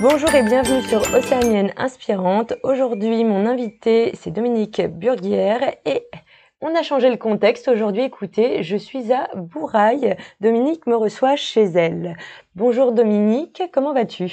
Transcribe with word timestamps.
Bonjour 0.00 0.34
et 0.34 0.42
bienvenue 0.42 0.80
sur 0.80 1.02
Océanienne 1.12 1.74
Inspirante. 1.76 2.54
Aujourd'hui, 2.62 3.22
mon 3.22 3.44
invité, 3.44 4.12
c'est 4.14 4.30
Dominique 4.30 4.80
Burguière 4.80 5.74
et 5.84 6.08
on 6.62 6.74
a 6.74 6.82
changé 6.82 7.10
le 7.10 7.18
contexte. 7.18 7.68
Aujourd'hui, 7.68 8.04
écoutez, 8.04 8.62
je 8.62 8.78
suis 8.78 9.12
à 9.12 9.28
Bouraille. 9.36 10.16
Dominique 10.40 10.86
me 10.86 10.96
reçoit 10.96 11.36
chez 11.36 11.64
elle. 11.64 12.16
Bonjour 12.54 12.92
Dominique, 12.92 13.62
comment 13.74 13.92
vas-tu? 13.92 14.32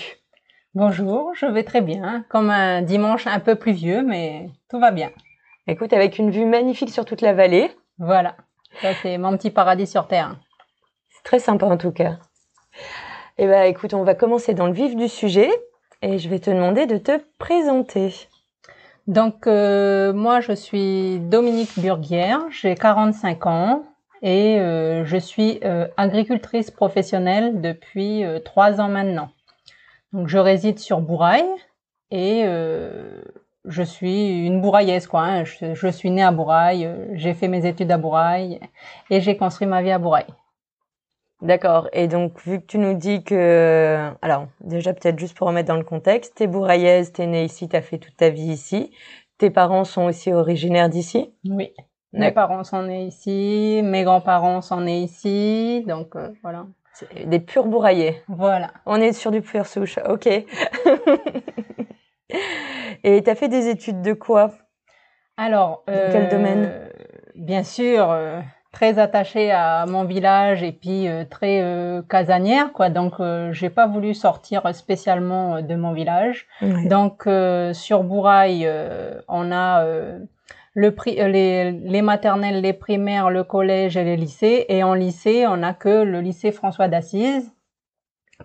Bonjour, 0.74 1.36
je 1.36 1.46
vais 1.48 1.66
très 1.66 1.82
bien. 1.82 2.24
Comme 2.30 2.50
un 2.50 2.82
dimanche 2.82 3.28
un 3.28 3.42
peu 3.42 3.56
pluvieux, 3.56 4.04
mais 4.04 4.50
tout 4.70 4.80
va 4.80 4.92
bien. 4.92 5.12
Écoute, 5.68 5.92
avec 5.92 6.18
une 6.18 6.32
vue 6.32 6.46
magnifique 6.46 6.92
sur 6.92 7.04
toute 7.04 7.20
la 7.20 7.34
vallée. 7.34 7.72
Voilà, 8.00 8.38
ça 8.81 8.94
c'est 9.02 9.18
mon 9.18 9.36
petit 9.36 9.52
paradis 9.52 9.88
sur 9.88 10.08
Terre. 10.08 10.38
C'est 11.09 11.24
très 11.24 11.40
sympa 11.40 11.66
en 11.66 11.76
tout 11.76 11.92
cas. 11.92 12.20
Eh 13.40 13.46
ben, 13.46 13.66
écoute, 13.66 13.94
on 13.94 14.04
va 14.04 14.16
commencer 14.16 14.56
dans 14.56 14.66
le 14.66 14.74
vif 14.74 14.96
du 14.96 15.08
sujet 15.08 15.52
et 16.02 16.18
je 16.18 16.28
vais 16.28 16.40
te 16.40 16.50
demander 16.50 16.88
de 16.88 16.98
te 16.98 17.22
présenter. 17.38 18.12
Donc, 19.06 19.46
euh, 19.46 20.12
moi, 20.12 20.40
je 20.40 20.54
suis 20.54 21.20
Dominique 21.20 21.78
Burguière, 21.78 22.42
j'ai 22.50 22.74
45 22.74 23.46
ans 23.46 23.84
et 24.24 24.60
euh, 24.60 25.06
je 25.06 25.18
suis 25.18 25.60
euh, 25.64 25.88
agricultrice 25.98 26.72
professionnelle 26.72 27.62
depuis 27.62 28.24
trois 28.44 28.82
ans 28.82 28.90
maintenant. 28.90 29.30
Donc, 30.14 30.30
je 30.30 30.40
réside 30.40 30.80
sur 30.80 31.00
Bouraille 31.00 31.46
et 32.10 32.44
je 33.66 33.84
suis 33.84 34.48
une 34.48 34.62
bouraillaise, 34.62 35.06
quoi. 35.06 35.22
Hein. 35.22 35.44
Je, 35.44 35.76
je, 35.76 35.88
suis 35.90 36.10
née 36.10 36.24
à 36.24 36.32
Bouraille, 36.32 36.90
j'ai 37.14 37.36
fait 37.36 37.50
mes 37.50 37.68
études 37.68 37.92
à 37.92 38.00
Bouraille 38.00 38.60
et 39.12 39.22
j'ai 39.22 39.38
construit 39.38 39.68
ma 39.68 39.84
vie 39.84 39.92
à 39.92 40.00
Bouraille. 40.00 40.34
D'accord. 41.42 41.88
Et 41.94 42.08
donc, 42.08 42.42
vu 42.46 42.60
que 42.60 42.66
tu 42.66 42.78
nous 42.80 42.96
dis 42.96 43.24
que, 43.24 44.10
alors, 44.22 44.48
déjà 44.62 44.94
peut-être 44.94 45.20
juste 45.20 45.38
pour 45.38 45.48
remettre 45.48 45.68
dans 45.68 45.78
le 45.78 45.84
contexte, 45.84 46.36
t'es 46.36 46.48
bouraillaise, 46.48 47.12
t'es 47.12 47.28
née 47.28 47.44
ici, 47.46 47.70
t'as 47.70 47.82
fait 47.82 48.00
toute 48.00 48.18
ta 48.18 48.30
vie 48.30 48.48
ici. 48.48 48.92
Tes 49.38 49.52
parents 49.52 49.84
sont 49.84 50.06
aussi 50.06 50.34
originaires 50.34 50.90
d'ici? 50.90 51.32
Oui. 51.46 51.72
Mes 52.14 52.32
parents 52.32 52.64
sont 52.64 52.82
nés 52.84 53.06
ici, 53.06 53.82
mes 53.84 54.04
grands-parents 54.04 54.62
sont 54.62 54.82
nés 54.82 55.02
ici, 55.02 55.84
donc 55.88 56.16
euh, 56.16 56.30
voilà. 56.42 56.66
Des 57.26 57.40
purs 57.40 57.68
bourraillés. 57.68 58.24
Voilà. 58.28 58.72
On 58.88 59.00
est 59.00 59.14
sur 59.14 59.30
du 59.30 59.42
pur 59.42 59.68
souche, 59.68 60.00
ok. 60.10 60.28
Et 63.04 63.22
t'as 63.24 63.36
fait 63.36 63.50
des 63.50 63.70
études 63.70 64.02
de 64.02 64.14
quoi? 64.14 64.52
Alors, 65.38 65.84
dans 65.86 66.10
quel 66.12 66.30
domaine? 66.30 66.70
euh, 66.72 66.90
Bien 67.36 67.64
sûr, 67.64 68.10
euh, 68.10 68.40
très 68.78 69.00
attachée 69.00 69.50
à 69.50 69.88
mon 69.88 70.03
village 70.03 70.61
et 70.61 70.72
puis 70.72 71.08
euh, 71.08 71.23
très 71.28 71.61
euh, 71.64 72.03
casanière 72.08 72.72
quoi. 72.74 72.90
Donc 72.91 73.13
euh, 73.19 73.52
j'ai 73.52 73.72
pas 73.72 73.88
voulu 73.88 74.13
sortir 74.13 74.62
spécialement 74.75 75.63
de 75.63 75.75
mon 75.75 75.94
village. 75.94 76.46
Donc 76.62 77.28
sur 77.74 78.03
Bouraille 78.03 78.69
on 79.28 79.52
a 79.52 79.84
le 80.75 80.90
les, 81.25 81.72
les 81.72 82.02
maternelles 82.03 82.62
les 82.62 82.74
primaires 82.74 83.31
le 83.31 83.44
collège 83.44 83.97
et 83.97 84.03
les 84.03 84.16
lycées. 84.16 84.66
Et 84.69 84.84
en 84.84 84.94
lycée 84.94 85.47
on 85.47 85.63
a 85.63 85.73
que 85.73 86.03
le 86.03 86.22
lycée 86.22 86.52
François 86.52 86.88
d'Assise. 86.88 87.52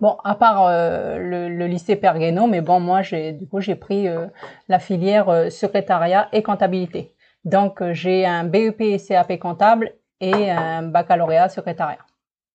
Bon, 0.00 0.16
à 0.24 0.34
part 0.34 0.66
euh, 0.66 1.18
le, 1.18 1.50
le 1.50 1.66
lycée 1.66 1.96
Guénaud, 1.96 2.46
mais 2.46 2.62
bon, 2.62 2.80
moi, 2.80 3.02
j'ai 3.02 3.32
du 3.32 3.46
coup, 3.46 3.60
j'ai 3.60 3.74
pris 3.74 4.08
euh, 4.08 4.26
la 4.68 4.78
filière 4.78 5.28
euh, 5.28 5.50
secrétariat 5.50 6.28
et 6.32 6.42
comptabilité. 6.42 7.12
Donc, 7.44 7.82
euh, 7.82 7.92
j'ai 7.92 8.24
un 8.24 8.44
BEP 8.44 8.80
et 8.80 8.98
CAP 8.98 9.38
comptable 9.38 9.92
et 10.22 10.50
un 10.50 10.82
baccalauréat 10.82 11.50
secrétariat. 11.50 11.98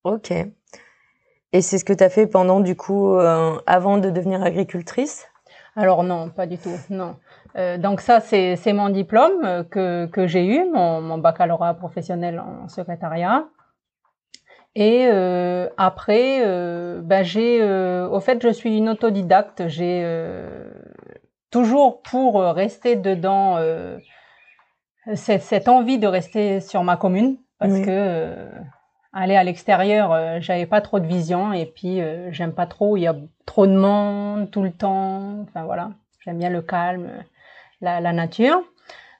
Ok. 0.04 0.32
Et 0.32 1.62
c'est 1.62 1.78
ce 1.78 1.86
que 1.86 1.94
tu 1.94 2.04
as 2.04 2.10
fait 2.10 2.28
pendant, 2.28 2.60
du 2.62 2.76
coup, 2.76 3.14
euh, 3.14 3.58
avant 3.68 3.98
de 3.98 4.10
devenir 4.10 4.42
agricultrice? 4.42 5.28
Alors 5.76 6.04
non, 6.04 6.30
pas 6.30 6.48
du 6.48 6.58
tout, 6.58 6.78
non. 6.90 7.18
Euh, 7.56 7.78
donc 7.78 8.02
ça, 8.02 8.20
c'est 8.20 8.74
mon 8.74 8.90
diplôme 8.90 9.44
euh, 9.44 9.64
que, 9.64 10.08
que 10.08 10.28
j'ai 10.28 10.46
eu, 10.46 10.66
mon, 10.72 11.02
mon 11.02 11.18
baccalauréat 11.18 11.76
professionnel 11.76 12.40
en 12.40 12.68
secrétariat. 12.68 13.46
Et 14.76 15.08
euh, 15.08 15.68
après, 15.78 16.42
euh, 16.46 17.02
ben 17.02 17.24
j'ai, 17.24 17.62
euh, 17.62 18.08
au 18.10 18.20
fait, 18.20 18.42
je 18.42 18.50
suis 18.50 18.78
une 18.78 18.90
autodidacte. 18.90 19.68
J'ai 19.68 20.02
euh, 20.04 20.70
toujours 21.50 22.02
pour 22.02 22.42
rester 22.42 22.96
dedans 22.96 23.58
euh, 23.58 23.98
cette, 25.16 25.42
cette 25.42 25.68
envie 25.68 25.98
de 25.98 26.08
rester 26.08 26.60
sur 26.60 26.84
ma 26.84 26.98
commune, 26.98 27.38
parce 27.60 27.74
Oui. 27.74 27.82
que 27.82 27.90
euh, 27.90 28.50
aller 29.14 29.36
à 29.36 29.44
l'extérieur, 29.44 30.12
euh, 30.14 30.38
j'avais 30.42 30.66
pas 30.66 30.82
trop 30.82 31.00
de 31.00 31.08
vision 31.08 31.54
et 31.54 31.66
puis 31.66 32.02
euh, 32.02 32.32
j'aime 32.32 32.54
pas 32.54 32.68
trop. 32.68 32.98
Il 32.98 33.02
y 33.02 33.08
a 33.08 33.16
trop 33.46 33.68
de 33.68 33.76
monde 33.76 34.52
tout 34.52 34.64
le 34.64 34.72
temps. 34.72 35.42
Enfin 35.44 35.64
voilà, 35.66 35.92
j'aime 36.20 36.38
bien 36.40 36.50
le 36.50 36.62
calme, 36.62 37.10
la, 37.82 38.00
la 38.02 38.14
nature. 38.14 38.62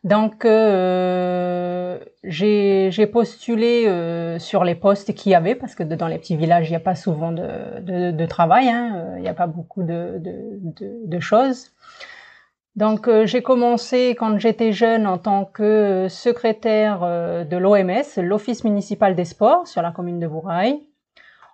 Donc 0.04 0.46
euh, 0.46 2.00
j'ai 2.24 2.90
j'ai 2.92 3.08
postulé 3.08 3.86
euh, 3.88 4.40
sur 4.40 4.64
les 4.64 4.76
postes 4.76 5.14
qu'il 5.16 5.32
y 5.32 5.36
avait 5.36 5.56
parce 5.56 5.76
que 5.76 5.84
dans 5.84 6.08
les 6.08 6.20
petits 6.20 6.38
villages 6.38 6.68
il 6.68 6.72
n'y 6.72 6.76
a 6.78 6.80
pas 6.80 6.96
souvent 6.96 7.32
de, 7.32 7.80
de, 7.82 8.12
de 8.12 8.26
travail, 8.26 8.70
hein, 8.70 8.94
euh, 8.96 9.14
il 9.18 9.22
n'y 9.24 9.28
a 9.28 9.34
pas 9.34 9.48
beaucoup 9.48 9.84
de, 9.84 10.22
de 10.24 11.20
choses. 11.20 11.72
Donc 12.78 13.08
euh, 13.08 13.26
j'ai 13.26 13.42
commencé 13.42 14.12
quand 14.18 14.38
j'étais 14.38 14.72
jeune 14.72 15.08
en 15.08 15.18
tant 15.18 15.46
que 15.46 16.08
secrétaire 16.10 17.00
euh, 17.04 17.44
de 17.44 17.58
l'OMS, 17.58 18.04
l'Office 18.18 18.64
municipal 18.64 19.16
des 19.16 19.26
sports 19.26 19.68
sur 19.68 19.82
la 19.82 19.92
commune 19.92 20.20
de 20.20 20.28
Bouraille. 20.28 20.80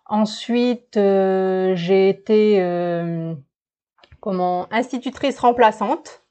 Ensuite 0.06 0.98
euh, 0.98 1.76
j'ai 1.76 2.10
été 2.10 2.62
euh, 2.62 3.34
comment 4.20 4.68
institutrice 4.72 5.40
remplaçante 5.40 6.22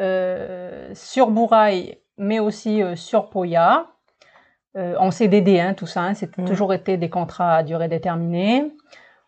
euh, 0.00 0.88
sur 0.94 1.30
Bouraille, 1.30 1.98
mais 2.16 2.40
aussi 2.40 2.82
euh, 2.82 2.96
sur 2.96 3.28
Poya, 3.28 3.88
euh, 4.76 4.94
en 4.98 5.10
CDD, 5.10 5.60
hein, 5.60 5.74
tout 5.74 5.86
ça. 5.86 6.00
Hein, 6.00 6.14
c'est 6.14 6.34
Mhm. 6.38 6.46
toujours 6.46 6.72
été 6.72 6.96
des 6.96 7.10
contrats 7.10 7.56
à 7.56 7.62
durée 7.62 7.88
déterminée. 7.88 8.72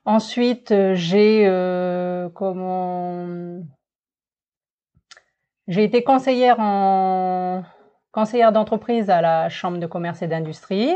Ensuite, 0.06 0.70
euh, 0.72 0.94
j'ai 0.94 1.44
euh, 1.46 2.30
comment 2.30 3.26
j'ai 5.68 5.84
été 5.84 6.02
conseillère 6.02 6.56
en 6.58 7.62
conseillère 8.12 8.52
d'entreprise 8.52 9.10
à 9.10 9.20
la 9.20 9.48
chambre 9.48 9.78
de 9.78 9.86
commerce 9.86 10.22
et 10.22 10.26
d'industrie. 10.26 10.92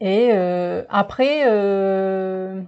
Et 0.00 0.30
euh, 0.32 0.82
après, 0.88 1.44
euh, 1.46 2.60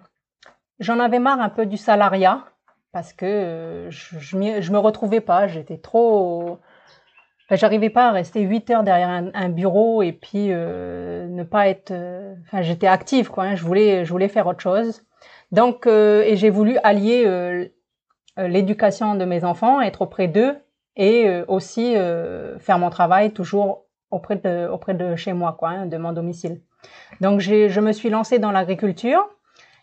j'en 0.79 1.01
avais 1.01 1.19
marre 1.19 1.41
un 1.41 1.49
peu 1.49 1.67
du 1.67 1.77
salariat 1.77 2.45
parce 2.93 3.13
que 3.13 3.27
euh, 3.27 3.91
je, 3.91 4.19
je, 4.21 4.37
me 4.73 4.79
retrouvais 4.79 5.21
pas. 5.21 5.49
J'étais 5.49 5.79
trop. 5.79 6.61
Enfin, 7.47 7.57
j'arrivais 7.57 7.91
pas 7.91 8.09
à 8.09 8.13
rester 8.13 8.41
8 8.43 8.71
heures 8.71 8.85
derrière 8.85 9.09
un, 9.35 9.49
bureau 9.49 10.03
et 10.03 10.13
puis 10.13 10.49
euh, 10.53 11.27
ne 11.27 11.43
pas 11.43 11.69
être. 11.69 11.91
euh, 11.91 12.35
Enfin, 12.47 12.63
j'étais 12.63 12.87
active 12.87 13.31
quoi. 13.31 13.45
hein. 13.45 13.55
Je 13.57 13.65
voulais, 13.65 14.05
je 14.05 14.13
voulais 14.13 14.29
faire 14.29 14.47
autre 14.47 14.61
chose. 14.61 15.03
Donc, 15.51 15.87
euh, 15.87 16.23
et 16.23 16.37
j'ai 16.37 16.51
voulu 16.51 16.79
allier 16.85 17.71
l'éducation 18.37 19.15
de 19.15 19.25
mes 19.25 19.45
enfants, 19.45 19.81
être 19.81 20.03
auprès 20.03 20.29
d'eux 20.29 20.57
et 20.97 21.29
euh, 21.29 21.45
aussi 21.49 21.97
euh, 21.97 22.59
faire 22.59 22.79
mon 22.79 22.91
travail 22.91 23.33
toujours 23.33 23.85
auprès 24.11 24.37
de 24.37 24.69
auprès 24.69 24.95
de 24.95 25.17
chez 25.17 25.33
moi 25.33 25.57
quoi, 25.59 25.71
hein, 25.71 25.87
de 25.87 25.97
mon 25.97 26.13
domicile. 26.13 26.61
Donc, 27.21 27.41
j'ai, 27.41 27.69
je 27.71 27.81
me 27.81 27.93
suis 27.93 28.11
lancée 28.11 28.39
dans 28.39 28.53
l'agriculture 28.53 29.29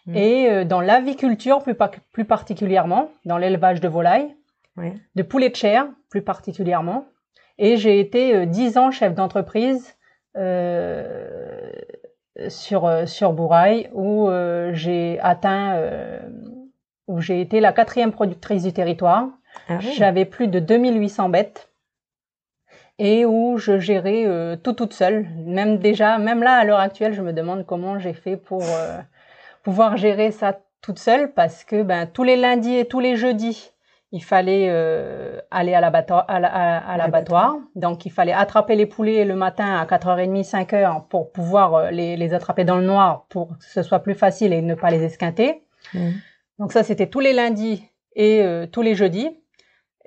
Mhm. 0.07 0.15
et 0.15 0.49
euh, 0.49 0.63
dans 0.65 0.81
l'aviculture 0.81 1.61
plus, 1.61 1.75
plus 2.11 2.25
particulièrement, 2.25 3.11
dans 3.25 3.37
l'élevage 3.37 3.81
de 3.81 3.87
volailles, 3.87 4.35
Oui. 4.77 4.93
de 5.15 5.21
poulets 5.21 5.49
de 5.49 5.55
chair 5.55 5.85
plus 6.09 6.23
particulièrement. 6.23 7.05
Et 7.59 7.77
j'ai 7.77 7.99
été 7.99 8.35
euh, 8.35 8.45
dix 8.47 8.79
ans 8.79 8.89
chef 8.89 9.13
d'entreprise 9.13 9.95
euh, 10.37 11.71
sur 12.47 12.85
euh, 12.87 13.05
sur 13.05 13.33
Bouraille 13.33 13.89
où 13.93 14.27
euh, 14.29 14.71
j'ai 14.73 15.19
atteint 15.21 15.75
euh, 15.75 16.19
où 17.07 17.19
j'ai 17.21 17.41
été 17.41 17.59
la 17.59 17.71
quatrième 17.73 18.11
productrice 18.11 18.63
du 18.63 18.73
territoire. 18.73 19.27
Ah 19.67 19.77
oui. 19.79 19.93
J'avais 19.97 20.25
plus 20.25 20.47
de 20.47 20.59
2800 20.59 21.29
bêtes 21.29 21.71
et 23.03 23.25
où 23.25 23.57
je 23.57 23.79
gérais 23.79 24.25
euh, 24.27 24.55
tout 24.55 24.73
toute 24.73 24.93
seule. 24.93 25.27
Même 25.45 25.79
déjà, 25.79 26.19
même 26.19 26.43
là 26.43 26.53
à 26.57 26.63
l'heure 26.63 26.79
actuelle, 26.79 27.13
je 27.13 27.23
me 27.23 27.33
demande 27.33 27.65
comment 27.65 27.97
j'ai 27.97 28.13
fait 28.13 28.37
pour 28.37 28.61
euh, 28.63 28.99
pouvoir 29.63 29.97
gérer 29.97 30.29
ça 30.29 30.59
toute 30.83 30.99
seule 30.99 31.33
parce 31.33 31.63
que 31.63 31.81
ben 31.81 32.05
tous 32.05 32.23
les 32.23 32.35
lundis 32.35 32.75
et 32.75 32.85
tous 32.85 32.99
les 32.99 33.15
jeudis, 33.15 33.71
il 34.11 34.23
fallait 34.23 34.67
euh, 34.69 35.39
aller 35.49 35.73
à 35.73 35.81
l'abattoir, 35.81 36.25
à, 36.27 36.95
l'abattoir. 36.95 37.55
Donc 37.73 38.05
il 38.05 38.11
fallait 38.11 38.33
attraper 38.33 38.75
les 38.75 38.85
poulets 38.85 39.25
le 39.25 39.35
matin 39.35 39.79
à 39.79 39.85
4h30, 39.85 40.47
5h 40.47 41.07
pour 41.07 41.31
pouvoir 41.31 41.91
les, 41.91 42.15
les 42.17 42.33
attraper 42.35 42.65
dans 42.65 42.77
le 42.77 42.85
noir 42.85 43.25
pour 43.29 43.57
que 43.57 43.65
ce 43.65 43.81
soit 43.81 43.99
plus 43.99 44.15
facile 44.15 44.53
et 44.53 44.61
ne 44.61 44.75
pas 44.75 44.91
les 44.91 45.03
esquinter. 45.03 45.63
Mmh. 45.95 46.09
Donc 46.59 46.71
ça 46.71 46.83
c'était 46.83 47.07
tous 47.07 47.19
les 47.19 47.33
lundis 47.33 47.83
et 48.15 48.45
tous 48.71 48.83
les 48.83 48.93
jeudis. 48.93 49.40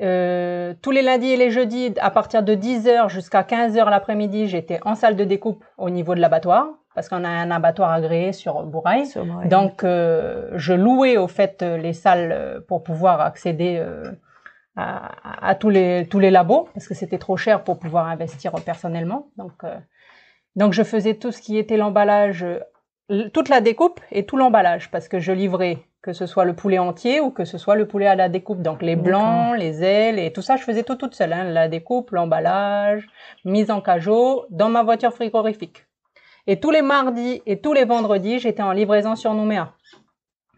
Euh, 0.01 0.75
tous 0.83 0.91
les 0.91 1.03
lundis 1.03 1.31
et 1.31 1.37
les 1.37 1.51
jeudis, 1.51 1.95
à 2.01 2.11
partir 2.11 2.43
de 2.43 2.55
10h 2.55 3.09
jusqu'à 3.09 3.43
15h 3.43 3.89
l'après-midi, 3.89 4.49
j'étais 4.49 4.81
en 4.85 4.95
salle 4.95 5.17
de 5.17 5.25
découpe 5.25 5.65
au 5.79 5.91
niveau 5.91 6.15
de 6.15 6.21
l'abattoir, 6.21 6.67
parce 6.95 7.09
qu'on 7.09 7.25
a 7.25 7.29
un 7.29 7.51
abattoir 7.51 7.93
agréé 7.93 8.33
sur 8.33 8.63
Bourail. 8.65 9.05
Donc, 9.47 9.85
euh, 9.85 10.51
je 10.55 10.75
louais 10.75 11.17
au 11.17 11.29
fait 11.29 11.63
les 11.63 11.93
salles 11.93 12.33
euh, 12.33 12.61
pour 12.61 12.83
pouvoir 12.83 13.21
accéder 13.21 13.77
euh, 13.79 14.11
à, 14.77 15.49
à, 15.49 15.55
tous 15.55 15.71
les 15.71 16.07
tous 16.11 16.19
les 16.19 16.31
labos, 16.31 16.69
parce 16.75 16.89
que 16.89 16.95
c'était 16.95 17.19
trop 17.19 17.37
cher 17.37 17.63
pour 17.63 17.79
pouvoir 17.79 18.09
investir 18.09 18.53
personnellement. 18.65 19.29
Donc, 19.37 19.53
euh, 19.63 19.77
donc 20.57 20.73
je 20.73 20.83
faisais 20.83 21.15
tout 21.15 21.31
ce 21.31 21.41
qui 21.41 21.57
était 21.57 21.77
l'emballage, 21.77 22.45
toute 23.33 23.49
la 23.49 23.61
découpe 23.61 24.01
et 24.11 24.27
tout 24.27 24.37
l'emballage, 24.37 24.91
parce 24.91 25.09
que 25.09 25.21
je 25.21 25.31
livrais 25.31 25.79
que 26.05 26.13
ce 26.13 26.27
soit 26.27 26.45
le 26.45 26.53
poulet 26.53 26.79
entier 26.79 27.21
ou 27.21 27.31
que 27.31 27.47
ce 27.47 27.57
soit 27.57 27.77
le 27.77 27.89
poulet 27.89 28.07
à 28.07 28.15
la 28.15 28.29
découpe. 28.29 28.61
Donc 28.61 28.83
les 28.83 28.95
blancs, 28.95 29.57
les 29.57 29.83
ailes 29.83 30.19
et 30.19 30.35
tout 30.35 30.43
ça, 30.43 30.57
je 30.57 30.63
faisais 30.63 30.83
tout 30.83 30.97
toute 30.97 31.15
seule. 31.15 31.33
Hein, 31.33 31.45
la 31.45 31.67
découpe, 31.67 32.11
l'emballage, 32.11 33.09
mise 33.47 33.71
en 33.71 33.81
cajot 33.81 34.45
dans 34.51 34.69
ma 34.69 34.83
voiture 34.83 35.15
frigorifique. 35.15 35.87
Et 36.47 36.61
tous 36.61 36.71
les 36.71 36.83
mardis 36.83 37.41
et 37.47 37.59
tous 37.59 37.73
les 37.73 37.87
vendredis, 37.87 38.39
j'étais 38.39 38.63
en 38.63 38.73
livraison 38.73 39.17
sur 39.17 39.33
Nouméa. 39.33 39.73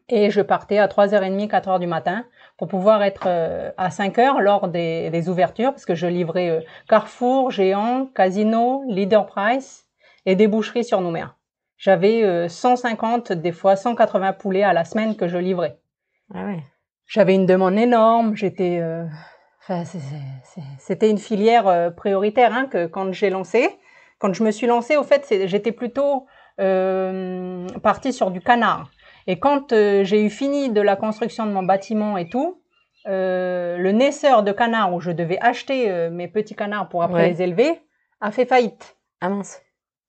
Et 0.08 0.30
je 0.32 0.40
partais 0.40 0.78
à 0.78 0.88
3h30, 0.88 1.48
4h 1.48 1.78
du 1.78 1.86
matin 1.86 2.24
pour 2.58 2.66
pouvoir 2.66 3.04
être 3.04 3.26
euh, 3.26 3.70
à 3.76 3.90
5h 3.90 4.40
lors 4.40 4.66
des, 4.66 5.28
ouvertures 5.28 5.70
parce 5.70 5.86
que 5.86 5.94
je 5.94 6.08
livrais 6.08 6.50
euh, 6.50 6.60
Carrefour, 6.88 7.52
Géant, 7.52 8.06
Casino, 8.06 8.82
Leader 8.88 9.26
Price 9.26 9.86
et 10.24 10.34
des 10.34 10.48
boucheries 10.48 10.84
sur 10.84 11.00
Nouméa. 11.00 11.36
J'avais 11.78 12.48
150, 12.48 13.30
euh, 13.30 13.34
des 13.34 13.52
fois 13.52 13.76
180 13.76 14.32
poulets 14.34 14.62
à 14.62 14.72
la 14.72 14.84
semaine 14.84 15.16
que 15.16 15.28
je 15.28 15.38
livrais. 15.38 15.78
Ah 16.34 16.44
ouais. 16.44 16.62
J'avais 17.06 17.34
une 17.34 17.46
demande 17.46 17.78
énorme. 17.78 18.34
J'étais, 18.36 18.78
euh, 18.80 19.04
enfin, 19.62 19.84
c'était 20.78 21.10
une 21.10 21.18
filière 21.18 21.68
euh, 21.68 21.90
prioritaire 21.90 22.52
hein, 22.52 22.66
que 22.66 22.86
quand 22.86 23.12
j'ai 23.12 23.30
lancé. 23.30 23.70
Quand 24.18 24.32
je 24.32 24.42
me 24.42 24.50
suis 24.50 24.66
lancée, 24.66 24.96
au 24.96 25.02
fait, 25.02 25.46
j'étais 25.46 25.72
plutôt 25.72 26.26
euh, 26.58 27.68
partie 27.82 28.12
sur 28.12 28.30
du 28.30 28.40
canard. 28.40 28.90
Et 29.26 29.38
quand 29.38 29.72
j'ai 29.72 30.24
eu 30.24 30.30
fini 30.30 30.70
de 30.70 30.80
la 30.80 30.96
construction 30.96 31.46
de 31.46 31.50
mon 31.50 31.62
bâtiment 31.62 32.16
et 32.16 32.28
tout, 32.28 32.62
le 33.04 33.90
naisseur 33.90 34.42
de 34.42 34.52
canards 34.52 34.94
où 34.94 35.00
je 35.00 35.10
devais 35.10 35.38
acheter 35.40 36.08
mes 36.10 36.28
petits 36.28 36.54
canards 36.54 36.88
pour 36.88 37.02
après 37.02 37.28
les 37.28 37.42
élever 37.42 37.80
a 38.20 38.30
fait 38.30 38.46
faillite. 38.46 38.96
Ah 39.20 39.28
mince. 39.28 39.60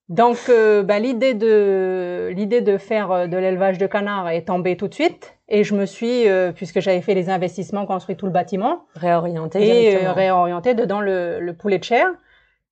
Donc, 0.08 0.38
euh, 0.48 0.82
bah, 0.82 0.98
l'idée 0.98 1.34
de 1.34 2.30
l'idée 2.34 2.62
de 2.62 2.78
faire 2.78 3.12
euh, 3.12 3.26
de 3.26 3.36
l'élevage 3.36 3.76
de 3.76 3.86
canards 3.86 4.30
est 4.30 4.46
tombée 4.46 4.76
tout 4.76 4.88
de 4.88 4.94
suite, 4.94 5.36
et 5.48 5.64
je 5.64 5.74
me 5.74 5.84
suis, 5.84 6.26
euh, 6.28 6.50
puisque 6.52 6.80
j'avais 6.80 7.02
fait 7.02 7.14
les 7.14 7.28
investissements, 7.28 7.84
construit 7.84 8.16
tout 8.16 8.24
le 8.24 8.32
bâtiment, 8.32 8.86
réorienté 8.94 9.84
et 9.84 10.06
réorienté 10.06 10.74
dedans 10.74 11.02
le, 11.02 11.40
le, 11.40 11.52
poulet 11.52 11.78
de 11.78 11.84
chair. 11.84 12.06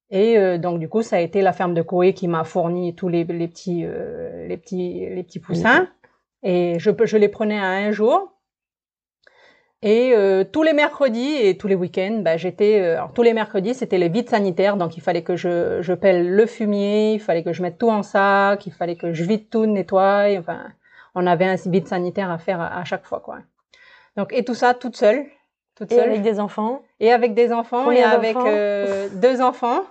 Et 0.08 0.58
donc 0.58 0.78
du 0.78 0.88
coup, 0.88 1.02
ça 1.02 1.16
a 1.16 1.18
été 1.18 1.42
la 1.42 1.52
ferme 1.52 1.74
de 1.74 1.82
Coé 1.82 2.14
qui 2.14 2.28
m'a 2.28 2.44
fourni 2.44 2.94
tous 2.94 3.08
les, 3.08 3.24
les 3.24 3.48
petits 3.48 3.84
les 3.84 4.56
petits 4.56 5.04
les 5.10 5.22
petits 5.24 5.40
poussins, 5.40 5.88
et 6.44 6.78
je 6.78 6.90
je 7.04 7.16
les 7.16 7.28
prenais 7.28 7.58
à 7.58 7.66
un 7.66 7.90
jour. 7.90 8.35
Et 9.82 10.12
euh, 10.14 10.42
tous 10.42 10.62
les 10.62 10.72
mercredis 10.72 11.36
et 11.36 11.58
tous 11.58 11.68
les 11.68 11.74
week-ends, 11.74 12.20
bah, 12.22 12.36
j'étais. 12.36 12.80
Euh, 12.80 13.00
tous 13.14 13.22
les 13.22 13.34
mercredis, 13.34 13.74
c'était 13.74 13.98
les 13.98 14.08
vides 14.08 14.30
sanitaires, 14.30 14.76
donc 14.76 14.96
il 14.96 15.02
fallait 15.02 15.22
que 15.22 15.36
je, 15.36 15.82
je 15.82 15.92
pèle 15.92 16.30
le 16.30 16.46
fumier, 16.46 17.14
il 17.14 17.20
fallait 17.20 17.42
que 17.42 17.52
je 17.52 17.62
mette 17.62 17.78
tout 17.78 17.90
en 17.90 18.02
sac, 18.02 18.66
il 18.66 18.72
fallait 18.72 18.96
que 18.96 19.12
je 19.12 19.24
vide 19.24 19.50
tout, 19.50 19.66
nettoie. 19.66 20.26
Enfin, 20.38 20.60
on 21.14 21.26
avait 21.26 21.44
un 21.44 21.56
vide 21.66 21.86
sanitaire 21.88 22.30
à 22.30 22.38
faire 22.38 22.60
à, 22.60 22.84
chaque 22.84 23.04
fois, 23.04 23.20
quoi. 23.20 23.38
Donc 24.16 24.32
et 24.32 24.44
tout 24.44 24.54
ça 24.54 24.72
toute 24.72 24.96
seule, 24.96 25.26
toute 25.74 25.92
et 25.92 26.00
avec 26.00 26.22
des 26.22 26.40
enfants. 26.40 26.82
Et 27.00 27.12
avec 27.12 27.34
des 27.34 27.52
enfants 27.52 27.90
et 27.90 28.02
avec 28.02 28.36
euh, 28.36 29.08
deux 29.12 29.42
enfants, 29.42 29.82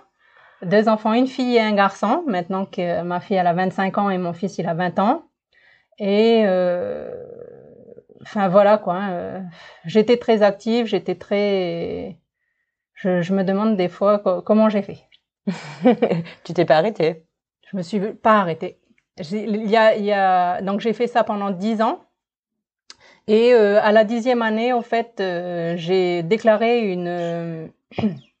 deux 0.62 0.88
enfants, 0.88 1.12
une 1.12 1.28
fille 1.28 1.56
et 1.56 1.60
un 1.60 1.74
garçon. 1.74 2.24
Maintenant 2.26 2.64
que 2.64 3.02
ma 3.02 3.20
fille 3.20 3.36
elle 3.36 3.46
a 3.46 3.52
25 3.52 3.98
ans 3.98 4.10
et 4.10 4.18
mon 4.18 4.32
fils 4.32 4.58
il 4.58 4.66
a 4.66 4.74
20 4.74 4.98
ans. 4.98 5.22
Et 5.98 6.42
euh, 6.44 7.08
enfin 8.26 8.48
voilà 8.48 8.78
quoi. 8.78 8.96
Hein, 8.96 9.44
j'étais 9.84 10.16
très 10.16 10.42
active, 10.42 10.86
j'étais 10.86 11.14
très. 11.14 12.18
Je, 12.94 13.32
me 13.32 13.44
demande 13.44 13.76
des 13.76 13.88
fois 13.88 14.18
comment 14.44 14.68
j'ai 14.68 14.82
fait. 14.82 14.98
tu 16.44 16.54
t'es 16.54 16.64
pas 16.64 16.78
arrêtée? 16.78 17.24
Je 17.70 17.76
me 17.76 17.82
suis 17.82 18.00
pas 18.00 18.40
arrêtée. 18.40 18.78
Il 19.30 19.66
y 19.66 19.76
a, 19.76 19.96
y 19.96 20.12
a... 20.12 20.60
donc 20.62 20.80
j'ai 20.80 20.92
fait 20.92 21.06
ça 21.06 21.24
pendant 21.24 21.50
dix 21.50 21.80
ans. 21.82 22.00
Et 23.28 23.52
euh, 23.54 23.80
à 23.82 23.92
la 23.92 24.04
dixième 24.04 24.42
année, 24.42 24.72
en 24.72 24.82
fait, 24.82 25.20
euh, 25.20 25.74
j'ai 25.76 26.22
déclaré 26.22 26.92
une 26.92 27.70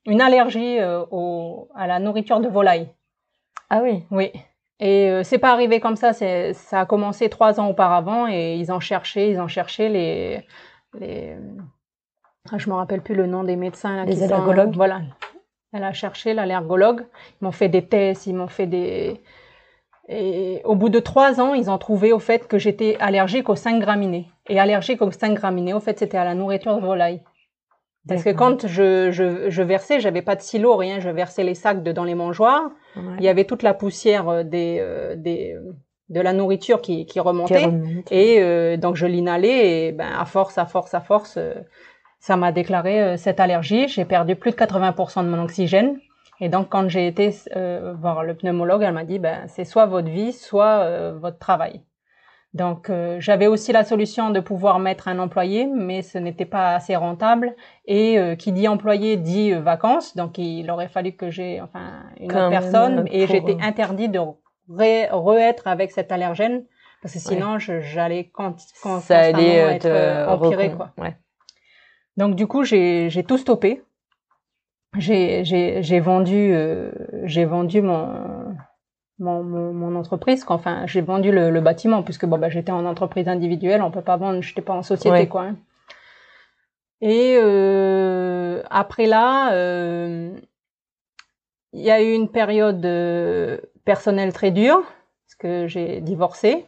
une 0.06 0.20
allergie 0.20 0.78
euh, 0.78 1.04
au, 1.10 1.68
à 1.74 1.86
la 1.86 1.98
nourriture 1.98 2.40
de 2.40 2.48
volaille. 2.48 2.88
Ah 3.68 3.80
oui? 3.82 4.04
Oui. 4.10 4.32
Et 4.78 5.10
euh, 5.10 5.22
c'est 5.22 5.38
pas 5.38 5.52
arrivé 5.52 5.80
comme 5.80 5.96
ça, 5.96 6.12
c'est 6.12 6.52
ça 6.52 6.80
a 6.80 6.86
commencé 6.86 7.30
trois 7.30 7.58
ans 7.60 7.68
auparavant 7.68 8.28
et 8.28 8.56
ils 8.56 8.70
ont 8.72 8.80
cherché, 8.80 9.30
ils 9.30 9.40
ont 9.40 9.48
cherché 9.48 9.88
les 9.88 10.46
les 10.98 11.36
ah, 12.52 12.58
je 12.58 12.68
me 12.68 12.74
rappelle 12.74 13.02
plus 13.02 13.14
le 13.14 13.26
nom 13.26 13.42
des 13.42 13.56
médecins 13.56 13.96
là, 13.96 14.04
les 14.04 14.22
allergologues. 14.22 14.74
voilà, 14.76 15.00
elle 15.72 15.82
a 15.82 15.92
cherché 15.92 16.34
l'allergologue, 16.34 17.06
ils 17.40 17.44
m'ont 17.44 17.52
fait 17.52 17.68
des 17.68 17.86
tests, 17.86 18.26
ils 18.26 18.34
m'ont 18.34 18.48
fait 18.48 18.66
des 18.66 19.20
et 20.08 20.60
au 20.64 20.74
bout 20.74 20.88
de 20.88 21.00
trois 21.00 21.40
ans, 21.40 21.54
ils 21.54 21.70
ont 21.70 21.78
trouvé 21.78 22.12
au 22.12 22.18
fait 22.18 22.46
que 22.46 22.58
j'étais 22.58 22.96
allergique 23.00 23.48
aux 23.48 23.56
5 23.56 23.80
graminées. 23.80 24.28
Et 24.48 24.60
allergique 24.60 25.02
aux 25.02 25.10
5 25.10 25.34
graminées, 25.34 25.74
au 25.74 25.80
fait, 25.80 25.98
c'était 25.98 26.16
à 26.16 26.24
la 26.24 26.34
nourriture 26.34 26.76
de 26.76 26.80
volaille. 26.80 27.22
Parce 28.08 28.22
que 28.22 28.30
quand 28.30 28.66
je, 28.66 29.10
je, 29.10 29.50
je 29.50 29.62
versais, 29.62 30.00
j'avais 30.00 30.22
pas 30.22 30.36
de 30.36 30.40
silo, 30.40 30.76
rien, 30.76 31.00
je 31.00 31.08
versais 31.08 31.42
les 31.42 31.54
sacs 31.54 31.82
dans 31.82 32.04
les 32.04 32.14
mangeoires. 32.14 32.70
Il 33.18 33.24
y 33.24 33.28
avait 33.28 33.44
toute 33.44 33.62
la 33.62 33.74
poussière 33.74 34.28
euh, 34.28 34.42
des, 34.42 34.78
euh, 34.80 35.16
des 35.16 35.56
de 36.08 36.20
la 36.20 36.32
nourriture 36.32 36.80
qui, 36.80 37.04
qui 37.04 37.18
remontait. 37.18 37.68
Et 38.12 38.36
euh, 38.38 38.76
donc 38.76 38.94
je 38.94 39.06
l'inhalais 39.06 39.88
et 39.88 39.92
ben 39.92 40.08
à 40.16 40.24
force, 40.24 40.56
à 40.56 40.64
force, 40.64 40.94
à 40.94 41.00
force, 41.00 41.36
ça 42.20 42.36
m'a 42.36 42.52
déclaré 42.52 43.16
cette 43.16 43.40
allergie. 43.40 43.88
J'ai 43.88 44.04
perdu 44.04 44.36
plus 44.36 44.52
de 44.52 44.56
80% 44.56 45.24
de 45.24 45.28
mon 45.28 45.42
oxygène. 45.42 45.98
Et 46.40 46.48
donc 46.48 46.68
quand 46.68 46.88
j'ai 46.88 47.08
été 47.08 47.34
voir 48.00 48.22
le 48.22 48.34
pneumologue, 48.34 48.82
elle 48.82 48.94
m'a 48.94 49.04
dit 49.04 49.18
ben 49.18 49.48
c'est 49.48 49.64
soit 49.64 49.86
votre 49.86 50.08
vie, 50.08 50.32
soit 50.32 51.10
votre 51.10 51.38
travail. 51.38 51.82
Donc 52.56 52.88
euh, 52.88 53.18
j'avais 53.20 53.48
aussi 53.48 53.70
la 53.70 53.84
solution 53.84 54.30
de 54.30 54.40
pouvoir 54.40 54.78
mettre 54.78 55.08
un 55.08 55.18
employé, 55.18 55.66
mais 55.66 56.00
ce 56.00 56.16
n'était 56.16 56.46
pas 56.46 56.74
assez 56.74 56.96
rentable. 56.96 57.54
Et 57.84 58.18
euh, 58.18 58.34
qui 58.34 58.50
dit 58.50 58.66
employé 58.66 59.18
dit 59.18 59.52
euh, 59.52 59.60
vacances, 59.60 60.16
donc 60.16 60.38
il 60.38 60.70
aurait 60.70 60.88
fallu 60.88 61.12
que 61.12 61.30
j'ai 61.30 61.60
enfin 61.60 62.04
une 62.18 62.32
autre 62.32 62.48
personne, 62.48 63.04
et 63.10 63.26
j'étais 63.26 63.58
interdit 63.60 64.08
de 64.08 64.20
re-être 64.68 65.66
avec 65.66 65.90
cet 65.90 66.10
allergène 66.10 66.64
parce 67.02 67.12
que 67.12 67.20
sinon 67.20 67.58
j'allais 67.58 68.30
quand, 68.32 68.56
quand 68.82 69.00
ça 69.00 69.18
allait 69.18 69.56
être 69.76 70.28
empiré 70.28 70.72
quoi. 70.72 70.92
Ouais. 70.96 71.14
Donc 72.16 72.36
du 72.36 72.46
coup 72.46 72.64
j'ai 72.64 73.24
tout 73.28 73.36
stoppé. 73.36 73.82
J'ai 74.96 76.00
vendu 76.00 76.56
j'ai 77.24 77.44
vendu 77.44 77.82
mon 77.82 78.08
mon, 79.18 79.42
mon, 79.42 79.96
entreprise. 79.96 80.44
Enfin, 80.48 80.86
j'ai 80.86 81.00
vendu 81.00 81.32
le, 81.32 81.50
le, 81.50 81.60
bâtiment 81.60 82.02
puisque 82.02 82.26
bon, 82.26 82.38
bah, 82.38 82.50
j'étais 82.50 82.72
en 82.72 82.84
entreprise 82.84 83.28
individuelle, 83.28 83.82
on 83.82 83.90
peut 83.90 84.02
pas 84.02 84.16
vendre, 84.16 84.42
j'étais 84.42 84.62
pas 84.62 84.74
en 84.74 84.82
société 84.82 85.28
quoi. 85.28 85.42
Hein. 85.42 85.56
Et 87.00 87.36
euh, 87.38 88.62
après 88.70 89.06
là, 89.06 89.52
euh, 89.52 90.34
il 91.72 91.80
y 91.80 91.90
a 91.90 92.02
eu 92.02 92.12
une 92.12 92.30
période 92.30 92.84
euh, 92.86 93.58
personnelle 93.84 94.32
très 94.32 94.50
dure 94.50 94.82
parce 95.26 95.34
que 95.38 95.66
j'ai 95.66 96.00
divorcé 96.00 96.64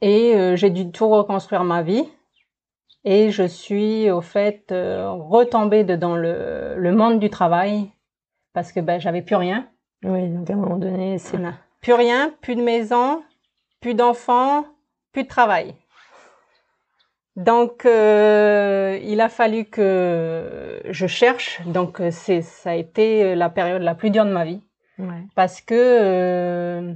et 0.00 0.56
j'ai 0.56 0.70
dû 0.70 0.90
tout 0.90 1.08
reconstruire 1.08 1.62
ma 1.62 1.82
vie. 1.82 2.08
Et 3.04 3.30
je 3.30 3.44
suis 3.44 4.10
au 4.10 4.20
fait 4.20 4.64
retombée 4.70 5.84
dans 5.84 6.16
le, 6.16 6.74
le 6.76 6.92
monde 6.92 7.20
du 7.20 7.30
travail 7.30 7.88
parce 8.52 8.72
que 8.72 8.80
ben 8.80 9.00
j'avais 9.00 9.22
plus 9.22 9.36
rien. 9.36 9.68
Oui, 10.04 10.28
donc 10.28 10.50
à 10.50 10.52
un 10.54 10.56
moment 10.56 10.76
donné, 10.78 11.18
c'est... 11.18 11.36
Plus 11.80 11.92
rien, 11.94 12.32
plus 12.40 12.54
de 12.56 12.62
maison, 12.62 13.22
plus 13.80 13.94
d'enfants, 13.94 14.64
plus 15.12 15.24
de 15.24 15.28
travail. 15.28 15.74
Donc, 17.36 17.86
euh, 17.86 18.98
il 19.02 19.20
a 19.20 19.28
fallu 19.28 19.64
que 19.64 20.80
je 20.90 21.06
cherche. 21.06 21.60
Donc, 21.66 22.00
euh, 22.00 22.10
c'est 22.10 22.42
ça 22.42 22.70
a 22.70 22.74
été 22.74 23.34
la 23.34 23.48
période 23.48 23.82
la 23.82 23.94
plus 23.94 24.10
dure 24.10 24.24
de 24.26 24.30
ma 24.32 24.44
vie 24.44 24.62
Ouais. 24.98 25.24
parce 25.34 25.60
que 25.62 25.74
euh, 25.74 26.92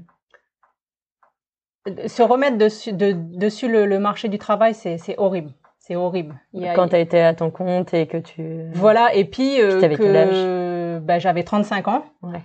se 2.06 2.22
remettre 2.22 2.58
dessus, 2.58 2.92
de, 2.92 3.12
dessus 3.12 3.68
le, 3.68 3.86
le 3.86 3.98
marché 3.98 4.28
du 4.28 4.38
travail, 4.38 4.74
c'est 4.74 4.98
horrible. 5.18 5.52
C'est 5.78 5.96
horrible. 5.96 6.34
Il 6.52 6.62
y 6.62 6.68
a- 6.68 6.74
Quand 6.74 6.88
tu 6.88 6.96
as 6.96 6.98
été 6.98 7.20
à 7.22 7.32
ton 7.34 7.50
compte 7.50 7.94
et 7.94 8.06
que 8.06 8.16
tu... 8.18 8.64
Voilà, 8.74 9.14
et 9.14 9.24
puis 9.24 9.60
euh, 9.60 9.80
que 9.80 10.98
ben, 10.98 11.18
j'avais 11.20 11.44
35 11.44 11.88
ans. 11.88 12.04
Ouais. 12.22 12.42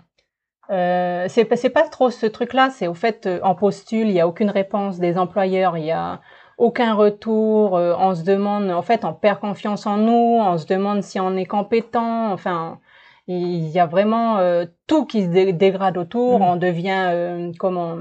Euh, 0.71 1.25
c'est 1.27 1.43
pas- 1.45 1.57
c'est 1.57 1.69
pas 1.69 1.87
trop 1.89 2.09
ce 2.09 2.25
truc-là, 2.25 2.69
c'est 2.69 2.87
au 2.87 2.93
fait 2.93 3.25
euh, 3.27 3.39
en 3.43 3.55
postule, 3.55 4.07
il 4.07 4.13
y 4.13 4.19
a 4.21 4.27
aucune 4.27 4.49
réponse 4.49 4.99
des 4.99 5.17
employeurs, 5.17 5.77
il 5.77 5.85
y 5.85 5.91
a 5.91 6.21
aucun 6.57 6.93
retour, 6.93 7.75
euh, 7.75 7.93
on 7.99 8.15
se 8.15 8.23
demande, 8.23 8.69
en 8.71 8.81
fait, 8.81 9.03
on 9.03 9.13
perd 9.13 9.39
confiance 9.39 9.85
en 9.85 9.97
nous, 9.97 10.39
on 10.41 10.57
se 10.57 10.65
demande 10.67 11.01
si 11.03 11.19
on 11.19 11.35
est 11.35 11.45
compétent, 11.45 12.31
enfin, 12.31 12.79
il 13.27 13.67
y 13.67 13.79
a 13.79 13.85
vraiment 13.85 14.37
euh, 14.37 14.65
tout 14.87 15.05
qui 15.05 15.23
se 15.23 15.27
dé- 15.29 15.51
dégrade 15.53 15.97
autour, 15.97 16.39
Mm. 16.39 16.43
on 16.43 16.55
devient 16.55 17.05
euh, 17.09 17.51
comment 17.59 17.97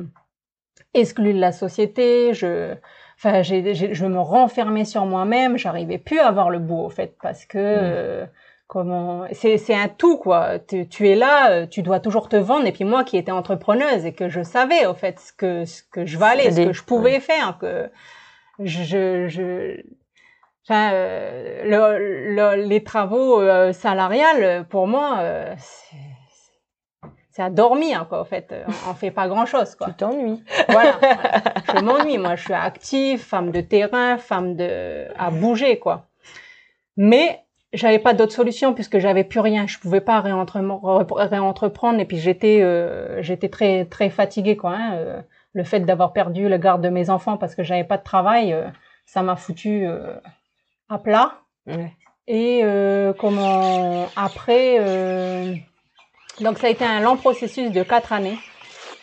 exclu 0.94 1.32
de 1.34 1.40
la 1.40 1.52
société, 1.52 2.34
je 2.34 2.74
enfin 3.16 3.42
je 3.42 4.06
me 4.06 4.18
renfermais 4.20 4.84
sur 4.84 5.04
moi-même, 5.06 5.56
j'arrivais 5.58 5.98
plus 5.98 6.18
à 6.20 6.28
avoir 6.28 6.50
le 6.50 6.58
bout 6.58 6.78
au 6.84 6.88
fait 6.88 7.16
parce 7.22 7.44
que 7.46 7.58
euh, 7.58 8.26
comment 8.70 9.24
c'est 9.32 9.58
c'est 9.58 9.74
un 9.74 9.88
tout 9.88 10.16
quoi. 10.16 10.60
Tu, 10.60 10.86
tu 10.88 11.08
es 11.08 11.16
là, 11.16 11.50
euh, 11.50 11.66
tu 11.66 11.82
dois 11.82 11.98
toujours 11.98 12.28
te 12.28 12.36
vendre 12.36 12.66
et 12.66 12.72
puis 12.72 12.84
moi 12.84 13.02
qui 13.02 13.16
étais 13.18 13.32
entrepreneuse 13.32 14.06
et 14.06 14.12
que 14.12 14.28
je 14.28 14.42
savais 14.44 14.86
au 14.86 14.94
fait 14.94 15.18
ce 15.18 15.32
que 15.32 15.64
ce 15.64 15.82
que 15.82 16.06
je 16.06 16.16
valais, 16.16 16.52
ce 16.52 16.60
que 16.66 16.72
je 16.72 16.84
pouvais 16.84 17.18
faire 17.18 17.58
que 17.60 17.90
je 18.60 19.26
je, 19.28 19.82
Enfin, 20.68 20.92
euh, 20.92 21.64
le, 21.64 22.34
le- 22.36 22.62
les 22.68 22.84
travaux 22.84 23.40
euh, 23.40 23.72
salariales, 23.72 24.66
pour 24.68 24.86
moi, 24.86 25.16
euh, 25.18 25.52
c'est- 25.58 25.96
c'est 27.32 27.42
à 27.42 27.50
dormir, 27.50 28.06
quoi, 28.08 28.20
en 28.20 28.24
fait. 28.24 28.54
On, 28.68 28.90
on 28.90 28.94
fait 28.94 29.10
pas 29.10 29.26
grand-chose, 29.26 29.74
quoi. 29.74 29.86
Tu 29.90 29.94
t'ennuies. 29.94 30.44
Voilà. 30.68 30.92
voilà. 31.00 31.42
Je 31.74 31.80
m'ennuie. 31.82 32.18
Moi, 32.18 32.36
je 32.36 32.42
suis 32.44 32.52
active, 32.54 33.18
femme 33.20 33.50
de 33.50 33.62
terrain, 33.62 34.18
femme 34.18 34.54
de 34.54 35.06
à 35.18 35.30
bouger, 35.30 35.78
quoi. 35.80 36.06
Mais 36.96 37.40
j'avais 37.72 37.98
pas 37.98 38.14
d'autre 38.14 38.32
solution 38.32 38.74
puisque 38.74 38.98
j'avais 38.98 39.24
plus 39.24 39.40
rien. 39.40 39.66
Je 39.66 39.78
pouvais 39.78 40.00
pas 40.00 40.20
réentre- 40.20 40.58
réentreprendre 41.14 42.00
et 42.00 42.04
puis 42.04 42.18
j'étais 42.18 42.60
euh, 42.62 43.22
j'étais 43.22 43.48
très 43.48 43.84
très 43.84 44.10
fatiguée, 44.10 44.56
quoi. 44.56 44.72
hein. 44.74 44.94
Euh, 44.94 45.20
Le 45.52 45.64
fait 45.64 45.80
d'avoir 45.80 46.12
perdu 46.12 46.48
le 46.48 46.58
garde 46.58 46.82
de 46.82 46.88
mes 46.90 47.10
enfants 47.10 47.36
parce 47.36 47.54
que 47.56 47.64
j'avais 47.64 47.84
pas 47.84 47.96
de 47.98 48.04
travail, 48.04 48.52
euh, 48.52 48.68
ça 49.04 49.22
m'a 49.22 49.34
foutu 49.36 49.84
euh, 49.86 50.14
à 50.88 50.98
plat. 50.98 51.32
Ouais. 51.66 51.92
Et 52.28 52.60
euh, 52.62 53.12
comment 53.12 54.06
après 54.14 54.76
euh, 54.78 55.54
donc 56.40 56.58
ça 56.58 56.68
a 56.68 56.70
été 56.70 56.84
un 56.84 57.00
long 57.00 57.16
processus 57.16 57.72
de 57.72 57.82
quatre 57.82 58.12
années, 58.12 58.38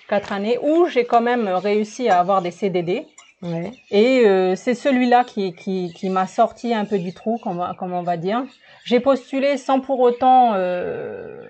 quatre 0.07 0.31
années 0.31 0.57
où 0.61 0.87
j'ai 0.87 1.03
quand 1.05 1.21
même 1.21 1.47
réussi 1.49 2.07
à 2.09 2.19
avoir 2.19 2.41
des 2.41 2.51
CDD. 2.51 3.05
Ouais. 3.41 3.71
Et 3.91 4.25
euh, 4.25 4.55
c'est 4.55 4.73
celui-là 4.73 5.23
qui, 5.23 5.53
qui, 5.53 5.93
qui 5.93 6.09
m'a 6.09 6.25
sorti 6.25 6.73
un 6.73 6.85
peu 6.85 6.97
du 6.97 7.13
trou, 7.13 7.37
comme, 7.37 7.59
on- 7.59 7.73
comme 7.75 7.93
on 7.93 8.01
va 8.03 8.17
dire. 8.17 8.43
J'ai 8.83 8.99
postulé 8.99 9.57
sans 9.57 9.79
pour 9.79 9.99
autant 9.99 10.53
euh, 10.55 11.45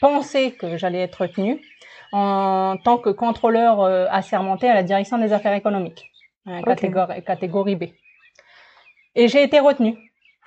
penser 0.00 0.52
que 0.52 0.76
j'allais 0.76 1.00
être 1.00 1.20
retenue 1.22 1.60
en 2.12 2.76
tant 2.82 2.98
que 2.98 3.10
contrôleur 3.10 3.80
euh, 3.82 4.06
assermenté 4.10 4.68
à 4.68 4.74
la 4.74 4.82
direction 4.82 5.16
des 5.18 5.32
affaires 5.32 5.54
économiques, 5.54 6.10
hein, 6.46 6.60
catégorie, 6.62 7.22
catégorie 7.22 7.76
B. 7.76 7.84
Et 9.14 9.28
j'ai 9.28 9.42
été 9.42 9.60
retenue 9.60 9.96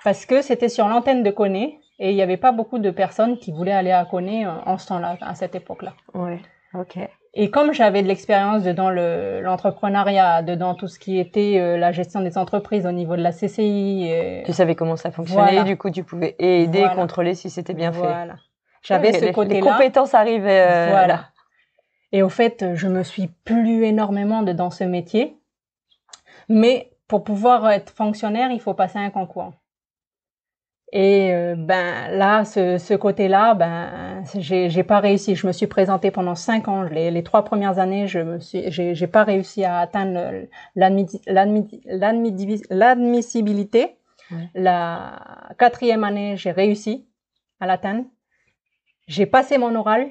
parce 0.04 0.26
que 0.26 0.42
c'était 0.42 0.68
sur 0.68 0.88
l'antenne 0.88 1.22
de 1.22 1.30
Coné 1.30 1.80
et 1.98 2.10
il 2.10 2.14
n'y 2.16 2.22
avait 2.22 2.36
pas 2.36 2.52
beaucoup 2.52 2.78
de 2.78 2.90
personnes 2.90 3.38
qui 3.38 3.50
voulaient 3.50 3.72
aller 3.72 3.92
à 3.92 4.04
Coné 4.04 4.44
euh, 4.44 4.50
en 4.66 4.76
ce 4.78 4.88
temps-là, 4.88 5.16
à 5.22 5.34
cette 5.34 5.54
époque-là. 5.54 5.94
Ouais. 6.14 6.40
Ok. 6.74 6.98
Et 7.38 7.50
comme 7.50 7.74
j'avais 7.74 8.02
de 8.02 8.08
l'expérience 8.08 8.62
dedans 8.62 8.88
le- 8.88 9.40
l'entrepreneuriat, 9.42 10.40
dedans 10.42 10.74
tout 10.74 10.88
ce 10.88 10.98
qui 10.98 11.18
était 11.18 11.58
euh, 11.58 11.76
la 11.76 11.92
gestion 11.92 12.20
des 12.22 12.38
entreprises 12.38 12.86
au 12.86 12.92
niveau 12.92 13.14
de 13.14 13.20
la 13.22 13.30
CCI, 13.32 14.06
et, 14.08 14.42
Tu 14.46 14.54
savais 14.54 14.74
comment 14.74 14.96
ça 14.96 15.10
fonctionnait, 15.10 15.42
Voilà. 15.42 15.64
du 15.64 15.76
coup 15.76 15.90
tu 15.90 16.02
pouvais 16.02 16.34
aider, 16.38 16.78
Voilà. 16.80 16.94
contrôler 16.94 17.34
si 17.34 17.50
c'était 17.50 17.74
bien 17.74 17.92
fait. 17.92 17.98
voilà. 17.98 18.36
J'avais 18.82 19.08
Ouais, 19.08 19.14
ce 19.14 19.20
les- 19.20 19.26
Les 19.26 19.32
côté-là. 19.32 19.72
compétences 19.72 20.14
arrivaient 20.14 20.66
euh, 20.66 20.86
Voilà. 20.90 21.06
là. 21.06 21.20
Et 22.12 22.22
au 22.22 22.28
fait, 22.30 22.64
je 22.74 22.86
me 22.88 23.02
suis 23.02 23.26
plu 23.44 23.84
énormément 23.84 24.42
de 24.42 24.52
dans 24.52 24.70
ce 24.70 24.84
métier. 24.84 25.36
Mais 26.48 26.90
pour 27.08 27.24
pouvoir 27.24 27.68
être 27.70 27.90
fonctionnaire, 27.92 28.50
il 28.50 28.60
faut 28.60 28.74
passer 28.74 28.98
un 28.98 29.10
concours. 29.10 29.52
Et 30.92 31.32
euh, 31.34 31.56
ben 31.58 32.08
là, 32.12 32.44
ce, 32.44 32.78
ce 32.78 32.94
côté-là, 32.94 33.54
ben 33.54 34.22
j'ai 34.36 34.70
j'ai 34.70 34.84
pas 34.84 35.00
réussi. 35.00 35.34
Je 35.34 35.46
me 35.46 35.52
suis 35.52 35.66
présentée 35.66 36.10
pendant 36.12 36.34
cinq 36.36 36.68
ans. 36.68 36.82
Les, 36.82 37.10
les 37.10 37.22
trois 37.24 37.44
premières 37.44 37.78
années, 37.80 38.06
je 38.06 38.20
me 38.20 38.38
suis, 38.38 38.70
j'ai 38.70 38.94
j'ai 38.94 39.06
pas 39.08 39.24
réussi 39.24 39.64
à 39.64 39.78
atteindre 39.80 40.46
l'admi- 40.76 41.20
l'admi- 41.26 41.82
l'admi- 41.86 42.62
l'admissibilité. 42.70 43.96
Ouais. 44.30 44.48
La 44.54 45.52
quatrième 45.58 46.04
année, 46.04 46.36
j'ai 46.36 46.52
réussi 46.52 47.06
à 47.60 47.66
l'atteindre. 47.66 48.04
J'ai 49.08 49.26
passé 49.26 49.58
mon 49.58 49.74
oral. 49.74 50.08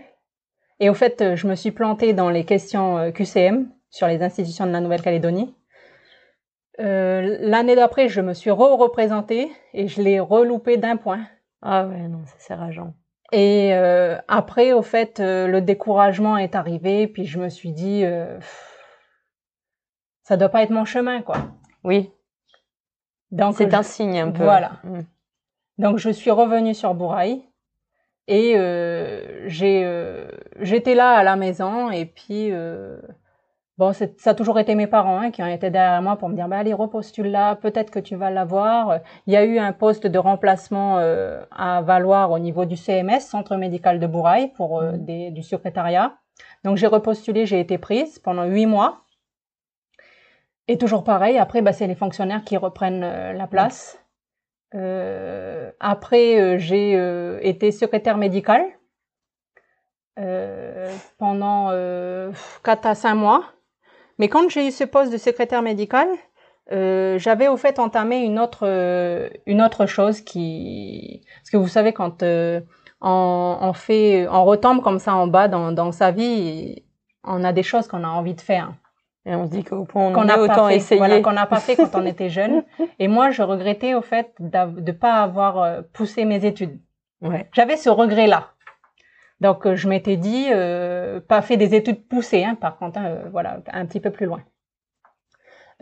Et 0.81 0.89
au 0.89 0.93
fait, 0.93 1.35
je 1.35 1.47
me 1.47 1.55
suis 1.55 1.71
plantée 1.71 2.11
dans 2.13 2.29
les 2.29 2.43
questions 2.43 2.97
euh, 2.97 3.11
QCM 3.11 3.69
sur 3.89 4.07
les 4.07 4.21
institutions 4.21 4.65
de 4.67 4.71
la 4.71 4.81
Nouvelle-Calédonie. 4.81 5.55
Euh, 6.79 7.37
L'année 7.39 7.75
d'après, 7.75 8.09
je 8.09 8.21
me 8.21 8.33
suis 8.33 8.51
re-représentée 8.51 9.51
et 9.73 9.87
je 9.87 10.01
l'ai 10.01 10.19
reloupé 10.19 10.77
d'un 10.77 10.97
point. 10.97 11.25
Ah 11.61 11.85
ouais, 11.87 12.07
non, 12.07 12.25
ça 12.25 12.35
c'est 12.37 12.53
rageant. 12.53 12.93
Et 13.31 13.73
euh, 13.73 14.17
après, 14.27 14.71
au 14.73 14.81
fait, 14.81 15.19
euh, 15.19 15.47
le 15.47 15.61
découragement 15.61 16.37
est 16.37 16.53
arrivé, 16.55 17.07
puis 17.07 17.25
je 17.25 17.39
me 17.39 17.49
suis 17.49 17.71
dit, 17.71 18.03
pff, 18.03 18.77
ça 20.23 20.37
doit 20.37 20.49
pas 20.49 20.63
être 20.63 20.69
mon 20.71 20.85
chemin, 20.85 21.21
quoi. 21.21 21.37
Oui, 21.83 22.11
Donc, 23.31 23.55
c'est 23.57 23.69
je- 23.69 23.75
un 23.75 23.83
signe 23.83 24.19
un 24.19 24.31
peu. 24.31 24.43
Voilà. 24.43 24.73
Mm. 24.83 24.99
Donc 25.77 25.97
je 25.97 26.09
suis 26.09 26.31
revenue 26.31 26.73
sur 26.73 26.93
Bouraï 26.93 27.43
et 28.27 28.53
j'ai 29.47 30.25
j'étais 30.61 30.95
là 30.95 31.11
à 31.11 31.23
la 31.23 31.35
maison 31.35 31.91
et 31.91 32.05
puis 32.05 32.49
bon 33.77 33.91
c'est- 33.93 34.19
ça 34.21 34.31
a 34.31 34.33
toujours 34.33 34.59
été 34.59 34.75
mes 34.75 34.87
parents 34.87 35.19
hein, 35.19 35.31
qui 35.31 35.41
ont 35.43 35.47
été 35.47 35.69
derrière 35.69 36.01
moi 36.01 36.15
pour 36.17 36.29
me 36.29 36.35
dire 36.35 36.47
bah 36.47 36.57
allez 36.57 36.73
repostule 36.73 37.27
là 37.31 37.55
peut-être 37.55 37.91
que 37.91 37.99
tu 37.99 38.15
vas 38.15 38.29
l'avoir. 38.31 38.99
Il 39.27 39.33
y 39.33 39.37
a 39.37 39.43
eu 39.45 39.57
un 39.59 39.73
poste 39.73 40.07
de 40.07 40.17
remplacement 40.19 40.97
euh, 40.99 41.43
à 41.51 41.81
valoir 41.81 42.31
au 42.31 42.39
niveau 42.39 42.65
du 42.65 42.75
CMS 42.77 43.19
Centre 43.21 43.55
médical 43.57 43.99
de 43.99 44.07
Bouraï 44.07 44.51
pour 44.53 44.79
euh, 44.81 44.91
Mhm. 44.93 45.05
des, 45.05 45.31
du 45.31 45.43
secrétariat. 45.43 46.15
Donc 46.63 46.77
j'ai 46.77 46.87
repostulé, 46.87 47.45
j'ai 47.45 47.59
été 47.59 47.77
prise 47.77 48.19
pendant 48.19 48.45
huit 48.45 48.65
mois. 48.65 49.01
Et 50.67 50.77
toujours 50.79 51.03
pareil, 51.03 51.37
après, 51.37 51.61
bah, 51.61 51.73
c'est 51.73 51.85
les 51.87 51.93
fonctionnaires 51.95 52.43
qui 52.43 52.57
reprennent 52.57 53.03
euh, 53.03 53.33
la 53.33 53.45
place. 53.47 53.99
Euh, 54.73 55.71
après, 55.79 56.57
j'ai 56.59 56.95
euh, 56.95 57.39
été 57.43 57.71
secrétaire 57.71 58.17
médicale 58.17 58.65
euh, 60.19 60.91
pendant 61.17 61.67
euh, 61.71 62.31
4 62.63 62.85
à 62.87 62.95
5 62.95 63.15
mois. 63.15 63.43
Mais 64.19 64.29
quand 64.29 64.49
j'ai 64.49 64.67
eu 64.67 64.71
ce 64.71 64.83
poste 64.83 65.11
de 65.11 65.17
secrétaire 65.17 65.61
médical, 65.61 66.07
euh, 66.71 67.19
j'avais 67.19 67.47
au 67.47 67.57
fait 67.57 67.79
entamé 67.79 68.17
une 68.19 68.39
autre, 68.39 68.63
euh, 68.63 69.29
une 69.45 69.61
autre 69.61 69.85
chose 69.85 70.21
qui... 70.21 71.23
Parce 71.37 71.51
que 71.51 71.57
vous 71.57 71.67
savez, 71.67 71.93
quand 71.93 72.23
euh, 72.23 72.61
on, 73.01 73.57
on 73.61 73.73
fait, 73.73 74.27
on 74.29 74.45
retombe 74.45 74.81
comme 74.81 74.99
ça 74.99 75.15
en 75.15 75.27
bas 75.27 75.47
dans, 75.47 75.71
dans 75.71 75.91
sa 75.91 76.11
vie, 76.11 76.83
on 77.23 77.43
a 77.43 77.53
des 77.53 77.63
choses 77.63 77.87
qu'on 77.87 78.03
a 78.03 78.07
envie 78.07 78.33
de 78.33 78.41
faire 78.41 78.73
Et 79.25 79.35
on 79.35 79.45
se 79.45 79.51
dit 79.51 79.63
qu'au 79.63 79.85
point 79.85 80.11
qu'on 80.11 80.21
on 80.21 80.25
n'a 80.25 80.35
pas 80.35 80.41
autant 80.41 80.67
fait, 80.69 80.77
essayer. 80.77 80.97
voilà, 80.97 81.21
qu'on 81.21 81.33
n'a 81.33 81.45
pas 81.45 81.59
fait 81.59 81.75
quand 81.75 81.93
on 81.93 82.05
était 82.05 82.29
jeune. 82.29 82.63
Et 82.99 83.07
moi, 83.07 83.29
je 83.31 83.43
regrettais 83.43 83.93
au 83.93 84.01
fait 84.01 84.33
de 84.39 84.91
pas 84.91 85.21
avoir 85.21 85.83
poussé 85.93 86.25
mes 86.25 86.45
études. 86.45 86.79
Ouais. 87.21 87.47
J'avais 87.53 87.77
ce 87.77 87.89
regret-là. 87.89 88.54
Donc, 89.41 89.65
euh, 89.65 89.75
je 89.75 89.89
m'étais 89.89 90.17
dit, 90.17 90.47
euh, 90.51 91.19
pas 91.19 91.41
fait 91.41 91.57
des 91.57 91.75
études 91.75 92.07
poussées, 92.07 92.43
hein, 92.43 92.55
par 92.55 92.77
contre, 92.77 92.99
hein, 92.99 93.05
euh, 93.05 93.29
voilà, 93.31 93.59
un 93.71 93.85
petit 93.85 93.99
peu 93.99 94.09
plus 94.09 94.25
loin. 94.25 94.43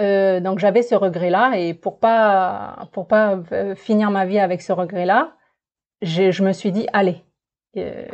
Euh, 0.02 0.40
donc, 0.40 0.60
j'avais 0.60 0.82
ce 0.82 0.96
regret-là, 0.96 1.54
et 1.58 1.74
pour 1.74 2.00
pas, 2.00 2.90
pour 2.94 3.08
pas 3.08 3.40
euh, 3.52 3.76
finir 3.76 4.10
ma 4.10 4.26
vie 4.26 4.40
avec 4.40 4.62
ce 4.62 4.74
regret-là, 4.74 5.34
je, 6.02 6.32
je 6.32 6.44
me 6.44 6.52
suis 6.52 6.72
dit, 6.72 6.88
allez, 6.94 7.24
euh, 7.78 8.06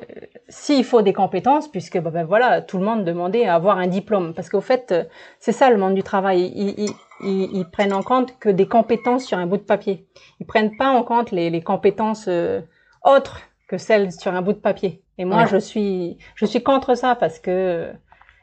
s'il 0.50 0.84
faut 0.84 1.02
des 1.02 1.14
compétences, 1.14 1.70
puisque 1.70 1.98
bah, 2.00 2.12
ben, 2.12 2.26
voilà, 2.26 2.62
tout 2.62 2.78
le 2.78 2.84
monde 2.84 3.06
demandait 3.06 3.46
à 3.46 3.56
avoir 3.56 3.78
un 3.78 3.88
diplôme, 3.88 4.34
parce 4.34 4.50
qu'au 4.50 4.62
fait, 4.62 4.94
c'est 5.40 5.54
ça 5.54 5.70
le 5.70 5.78
monde 5.78 5.96
du 5.96 6.04
travail. 6.04 6.52
Ils, 6.54 6.80
ils, 6.80 6.92
ils, 7.22 7.50
ils 7.60 7.70
prennent 7.70 7.94
en 7.94 8.04
compte 8.04 8.38
que 8.40 8.50
des 8.50 8.68
compétences 8.68 9.26
sur 9.26 9.38
un 9.38 9.48
bout 9.48 9.58
de 9.58 9.64
papier. 9.64 10.08
Ils 10.40 10.46
prennent 10.46 10.76
pas 10.78 10.90
en 10.90 11.04
compte 11.04 11.32
les, 11.32 11.50
les 11.50 11.62
compétences 11.62 12.28
euh, 12.28 12.62
autres 13.04 13.42
que 13.68 13.78
celles 13.78 14.12
sur 14.12 14.34
un 14.34 14.42
bout 14.42 14.54
de 14.54 14.60
papier. 14.60 15.04
Et 15.20 15.26
moi, 15.26 15.40
Ouais. 15.42 15.48
je 15.48 15.58
suis, 15.58 16.18
je 16.34 16.46
suis 16.46 16.64
contre 16.64 16.96
ça 16.96 17.14
parce 17.14 17.38
que 17.40 17.92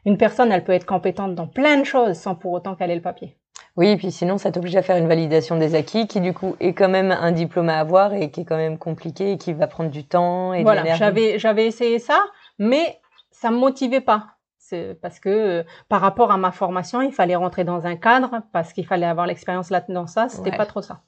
une 0.04 0.18
personne, 0.18 0.52
elle 0.52 0.62
peut 0.62 0.72
être 0.72 0.86
compétente 0.86 1.34
dans 1.34 1.48
plein 1.48 1.78
de 1.78 1.84
choses 1.84 2.16
sans 2.16 2.36
pour 2.36 2.52
autant 2.52 2.76
qu'elle 2.76 2.92
ait 2.92 2.96
le 2.96 3.02
papier. 3.02 3.36
Oui, 3.76 3.88
et 3.88 3.96
puis 3.96 4.12
sinon, 4.12 4.38
ça 4.38 4.52
t'oblige 4.52 4.76
à 4.76 4.82
faire 4.82 4.96
une 4.96 5.08
validation 5.08 5.56
des 5.58 5.74
acquis, 5.74 6.06
qui 6.06 6.20
du 6.20 6.32
coup 6.32 6.54
est 6.60 6.74
quand 6.74 6.88
même 6.88 7.10
un 7.10 7.32
diplôme 7.32 7.68
à 7.70 7.78
avoir 7.78 8.14
et 8.14 8.30
qui 8.30 8.42
est 8.42 8.44
quand 8.44 8.56
même 8.56 8.78
compliqué 8.78 9.32
et 9.32 9.38
qui 9.38 9.52
va 9.52 9.66
prendre 9.66 9.90
du 9.90 10.04
temps 10.04 10.52
et 10.52 10.62
voilà, 10.62 10.94
j'avais 10.94 11.38
j'avais 11.38 11.66
essayé 11.66 11.98
ça, 11.98 12.22
mais 12.58 13.00
ça 13.30 13.50
me 13.50 13.56
motivait 13.56 14.00
pas. 14.00 14.28
C'est 14.58 14.98
parce 15.00 15.18
que 15.20 15.28
euh, 15.28 15.62
par 15.88 16.00
rapport 16.00 16.30
à 16.30 16.36
ma 16.36 16.52
formation, 16.52 17.00
il 17.00 17.12
fallait 17.12 17.36
rentrer 17.36 17.64
dans 17.64 17.86
un 17.86 17.96
cadre 17.96 18.42
parce 18.52 18.72
qu'il 18.72 18.86
fallait 18.86 19.06
avoir 19.06 19.26
l'expérience 19.26 19.70
là 19.70 19.80
dedans 19.86 20.06
ça, 20.06 20.28
c'était 20.28 20.56
pas 20.56 20.66
trop 20.66 20.82
ça. 20.82 21.00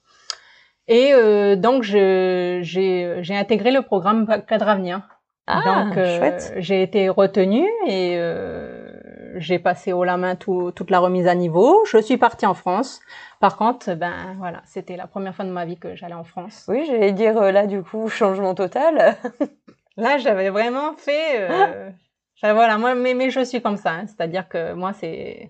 Et 0.87 1.13
euh, 1.13 1.55
donc 1.55 1.83
j'ai 1.83 2.59
j'ai 2.63 3.35
intégré 3.35 3.71
le 3.71 3.81
programme 3.81 4.27
cadre 4.47 4.67
avenir. 4.67 5.01
Ah, 5.51 5.83
donc 5.83 5.97
euh, 5.97 6.37
j'ai 6.57 6.83
été 6.83 7.09
retenue 7.09 7.67
et 7.87 8.17
euh, 8.17 8.91
j'ai 9.37 9.57
passé 9.57 9.93
au 9.93 10.03
la 10.03 10.15
main 10.15 10.35
tout, 10.35 10.71
toute 10.75 10.91
la 10.91 10.99
remise 10.99 11.25
à 11.25 11.33
niveau. 11.33 11.83
Je 11.85 11.97
suis 11.97 12.17
partie 12.17 12.45
en 12.45 12.53
France. 12.53 12.99
Par 13.39 13.57
contre, 13.57 13.95
ben 13.95 14.35
voilà, 14.37 14.61
c'était 14.65 14.95
la 14.95 15.07
première 15.07 15.33
fois 15.33 15.45
de 15.45 15.49
ma 15.49 15.65
vie 15.65 15.77
que 15.77 15.95
j'allais 15.95 16.13
en 16.13 16.23
France. 16.23 16.65
Oui, 16.67 16.85
j'allais 16.85 17.13
dire 17.13 17.35
euh, 17.37 17.51
là 17.51 17.65
du 17.65 17.81
coup 17.81 18.09
changement 18.09 18.53
total. 18.53 19.15
là, 19.97 20.19
j'avais 20.19 20.51
vraiment 20.51 20.93
fait. 20.93 21.49
Euh, 21.49 21.89
voilà, 22.43 22.77
moi, 22.77 22.93
mais, 22.93 23.15
mais 23.15 23.31
je 23.31 23.43
suis 23.43 23.61
comme 23.61 23.77
ça, 23.77 23.93
hein. 23.93 24.05
c'est-à-dire 24.05 24.47
que 24.47 24.73
moi 24.73 24.93
c'est 24.93 25.49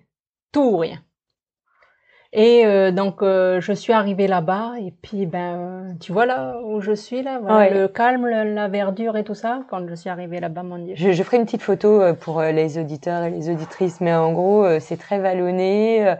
tout 0.53 0.61
ou 0.61 0.77
rien. 0.77 0.99
Et 2.31 2.63
euh, 2.63 2.91
donc 2.91 3.23
euh, 3.23 3.59
je 3.59 3.73
suis 3.73 3.91
arrivée 3.91 4.27
là-bas 4.27 4.73
et 4.79 4.91
puis 5.01 5.25
ben 5.25 5.55
euh, 5.55 5.93
tu 5.99 6.11
vois 6.11 6.27
là 6.27 6.59
où 6.63 6.79
je 6.79 6.91
suis 6.91 7.23
là, 7.23 7.39
voilà, 7.39 7.71
le 7.71 7.87
calme, 7.87 8.27
la 8.27 8.67
verdure 8.67 9.17
et 9.17 9.23
tout 9.23 9.33
ça. 9.33 9.61
Quand 9.67 9.87
je 9.87 9.95
suis 9.95 10.11
arrivée 10.11 10.39
là-bas, 10.39 10.61
mon 10.61 10.77
Dieu. 10.77 10.93
Je, 10.95 11.11
je, 11.11 11.23
ferai 11.23 11.37
une 11.37 11.45
petite 11.45 11.63
photo 11.63 12.13
pour 12.21 12.41
les 12.43 12.77
auditeurs 12.77 13.23
et 13.23 13.31
les 13.31 13.49
auditrices, 13.49 13.99
mais 13.99 14.13
en 14.13 14.31
gros 14.33 14.79
c'est 14.79 14.97
très 14.97 15.17
vallonné. 15.17 16.15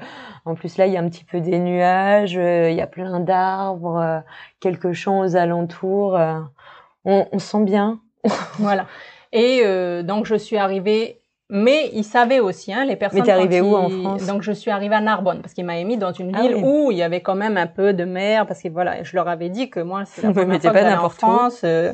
En 0.45 0.55
plus 0.55 0.77
là 0.77 0.87
il 0.87 0.93
y 0.93 0.97
a 0.97 0.99
un 0.99 1.09
petit 1.09 1.25
peu 1.25 1.41
des 1.41 1.59
nuages, 1.59 2.33
il 2.33 2.73
y 2.73 2.81
a 2.81 2.87
plein 2.87 3.19
d'arbres, 3.19 4.23
quelques 4.59 4.93
champs 4.93 5.19
aux 5.19 5.35
alentours. 5.35 6.17
On, 7.05 7.27
on 7.31 7.39
sent 7.39 7.65
bien. 7.65 7.99
voilà. 8.57 8.87
Et 9.31 9.63
donc 10.03 10.25
je 10.25 10.33
suis 10.33 10.57
arrivée 10.57 11.18
mais 11.49 11.89
il 11.93 12.03
savait 12.03 12.39
aussi, 12.39 12.71
hein, 12.71 12.85
les 12.85 12.95
personnes. 12.95 13.21
Mais 13.21 13.25
t'es 13.25 13.31
arrivé 13.31 13.59
où 13.59 13.75
en 13.75 13.89
France? 13.89 14.27
Donc 14.27 14.43
je 14.43 14.51
suis 14.51 14.69
arrivée 14.69 14.95
à 14.95 15.01
Narbonne 15.01 15.41
parce 15.41 15.55
qu'il 15.55 15.65
m'a 15.65 15.83
mis 15.83 15.97
dans 15.97 16.13
une 16.13 16.35
ah 16.35 16.41
ville 16.41 16.57
où 16.63 16.91
il 16.91 16.97
y 16.97 17.01
avait 17.01 17.21
quand 17.21 17.35
même 17.35 17.57
un 17.57 17.65
peu 17.65 17.93
de 17.93 18.05
mer 18.05 18.45
parce 18.45 18.61
que 18.61 18.69
voilà, 18.69 19.01
je 19.01 19.15
leur 19.15 19.27
avais 19.27 19.49
dit 19.49 19.69
que 19.69 19.79
moi 19.79 20.03
c'est 20.05 20.21
la 20.21 20.31
première 20.33 20.61
fois 20.61 20.71
que 20.71 21.05
en 21.05 21.09
France. 21.09 21.61
Euh, 21.63 21.93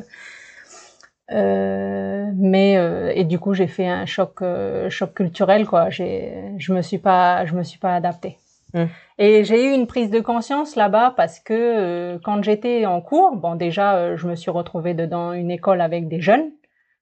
euh, 1.32 2.30
mais 2.36 2.76
euh, 2.76 3.10
et 3.14 3.24
du 3.24 3.40
coup 3.40 3.52
j'ai 3.52 3.66
fait 3.66 3.88
un 3.88 4.06
choc 4.06 4.42
euh, 4.42 4.90
choc 4.90 5.14
culturel 5.14 5.66
quoi. 5.66 5.88
J'ai 5.88 6.34
je 6.58 6.74
me 6.74 6.82
suis 6.82 6.98
pas 6.98 7.46
je 7.46 7.54
me 7.54 7.62
suis 7.62 7.78
pas 7.78 7.94
adaptée. 7.94 8.36
Hmm. 8.74 8.84
Et 9.18 9.44
j'ai 9.44 9.64
eu 9.64 9.74
une 9.74 9.86
prise 9.86 10.10
de 10.10 10.20
conscience 10.20 10.76
là-bas 10.76 11.14
parce 11.16 11.40
que 11.40 12.18
quand 12.18 12.42
j'étais 12.42 12.84
en 12.84 13.00
cours, 13.00 13.36
bon 13.36 13.54
déjà 13.54 14.16
je 14.16 14.26
me 14.28 14.36
suis 14.36 14.50
retrouvée 14.50 14.92
dedans 14.92 15.32
une 15.32 15.50
école 15.50 15.80
avec 15.80 16.08
des 16.08 16.20
jeunes 16.20 16.50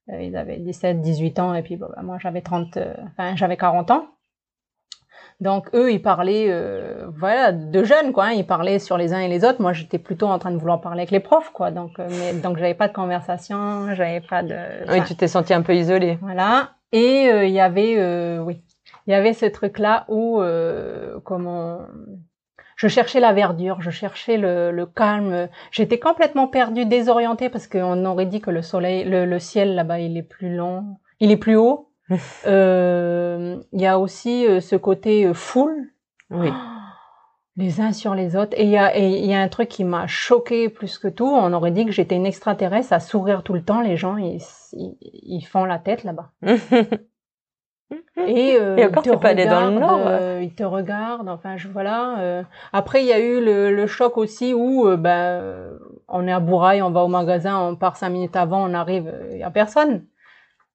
ils 0.09 0.37
avaient 0.37 0.59
17, 0.59 1.01
18 1.01 1.39
ans 1.39 1.55
et 1.55 1.63
puis 1.63 1.77
bah, 1.77 1.89
moi 2.03 2.19
j'avais 2.21 2.43
30, 2.43 2.77
euh, 2.77 2.95
enfin 3.07 3.37
j'avais 3.37 3.57
40 3.57 3.91
ans. 3.91 4.07
Donc 5.41 5.69
eux, 5.75 5.93
ils 5.93 6.01
parlaient, 6.01 6.47
euh, 6.49 7.07
voilà, 7.17 7.51
de 7.53 7.83
jeunes 7.83 8.13
quoi. 8.13 8.27
Hein, 8.27 8.33
ils 8.33 8.47
parlaient 8.47 8.79
sur 8.79 8.97
les 8.97 9.13
uns 9.13 9.19
et 9.19 9.29
les 9.29 9.45
autres. 9.45 9.61
Moi, 9.61 9.73
j'étais 9.73 9.99
plutôt 9.99 10.27
en 10.27 10.39
train 10.39 10.53
de 10.53 10.59
vouloir 10.59 10.81
parler 10.81 11.01
avec 11.01 11.11
les 11.11 11.21
profs 11.21 11.51
quoi. 11.51 11.71
Donc, 11.71 11.99
mais 11.99 12.35
donc 12.35 12.57
j'avais 12.57 12.75
pas 12.75 12.87
de 12.87 12.93
conversation, 12.93 13.95
j'avais 13.95 14.21
pas 14.21 14.43
de. 14.43 14.57
Oui, 14.93 15.03
tu 15.05 15.17
t'es 15.17 15.27
senti 15.27 15.53
un 15.53 15.63
peu 15.63 15.75
isolée. 15.75 16.19
Voilà. 16.23 16.75
Et 16.93 17.25
il 17.25 17.51
y 17.51 17.59
avait, 17.59 18.39
oui, 18.39 18.63
il 19.07 19.11
y 19.11 19.15
avait 19.15 19.33
ce 19.33 19.47
truc 19.47 19.79
là 19.79 20.05
où 20.09 20.41
comment 21.25 21.81
je 22.77 22.89
cherchais 22.89 23.21
la 23.21 23.33
verdure, 23.33 23.81
je 23.81 23.91
cherchais 23.91 24.37
le, 24.37 24.71
le 24.71 24.87
calme. 24.87 25.49
J'étais 25.71 25.99
complètement 25.99 26.49
perdue, 26.49 26.87
désorientée 26.87 27.49
parce 27.49 27.67
qu'on 27.67 28.05
aurait 28.05 28.27
dit 28.27 28.41
que 28.41 28.51
le 28.51 28.63
soleil, 28.63 29.05
le, 29.05 29.25
le 29.25 29.39
ciel 29.39 29.75
là-bas, 29.75 30.01
il 30.01 30.17
est 30.17 30.23
plus 30.23 30.55
long, 30.55 30.97
il 31.21 31.31
est 31.31 31.37
plus 31.37 31.57
haut. 31.57 31.91
Euh, 32.47 33.57
il 33.73 33.81
y 33.81 33.87
a 33.87 33.99
aussi 33.99 34.47
euh, 34.47 34.61
ce 34.61 34.77
côté 34.77 35.25
euh, 35.25 35.33
foule. 35.33 35.91
Oui. 36.31 36.51
les 37.57 37.81
uns 37.81 37.93
sur 37.93 38.15
les 38.15 38.37
autres. 38.37 38.55
Et 38.59 38.65
il 38.65 38.71
y 38.71 38.77
a, 38.77 38.99
y 38.99 39.33
a 39.33 39.41
un 39.41 39.49
truc 39.49 39.69
qui 39.69 39.85
m'a 39.85 40.07
choqué 40.07 40.69
plus 40.69 40.99
que 40.99 41.09
tout. 41.09 41.27
On 41.27 41.53
aurait 41.55 41.71
dit 41.71 41.87
que 41.87 41.93
j'étais 41.93 42.17
une 42.17 42.27
extraterrestre 42.27 42.93
à 42.93 43.01
sourire 43.01 43.43
tout 43.43 43.55
le 43.55 43.65
temps. 43.65 43.81
Les 43.81 43.97
gens, 43.97 44.19
ils, 44.19 44.43
ils, 44.73 44.97
ils 45.01 45.47
font 45.47 45.65
la 45.65 45.79
tête 45.79 46.05
là-bas. 46.05 46.31
Et, 48.17 48.57
euh, 48.61 48.77
et 48.77 48.87
encore, 48.87 49.21
pas 49.21 49.31
allé 49.31 49.47
dans 49.47 49.67
le 49.67 49.79
nord. 49.79 50.01
Euh, 50.07 50.41
il 50.43 50.55
te 50.55 50.63
regarde. 50.63 51.29
Enfin, 51.29 51.57
je, 51.57 51.69
voilà. 51.69 52.19
Euh. 52.19 52.43
Après, 52.73 53.03
il 53.03 53.07
y 53.07 53.13
a 53.13 53.19
eu 53.19 53.45
le, 53.45 53.75
le 53.75 53.87
choc 53.87 54.17
aussi 54.19 54.55
où, 54.55 54.87
euh, 54.87 54.97
ben, 54.97 55.79
on 56.09 56.27
est 56.27 56.33
à 56.33 56.41
Bouraille, 56.41 56.83
on 56.83 56.91
va 56.91 57.03
au 57.03 57.09
magasin, 57.09 57.59
on 57.61 57.77
part 57.77 57.97
cinq 57.97 58.11
minutes 58.11 58.37
avant, 58.37 58.69
on 58.69 58.75
arrive, 58.75 59.13
il 59.33 59.39
y 59.39 59.43
a 59.43 59.51
personne. 59.51 60.05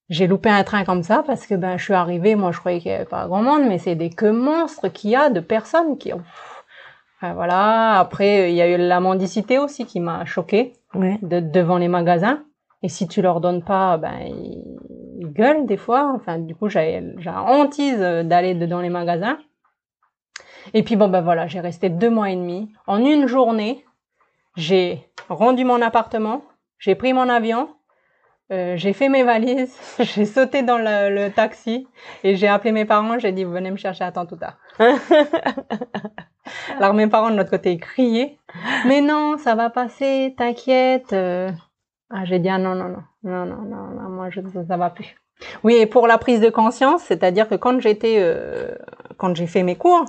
J'ai 0.10 0.28
loupé 0.28 0.50
un 0.50 0.64
train 0.64 0.84
comme 0.84 1.04
ça 1.04 1.24
parce 1.26 1.46
que 1.46 1.56
ben, 1.56 1.78
je 1.78 1.84
suis 1.84 1.94
arrivée, 1.94 2.36
moi, 2.36 2.52
je 2.52 2.60
croyais 2.60 2.80
qu'il 2.80 2.92
y 2.92 2.96
avait 2.96 3.06
pas 3.06 3.28
grand 3.28 3.44
monde, 3.44 3.64
mais 3.68 3.78
c'est 3.78 3.96
des 3.96 4.10
queues 4.10 4.32
monstres 4.32 4.88
qu'il 4.88 5.12
y 5.12 5.16
a 5.16 5.30
de 5.30 5.40
personnes 5.40 5.98
qui. 5.98 6.12
Enfin, 6.14 7.34
voilà. 7.34 8.00
Après, 8.00 8.52
il 8.52 8.56
y 8.56 8.62
a 8.62 8.68
eu 8.68 8.78
la 8.78 9.00
mendicité 9.00 9.60
aussi 9.60 9.86
qui 9.86 10.00
m'a 10.00 10.26
choquée 10.26 10.74
de, 10.96 11.40
devant 11.40 11.78
les 11.78 11.88
magasins. 11.88 12.44
Et 12.82 12.90
si 12.90 13.08
tu 13.08 13.22
leur 13.22 13.42
donnes 13.42 13.64
pas, 13.64 13.98
ben 13.98 14.14
ils, 14.22 14.64
gueulent 15.28 15.66
des 15.66 15.78
fois. 15.78 16.12
Enfin, 16.16 16.40
du 16.40 16.56
coup, 16.56 16.70
j'ai 16.70 17.02
hantise 17.28 18.00
d'aller 18.00 18.54
dans 18.56 18.82
les 18.82 18.90
magasins. 18.90 19.38
Et 20.74 20.84
puis 20.84 20.96
bon 20.96 21.08
ben 21.08 21.22
voilà, 21.22 21.48
j'ai 21.48 21.60
resté 21.60 21.90
deux 21.90 22.10
mois 22.10 22.30
et 22.30 22.36
demi. 22.36 22.72
En 22.86 23.04
une 23.04 23.28
journée, 23.28 23.86
j'ai 24.56 25.04
rendu 25.30 25.64
mon 25.64 25.82
appartement, 25.82 26.44
j'ai 26.78 26.96
pris 26.96 27.14
mon 27.14 27.30
avion, 27.30 27.70
euh, 28.52 28.76
j'ai 28.78 28.94
fait 28.94 29.10
mes 29.10 29.24
valises, 29.24 29.76
j'ai 30.00 30.26
sauté 30.26 30.64
dans 30.64 30.78
le, 30.78 31.30
taxi 31.30 31.88
et 32.24 32.36
j'ai 32.36 32.48
appelé 32.48 32.72
mes 32.72 32.86
parents. 32.86 33.20
J'ai 33.20 33.32
dit 33.32 33.44
venez 33.44 33.72
me 33.72 33.78
chercher 33.78 34.04
à 34.04 34.12
temps 34.12 34.26
tout 34.26 34.38
tard. 34.38 34.58
Alors 36.78 36.94
mes 36.94 37.08
parents 37.08 37.30
de 37.30 37.38
l'autre 37.38 37.52
côté 37.52 37.78
criaient, 37.78 38.38
mais 38.88 39.02
non, 39.02 39.38
ça 39.38 39.56
va 39.56 39.70
passer, 39.70 40.34
t'inquiète. 40.38 41.14
Euh. 41.14 41.52
Ah, 42.10 42.26
j'ai 42.26 42.40
dit 42.40 42.50
ah 42.50 42.58
non, 42.58 42.76
non, 42.76 42.90
non, 42.90 43.04
non, 43.24 43.46
non, 43.46 43.62
non, 43.64 44.02
non, 44.02 44.10
moi 44.10 44.30
je, 44.30 44.42
ça 44.68 44.78
va 44.78 44.90
plus. 44.90 45.16
Oui, 45.64 45.76
et 45.76 45.86
pour 45.86 46.08
la 46.08 46.18
prise 46.18 46.42
de 46.42 46.50
conscience, 46.50 47.04
c'est-à-dire 47.04 47.48
que 47.48 47.56
quand 47.56 47.80
j'étais, 47.80 48.18
euh, 48.20 48.76
quand 49.18 49.36
j'ai 49.36 49.48
fait 49.48 49.64
mes 49.64 49.76
cours, 49.76 50.06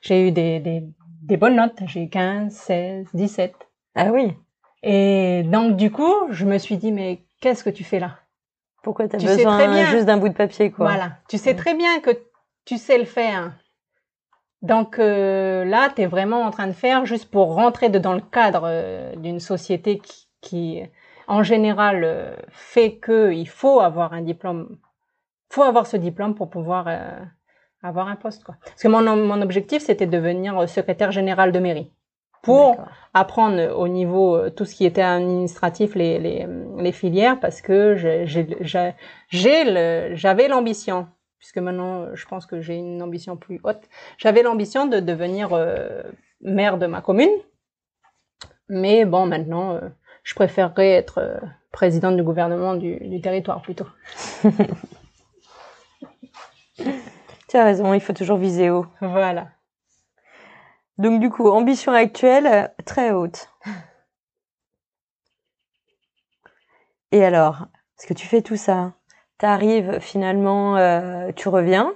j'ai 0.00 0.28
eu 0.28 0.32
des, 0.32 0.60
des, 0.60 0.84
des 1.22 1.36
bonnes 1.36 1.56
notes. 1.56 1.78
J'ai 1.86 2.04
eu 2.04 2.08
15, 2.08 2.52
16, 2.52 3.08
17. 3.12 3.54
Ah 3.96 4.10
oui. 4.12 4.32
Et 4.82 5.42
donc 5.44 5.76
du 5.76 5.90
coup, 5.90 6.14
je 6.30 6.46
me 6.46 6.58
suis 6.58 6.76
dit 6.76 6.92
mais 6.92 7.22
qu'est-ce 7.40 7.64
que 7.64 7.70
tu 7.70 7.84
fais 7.84 7.98
là? 7.98 8.18
Pourquoi 8.82 9.08
tu 9.08 9.16
as 9.16 9.18
besoin 9.18 9.84
juste 9.86 10.06
d'un 10.06 10.16
bout 10.16 10.30
de 10.30 10.34
papier 10.34 10.70
quoi? 10.70 10.86
Voilà. 10.86 11.18
Tu 11.28 11.36
sais 11.36 11.54
très 11.54 11.74
bien 11.74 12.00
que 12.00 12.10
tu 12.64 12.78
sais 12.78 12.96
le 12.96 13.04
faire. 13.04 13.52
Donc 14.62 14.98
euh, 14.98 15.64
là, 15.64 15.90
tu 15.94 16.02
es 16.02 16.06
vraiment 16.06 16.42
en 16.42 16.50
train 16.50 16.66
de 16.66 16.72
faire 16.72 17.04
juste 17.06 17.30
pour 17.30 17.54
rentrer 17.54 17.88
dans 17.88 18.14
le 18.14 18.20
cadre 18.20 18.62
euh, 18.64 19.14
d'une 19.16 19.40
société 19.40 19.98
qui, 19.98 20.28
qui 20.40 20.82
en 21.30 21.44
général 21.44 22.02
euh, 22.02 22.34
fait 22.50 22.96
que 22.96 23.32
il 23.32 23.48
faut 23.48 23.80
avoir 23.80 24.12
un 24.12 24.20
diplôme, 24.20 24.76
faut 25.48 25.62
avoir 25.62 25.86
ce 25.86 25.96
diplôme 25.96 26.34
pour 26.34 26.50
pouvoir 26.50 26.86
euh, 26.88 27.20
avoir 27.82 28.08
un 28.08 28.16
poste 28.16 28.42
quoi. 28.42 28.56
Parce 28.64 28.82
que 28.82 28.88
mon 28.88 29.00
mon 29.16 29.40
objectif 29.40 29.80
c'était 29.82 30.06
de 30.06 30.10
devenir 30.10 30.58
euh, 30.58 30.66
secrétaire 30.66 31.12
général 31.12 31.52
de 31.52 31.60
mairie 31.60 31.92
pour 32.42 32.76
apprendre 33.14 33.78
au 33.78 33.86
niveau 33.86 34.50
tout 34.50 34.64
ce 34.64 34.74
qui 34.74 34.86
était 34.86 35.02
administratif 35.02 35.94
les 35.94 36.18
les, 36.18 36.46
les 36.78 36.92
filières 36.92 37.38
parce 37.38 37.60
que 37.60 37.94
j'avais 40.14 40.48
l'ambition 40.48 41.06
puisque 41.38 41.58
maintenant 41.58 42.12
je 42.14 42.26
pense 42.26 42.46
que 42.46 42.60
j'ai 42.60 42.76
une 42.76 43.02
ambition 43.02 43.36
plus 43.36 43.60
haute. 43.62 43.84
J'avais 44.18 44.42
l'ambition 44.42 44.86
de 44.86 45.00
devenir 45.00 45.50
maire 46.40 46.78
de 46.78 46.86
ma 46.86 47.02
commune. 47.02 47.36
Mais 48.70 49.04
bon, 49.04 49.26
maintenant, 49.26 49.80
je 50.30 50.34
préférerais 50.36 50.90
être 50.92 51.18
euh, 51.18 51.40
présidente 51.72 52.16
du 52.16 52.22
gouvernement 52.22 52.76
du, 52.76 53.00
du 53.00 53.20
territoire 53.20 53.60
plutôt. 53.62 53.88
tu 57.48 57.56
as 57.56 57.64
raison, 57.64 57.92
il 57.94 58.00
faut 58.00 58.12
toujours 58.12 58.38
viser 58.38 58.70
haut. 58.70 58.86
Voilà. 59.00 59.48
Donc 60.98 61.18
du 61.18 61.30
coup, 61.30 61.48
ambition 61.48 61.90
actuelle 61.92 62.72
très 62.84 63.10
haute. 63.10 63.48
Et 67.10 67.24
alors, 67.24 67.66
est-ce 67.98 68.06
que 68.06 68.14
tu 68.14 68.28
fais 68.28 68.42
tout 68.42 68.54
ça? 68.54 68.92
Tu 69.40 69.46
arrives 69.46 69.98
finalement, 69.98 70.76
euh, 70.76 71.32
tu 71.34 71.48
reviens? 71.48 71.92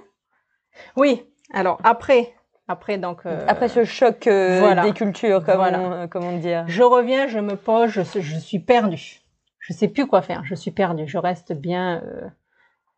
Oui. 0.97 1.23
Alors 1.53 1.79
après, 1.85 2.34
après, 2.67 2.97
donc. 2.97 3.25
Euh, 3.25 3.45
Après 3.47 3.67
ce 3.67 3.83
choc 3.83 4.27
euh, 4.27 4.81
des 4.83 4.93
cultures, 4.93 5.43
comment, 5.45 6.07
comment 6.07 6.37
dire. 6.37 6.63
Je 6.67 6.83
reviens, 6.83 7.27
je 7.27 7.39
me 7.39 7.55
pose, 7.55 7.89
je, 7.89 8.01
je 8.03 8.37
suis 8.37 8.59
perdue. 8.59 9.21
Je 9.59 9.73
sais 9.73 9.87
plus 9.87 10.07
quoi 10.07 10.21
faire. 10.21 10.43
Je 10.45 10.55
suis 10.55 10.71
perdue. 10.71 11.07
Je 11.07 11.17
reste 11.17 11.53
bien 11.53 12.01
euh, 12.03 12.27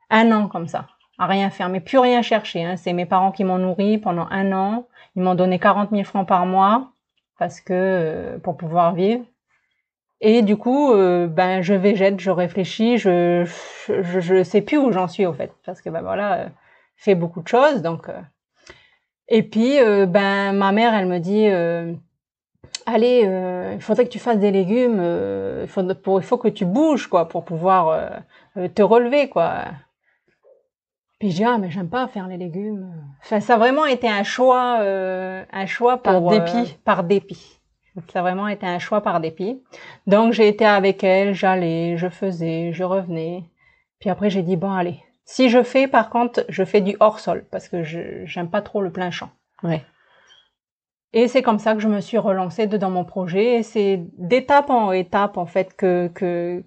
un 0.09 0.31
an 0.31 0.47
comme 0.47 0.67
ça. 0.67 0.87
à 1.17 1.25
rien 1.27 1.49
faire, 1.49 1.69
mais 1.69 1.79
plus 1.79 1.97
rien 1.97 2.21
chercher. 2.21 2.63
Hein. 2.63 2.77
C'est 2.77 2.93
mes 2.93 3.05
parents 3.05 3.31
qui 3.31 3.43
m'ont 3.43 3.57
nourri 3.57 3.97
pendant 3.97 4.27
un 4.31 4.51
an. 4.51 4.87
Ils 5.15 5.21
m'ont 5.23 5.35
donné 5.35 5.59
40 5.59 5.91
000 5.91 6.03
francs 6.03 6.27
par 6.27 6.45
mois 6.45 6.91
parce 7.39 7.61
que 7.61 7.73
euh, 7.73 8.37
pour 8.39 8.57
pouvoir 8.57 8.93
vivre. 8.93 9.23
Et 10.19 10.41
du 10.41 10.57
coup, 10.57 10.93
euh, 10.93 11.27
ben 11.27 11.61
je 11.61 11.73
végète, 11.75 12.19
je 12.19 12.31
réfléchis, 12.31 12.97
je, 12.97 13.45
je 13.87 14.19
je 14.19 14.43
sais 14.43 14.61
plus 14.61 14.77
où 14.77 14.91
j'en 14.91 15.07
suis 15.07 15.25
au 15.27 15.33
fait 15.33 15.51
parce 15.65 15.81
que 15.81 15.89
ben 15.91 16.01
voilà, 16.01 16.33
euh, 16.39 16.49
fait 16.95 17.15
beaucoup 17.15 17.41
de 17.41 17.47
choses 17.47 17.81
donc. 17.81 18.09
Euh. 18.09 18.19
Et 19.29 19.43
puis 19.43 19.77
ben 20.07 20.53
ma 20.53 20.71
mère 20.71 20.93
elle 20.93 21.07
me 21.07 21.19
dit 21.19 21.47
allez, 22.85 23.29
il 23.73 23.81
faudrait 23.81 24.05
que 24.05 24.11
tu 24.11 24.19
fasses 24.19 24.39
des 24.39 24.51
légumes, 24.51 25.01
il 25.61 25.67
faut 25.67 25.83
pour 25.95 26.19
il 26.19 26.23
faut 26.23 26.37
que 26.37 26.47
tu 26.47 26.65
bouges 26.65 27.07
quoi 27.07 27.27
pour 27.27 27.43
pouvoir 27.43 28.21
te 28.75 28.81
relever 28.81 29.29
quoi. 29.29 29.65
Puis 31.19 31.31
je 31.31 31.37
dis 31.37 31.43
ah 31.43 31.57
mais 31.57 31.71
j'aime 31.71 31.89
pas 31.89 32.07
faire 32.07 32.27
les 32.27 32.37
légumes. 32.37 32.93
Enfin, 33.23 33.39
ça 33.39 33.55
a 33.55 33.57
vraiment 33.57 33.85
été 33.85 34.07
un 34.07 34.23
choix, 34.23 34.79
euh, 34.81 35.43
un 35.51 35.65
choix 35.65 35.97
par 35.97 36.21
dépit. 36.21 36.77
par 36.85 37.03
dépit. 37.03 37.59
Ça 38.13 38.19
a 38.19 38.21
vraiment 38.21 38.47
été 38.47 38.67
un 38.67 38.77
choix 38.77 39.01
par 39.01 39.19
dépit. 39.19 39.63
Donc 40.05 40.33
j'ai 40.33 40.47
été 40.47 40.65
avec 40.65 41.03
elle, 41.03 41.33
j'allais, 41.33 41.97
je 41.97 42.07
faisais, 42.07 42.71
je 42.71 42.83
revenais. 42.83 43.43
Puis 43.99 44.11
après 44.11 44.29
j'ai 44.29 44.43
dit 44.43 44.57
bon 44.57 44.71
allez. 44.71 45.03
Si 45.29 45.49
je 45.49 45.61
fais 45.61 45.87
par 45.87 46.09
contre, 46.09 46.45
je 46.47 46.63
fais 46.63 46.79
du 46.79 46.95
hors 47.01 47.19
sol 47.19 47.45
parce 47.51 47.67
que 47.67 47.83
je 47.83 48.25
j'aime 48.25 48.49
pas 48.49 48.61
trop 48.61 48.81
le 48.81 48.91
plein 48.91 49.11
champ. 49.11 49.29
Ouais. 49.61 49.83
Et 51.11 51.27
c'est 51.27 51.41
comme 51.41 51.59
ça 51.59 51.73
que 51.73 51.81
je 51.81 51.89
me 51.89 51.99
suis 51.99 52.17
relancée 52.17 52.65
dans 52.65 52.89
mon 52.89 53.03
projet. 53.03 53.59
Et 53.59 53.63
c'est 53.63 53.99
d'étape 54.17 54.69
en 54.69 54.93
étape 54.93 55.37
en 55.37 55.45
fait 55.45 55.75
que 55.75 56.07
que 56.15 56.63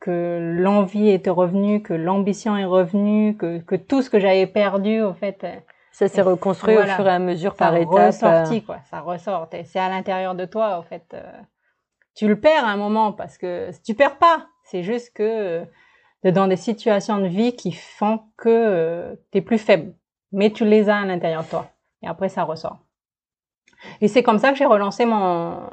que 0.00 0.54
l'envie 0.58 1.10
était 1.10 1.30
revenue, 1.30 1.82
que 1.82 1.94
l'ambition 1.94 2.56
est 2.56 2.64
revenue, 2.64 3.36
que, 3.36 3.58
que 3.60 3.74
tout 3.74 4.02
ce 4.02 4.10
que 4.10 4.18
j'avais 4.18 4.46
perdu, 4.46 5.00
au 5.00 5.14
fait, 5.14 5.46
ça 5.92 6.08
s'est 6.08 6.20
reconstruit 6.20 6.76
au 6.76 6.82
fur 6.82 7.06
et 7.06 7.10
à 7.10 7.18
mesure 7.18 7.54
par 7.54 7.74
étapes. 7.76 8.06
Ressorti, 8.06 8.62
quoi. 8.64 8.80
Ça 8.90 9.00
ressort. 9.00 9.48
C'est 9.64 9.78
à 9.78 9.88
l'intérieur 9.88 10.34
de 10.34 10.44
toi, 10.44 10.78
en 10.78 10.82
fait. 10.82 11.04
Euh, 11.14 11.22
tu 12.14 12.28
le 12.28 12.38
perds 12.38 12.64
à 12.64 12.68
un 12.68 12.76
moment 12.76 13.12
parce 13.12 13.38
que 13.38 13.70
tu 13.82 13.94
perds 13.94 14.18
pas. 14.18 14.46
C'est 14.64 14.82
juste 14.82 15.14
que 15.14 15.22
euh, 15.22 15.64
dans 16.32 16.46
des 16.46 16.56
situations 16.56 17.18
de 17.18 17.26
vie 17.26 17.54
qui 17.54 17.72
font 17.72 18.20
que 18.36 18.48
euh, 18.48 19.14
tu 19.32 19.38
es 19.38 19.40
plus 19.40 19.58
faible. 19.58 19.94
Mais 20.32 20.50
tu 20.50 20.64
les 20.64 20.88
as 20.88 20.98
à 20.98 21.04
l'intérieur 21.04 21.44
de 21.44 21.48
toi. 21.48 21.70
Et 22.02 22.06
après, 22.06 22.28
ça 22.28 22.42
ressort. 22.42 22.78
Et 24.00 24.08
c'est 24.08 24.22
comme 24.22 24.38
ça 24.38 24.50
que 24.50 24.56
j'ai 24.56 24.64
relancé 24.64 25.04
mon, 25.04 25.68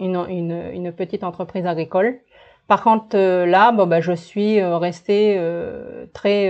une, 0.00 0.16
une, 0.28 0.70
une 0.72 0.92
petite 0.92 1.22
entreprise 1.22 1.66
agricole 1.66 2.20
par 2.68 2.82
contre, 2.82 3.16
euh, 3.16 3.46
là, 3.46 3.72
bon, 3.72 3.86
bah, 3.86 4.00
je 4.00 4.12
suis 4.12 4.60
euh, 4.60 4.78
restée 4.78 5.36
euh, 5.38 6.06
très. 6.14 6.48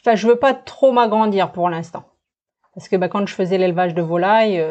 Enfin, 0.00 0.14
je 0.14 0.26
veux 0.26 0.36
pas 0.36 0.54
trop 0.54 0.92
m'agrandir 0.92 1.52
pour 1.52 1.70
l'instant. 1.70 2.04
Parce 2.74 2.88
que 2.88 2.96
bah, 2.96 3.08
quand 3.08 3.26
je 3.26 3.34
faisais 3.34 3.58
l'élevage 3.58 3.94
de 3.94 4.02
volailles, 4.02 4.62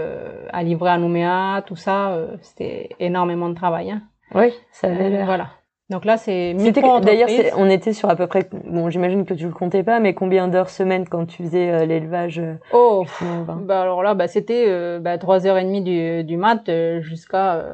à 0.54 0.64
livrer 0.64 0.92
à 0.92 0.98
Nouméa, 0.98 1.64
tout 1.66 1.76
ça, 1.76 2.16
c'était 2.42 2.90
énormément 3.00 3.50
de 3.50 3.56
travail. 3.56 3.92
Hein. 3.92 4.04
Oui, 4.34 4.54
ça 4.72 4.88
avait 4.88 5.10
l'air. 5.10 5.26
Voilà. 5.26 5.50
Donc 5.90 6.04
là, 6.04 6.18
c'est 6.18 6.54
D'ailleurs, 6.54 7.30
on 7.56 7.70
était 7.70 7.94
sur 7.94 8.10
à 8.10 8.18
peu 8.18 8.28
près, 8.28 8.50
bon, 8.66 8.90
j'imagine 8.90 9.24
que 9.24 9.34
tu 9.34 9.46
le 9.46 9.54
comptais 9.54 9.84
pas, 9.84 10.02
mais 10.02 10.14
combien 10.14 10.50
d'heures 10.50 10.70
semaine 10.70 11.08
quand 11.08 11.26
tu 11.26 11.44
faisais 11.44 11.72
euh, 11.72 11.86
l'élevage 11.86 12.40
euh, 12.40 12.56
Oh, 12.74 13.06
bah 13.62 13.84
alors 13.84 14.04
là, 14.04 14.14
bah 14.14 14.28
c'était 14.28 14.66
euh, 14.68 15.00
bah, 15.00 15.16
3h30 15.16 15.84
du, 15.84 16.26
du 16.26 16.36
mat 16.36 16.68
euh, 16.68 17.02
jusqu'à 17.02 17.66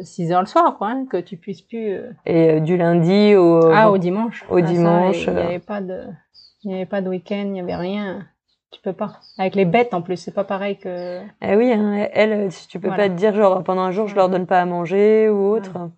6 0.00 0.32
heures 0.32 0.40
le 0.40 0.46
soir, 0.46 0.78
quoi, 0.78 0.88
hein, 0.88 1.06
que 1.08 1.16
tu 1.16 1.36
puisses 1.36 1.62
plus. 1.62 2.00
Et 2.26 2.60
du 2.60 2.76
lundi 2.76 3.36
au. 3.36 3.60
Ah, 3.72 3.92
au 3.92 3.98
dimanche. 3.98 4.44
Au 4.50 4.60
dimanche. 4.60 5.26
Il 5.28 5.34
n'y 5.34 5.38
avait 5.40 5.58
pas 5.60 5.80
de, 5.80 6.02
il 6.64 6.70
n'y 6.70 6.74
avait 6.74 6.86
pas 6.86 7.02
de 7.02 7.08
week-end, 7.08 7.44
il 7.44 7.52
n'y 7.52 7.60
avait 7.60 7.76
rien. 7.76 8.26
Tu 8.72 8.80
peux 8.80 8.92
pas. 8.92 9.12
Avec 9.38 9.54
les 9.54 9.64
bêtes 9.64 9.94
en 9.94 10.02
plus, 10.02 10.16
c'est 10.16 10.34
pas 10.34 10.44
pareil 10.44 10.76
que. 10.76 11.20
Eh 11.40 11.54
oui, 11.54 11.72
hein, 11.72 12.08
elles, 12.12 12.48
tu 12.68 12.80
peux 12.80 12.88
pas 12.88 13.08
te 13.08 13.14
dire 13.14 13.34
genre 13.34 13.62
pendant 13.62 13.82
un 13.82 13.90
jour 13.92 14.08
je 14.08 14.16
leur 14.16 14.28
donne 14.28 14.46
pas 14.46 14.60
à 14.60 14.66
manger 14.66 15.28
ou 15.28 15.54
autre. 15.54 15.90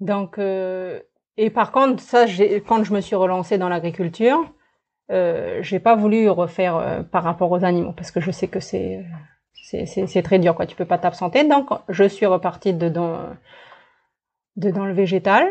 Donc, 0.00 0.38
euh, 0.38 1.00
et 1.36 1.50
par 1.50 1.72
contre, 1.72 2.02
ça, 2.02 2.24
quand 2.66 2.84
je 2.84 2.92
me 2.92 3.00
suis 3.00 3.16
relancée 3.16 3.58
dans 3.58 3.68
l'agriculture, 3.68 4.52
euh, 5.10 5.62
j'ai 5.62 5.80
pas 5.80 5.96
voulu 5.96 6.28
refaire 6.28 6.76
euh, 6.76 7.02
par 7.02 7.24
rapport 7.24 7.50
aux 7.50 7.64
animaux 7.64 7.92
parce 7.92 8.10
que 8.10 8.20
je 8.20 8.30
sais 8.30 8.48
que 8.48 8.60
c'est 8.60 9.04
c'est 9.62 10.22
très 10.22 10.38
dur 10.40 10.54
quoi. 10.56 10.66
Tu 10.66 10.74
peux 10.76 10.84
pas 10.84 10.98
t'absenter. 10.98 11.44
Donc, 11.44 11.68
je 11.88 12.04
suis 12.04 12.26
repartie 12.26 12.74
dedans 12.74 13.20
dedans 14.56 14.84
le 14.84 14.92
végétal. 14.92 15.48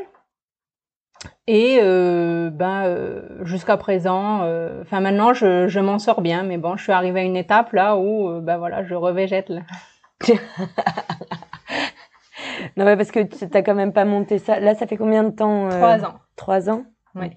Et 1.48 1.80
euh, 1.82 2.50
ben 2.50 3.44
jusqu'à 3.44 3.76
présent, 3.78 4.42
enfin 4.82 5.00
maintenant 5.02 5.34
je, 5.34 5.68
je 5.68 5.80
m'en 5.80 6.00
sors 6.00 6.22
bien, 6.22 6.44
mais 6.44 6.58
bon, 6.58 6.78
je 6.78 6.84
suis 6.84 6.92
arrivée 6.92 7.22
à 7.22 7.24
une 7.24 7.36
étape 7.36 7.74
là 7.74 7.98
où 7.98 8.40
ben 8.42 8.58
voilà, 8.58 8.84
je 8.86 8.96
revégète. 8.96 9.52
non, 12.78 12.86
mais 12.86 12.98
parce 12.98 13.12
que 13.12 13.22
tu 13.22 13.46
n'as 13.46 13.62
quand 13.62 13.76
même 13.76 13.94
pas 13.94 14.06
monté 14.06 14.38
ça. 14.38 14.60
Là, 14.60 14.76
ça 14.76 14.88
fait 14.88 14.98
combien 14.98 15.24
de 15.24 15.32
temps 15.32 15.68
euh... 15.68 15.70
Trois 15.70 16.06
ans. 16.06 16.20
Trois 16.36 16.70
ans? 16.70 16.84
Oui. 17.16 17.30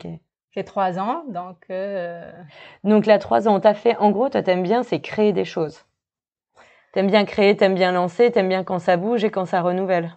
J'ai 0.50 0.64
trois 0.64 0.98
ans, 0.98 1.24
donc. 1.28 1.56
Euh... 1.70 2.30
Donc 2.84 3.06
là, 3.06 3.18
trois 3.18 3.48
ans, 3.48 3.58
t'a 3.60 3.74
fait. 3.74 3.96
En 3.96 4.10
gros, 4.10 4.28
toi, 4.28 4.42
t'aimes 4.42 4.62
bien, 4.62 4.82
c'est 4.82 5.00
créer 5.00 5.32
des 5.32 5.44
choses. 5.44 5.84
T'aimes 6.92 7.06
bien 7.06 7.24
créer, 7.24 7.56
t'aimes 7.56 7.74
bien 7.74 7.92
lancer, 7.92 8.30
t'aimes 8.30 8.48
bien 8.48 8.64
quand 8.64 8.78
ça 8.78 8.98
bouge 8.98 9.24
et 9.24 9.30
quand 9.30 9.46
ça 9.46 9.62
renouvelle. 9.62 10.12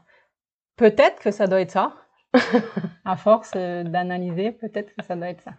Peut-être 0.76 1.22
que 1.22 1.32
ça 1.32 1.48
doit 1.48 1.62
être 1.62 1.72
ça. 1.72 1.94
à 3.06 3.15
force 3.15 3.52
euh, 3.56 3.84
d'analyser, 3.84 4.52
peut-être 4.52 4.95
que 4.95 5.04
ça 5.04 5.15
doit 5.15 5.30
être 5.30 5.41
ça. 5.41 5.52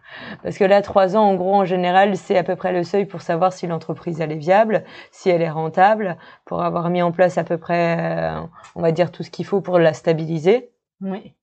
Parce 0.43 0.57
que 0.57 0.63
là, 0.63 0.81
trois 0.81 1.15
ans, 1.15 1.23
en 1.23 1.35
gros, 1.35 1.55
en 1.55 1.65
général, 1.65 2.15
c'est 2.17 2.37
à 2.37 2.43
peu 2.43 2.55
près 2.55 2.73
le 2.73 2.83
seuil 2.83 3.05
pour 3.05 3.21
savoir 3.21 3.53
si 3.53 3.67
l'entreprise 3.67 4.21
elle 4.21 4.31
est 4.31 4.37
viable, 4.37 4.83
si 5.11 5.29
elle 5.29 5.41
est 5.41 5.49
rentable, 5.49 6.17
pour 6.45 6.63
avoir 6.63 6.89
mis 6.89 7.01
en 7.01 7.11
place 7.11 7.37
à 7.37 7.43
peu 7.43 7.57
près, 7.57 7.97
euh, 7.99 8.41
on 8.75 8.81
va 8.81 8.91
dire 8.91 9.11
tout 9.11 9.23
ce 9.23 9.31
qu'il 9.31 9.45
faut 9.45 9.61
pour 9.61 9.79
la 9.79 9.93
stabiliser. 9.93 10.71
Oui. 11.01 11.33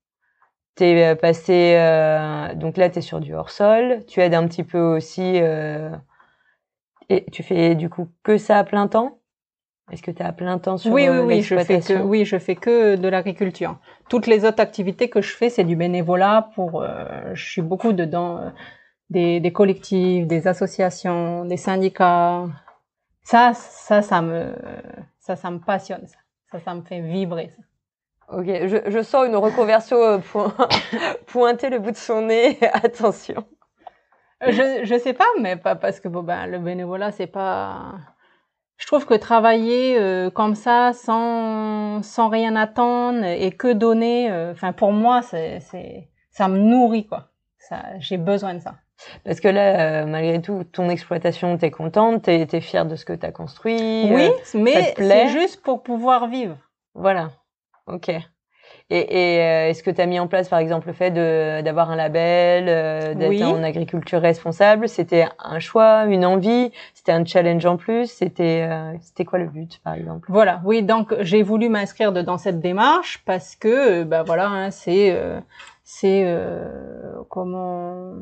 T'es 0.74 1.04
euh, 1.04 1.14
passé, 1.14 1.74
donc 2.56 2.76
là, 2.76 2.90
t'es 2.90 3.00
sur 3.00 3.20
du 3.20 3.34
hors 3.34 3.50
sol. 3.50 4.00
Tu 4.06 4.20
aides 4.20 4.34
un 4.34 4.46
petit 4.46 4.64
peu 4.64 4.80
aussi, 4.80 5.40
et 7.08 7.24
tu 7.30 7.42
fais 7.42 7.74
du 7.74 7.88
coup 7.88 8.08
que 8.22 8.38
ça 8.38 8.58
à 8.58 8.64
plein 8.64 8.88
temps? 8.88 9.18
Est-ce 9.90 10.02
que 10.02 10.10
tu 10.10 10.22
es 10.22 10.24
à 10.24 10.32
plein 10.32 10.58
temps 10.58 10.78
sur 10.78 10.90
oui, 10.92 11.08
oui, 11.08 11.18
oui, 11.18 11.42
je 11.42 11.58
fais 11.58 11.80
que, 11.80 12.02
oui, 12.02 12.24
je 12.24 12.38
fais 12.38 12.56
que 12.56 12.96
de 12.96 13.08
l'agriculture. 13.08 13.78
Toutes 14.08 14.26
les 14.26 14.44
autres 14.44 14.60
activités 14.60 15.10
que 15.10 15.20
je 15.20 15.34
fais, 15.36 15.50
c'est 15.50 15.64
du 15.64 15.76
bénévolat. 15.76 16.48
Pour, 16.54 16.82
euh, 16.82 17.34
je 17.34 17.44
suis 17.44 17.62
beaucoup 17.62 17.92
dedans, 17.92 18.38
euh, 18.38 18.50
des, 19.10 19.40
des 19.40 19.52
collectifs, 19.52 20.26
des 20.26 20.46
associations, 20.48 21.44
des 21.44 21.58
syndicats. 21.58 22.46
Ça, 23.22 23.52
ça, 23.54 24.00
ça 24.00 24.22
me, 24.22 24.54
ça, 25.20 25.36
ça 25.36 25.50
me 25.50 25.58
passionne. 25.58 26.06
Ça, 26.06 26.18
ça, 26.52 26.60
ça 26.60 26.74
me 26.74 26.82
fait 26.82 27.00
vibrer. 27.00 27.50
Ça. 27.50 27.62
Ok, 28.38 28.46
je, 28.46 28.90
je 28.90 29.02
sens 29.02 29.26
une 29.26 29.36
reconversion 29.36 29.98
euh, 29.98 30.18
point, 30.18 30.54
pointer 31.26 31.68
le 31.68 31.78
bout 31.78 31.90
de 31.90 31.96
son 31.96 32.22
nez. 32.22 32.58
Attention. 32.72 33.44
Je, 34.46 34.80
je 34.84 34.98
sais 34.98 35.12
pas, 35.12 35.24
mais 35.40 35.56
pas 35.56 35.74
parce 35.74 36.00
que 36.00 36.08
bon 36.08 36.22
ben 36.22 36.46
le 36.46 36.58
bénévolat 36.58 37.12
c'est 37.12 37.26
pas 37.26 37.94
je 38.76 38.86
trouve 38.86 39.06
que 39.06 39.14
travailler 39.14 39.98
euh, 39.98 40.30
comme 40.30 40.54
ça, 40.54 40.92
sans, 40.92 42.02
sans 42.02 42.28
rien 42.28 42.56
attendre 42.56 43.24
et 43.24 43.52
que 43.52 43.72
donner, 43.72 44.30
euh, 44.30 44.52
enfin 44.52 44.72
pour 44.72 44.92
moi, 44.92 45.22
c'est, 45.22 45.60
c'est, 45.60 46.08
ça 46.30 46.48
me 46.48 46.58
nourrit 46.58 47.06
quoi. 47.06 47.28
Ça, 47.58 47.82
j'ai 47.98 48.18
besoin 48.18 48.54
de 48.54 48.58
ça. 48.58 48.74
Parce 49.24 49.40
que 49.40 49.48
là, 49.48 50.02
euh, 50.02 50.06
malgré 50.06 50.40
tout, 50.40 50.64
ton 50.64 50.88
exploitation, 50.88 51.56
t'es 51.56 51.70
contente, 51.70 52.22
t'es, 52.22 52.46
t'es 52.46 52.60
fière 52.60 52.86
de 52.86 52.96
ce 52.96 53.04
que 53.04 53.12
t'as 53.12 53.32
construit. 53.32 54.10
Oui, 54.10 54.30
mais 54.54 54.94
c'est 54.96 55.28
juste 55.28 55.62
pour 55.62 55.82
pouvoir 55.82 56.28
vivre. 56.28 56.56
Voilà. 56.94 57.30
Ok. 57.86 58.10
Et, 58.90 58.98
et 58.98 59.40
euh, 59.40 59.68
est-ce 59.70 59.82
que 59.82 59.90
tu 59.90 60.00
as 60.00 60.06
mis 60.06 60.20
en 60.20 60.26
place, 60.26 60.50
par 60.50 60.58
exemple, 60.58 60.88
le 60.88 60.92
fait 60.92 61.10
de, 61.10 61.62
d'avoir 61.62 61.90
un 61.90 61.96
label, 61.96 62.66
euh, 62.68 63.14
d'être 63.14 63.42
en 63.42 63.62
agriculture 63.62 64.20
responsable 64.20 64.88
C'était 64.88 65.26
un 65.38 65.58
choix, 65.58 66.04
une 66.04 66.26
envie 66.26 66.70
C'était 66.92 67.12
un 67.12 67.24
challenge 67.24 67.64
en 67.64 67.78
plus 67.78 68.10
C'était 68.10 68.66
euh, 68.70 68.92
c'était 69.00 69.24
quoi 69.24 69.38
le 69.38 69.46
but, 69.46 69.80
par 69.82 69.94
exemple? 69.94 70.28
Voilà, 70.30 70.60
oui. 70.64 70.82
Donc 70.82 71.14
j'ai 71.20 71.42
voulu 71.42 71.70
m'inscrire 71.70 72.12
dans 72.12 72.36
cette 72.36 72.60
démarche 72.60 73.22
parce 73.24 73.56
que, 73.56 74.02
bah 74.02 74.22
voilà, 74.22 74.48
hein, 74.48 74.70
c'est 74.70 75.18
c'est 75.82 76.26
comment 77.30 78.12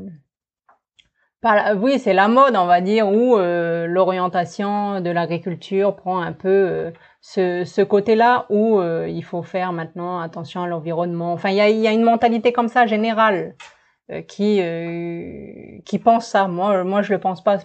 oui, 1.76 1.98
c'est 1.98 2.12
la 2.12 2.28
mode, 2.28 2.54
on 2.54 2.66
va 2.66 2.80
dire, 2.80 3.08
où 3.08 3.36
l'orientation 3.36 5.00
de 5.00 5.10
l'agriculture 5.10 5.96
prend 5.96 6.20
un 6.20 6.32
peu 6.32 6.92
ce, 7.22 7.64
ce 7.64 7.80
côté-là 7.80 8.46
où 8.50 8.80
euh, 8.80 9.08
il 9.08 9.24
faut 9.24 9.42
faire 9.42 9.72
maintenant 9.72 10.18
attention 10.18 10.62
à 10.62 10.66
l'environnement. 10.66 11.32
Enfin, 11.32 11.50
il 11.50 11.56
y 11.56 11.60
a, 11.60 11.70
y 11.70 11.86
a, 11.86 11.92
une 11.92 12.02
mentalité 12.02 12.52
comme 12.52 12.68
ça 12.68 12.84
générale 12.86 13.54
euh, 14.10 14.22
qui 14.22 14.60
euh, 14.60 15.78
qui 15.86 15.98
pense 16.00 16.26
ça. 16.26 16.48
Moi, 16.48 16.82
moi, 16.82 17.00
je 17.02 17.12
le 17.12 17.20
pense 17.20 17.42
pas 17.42 17.58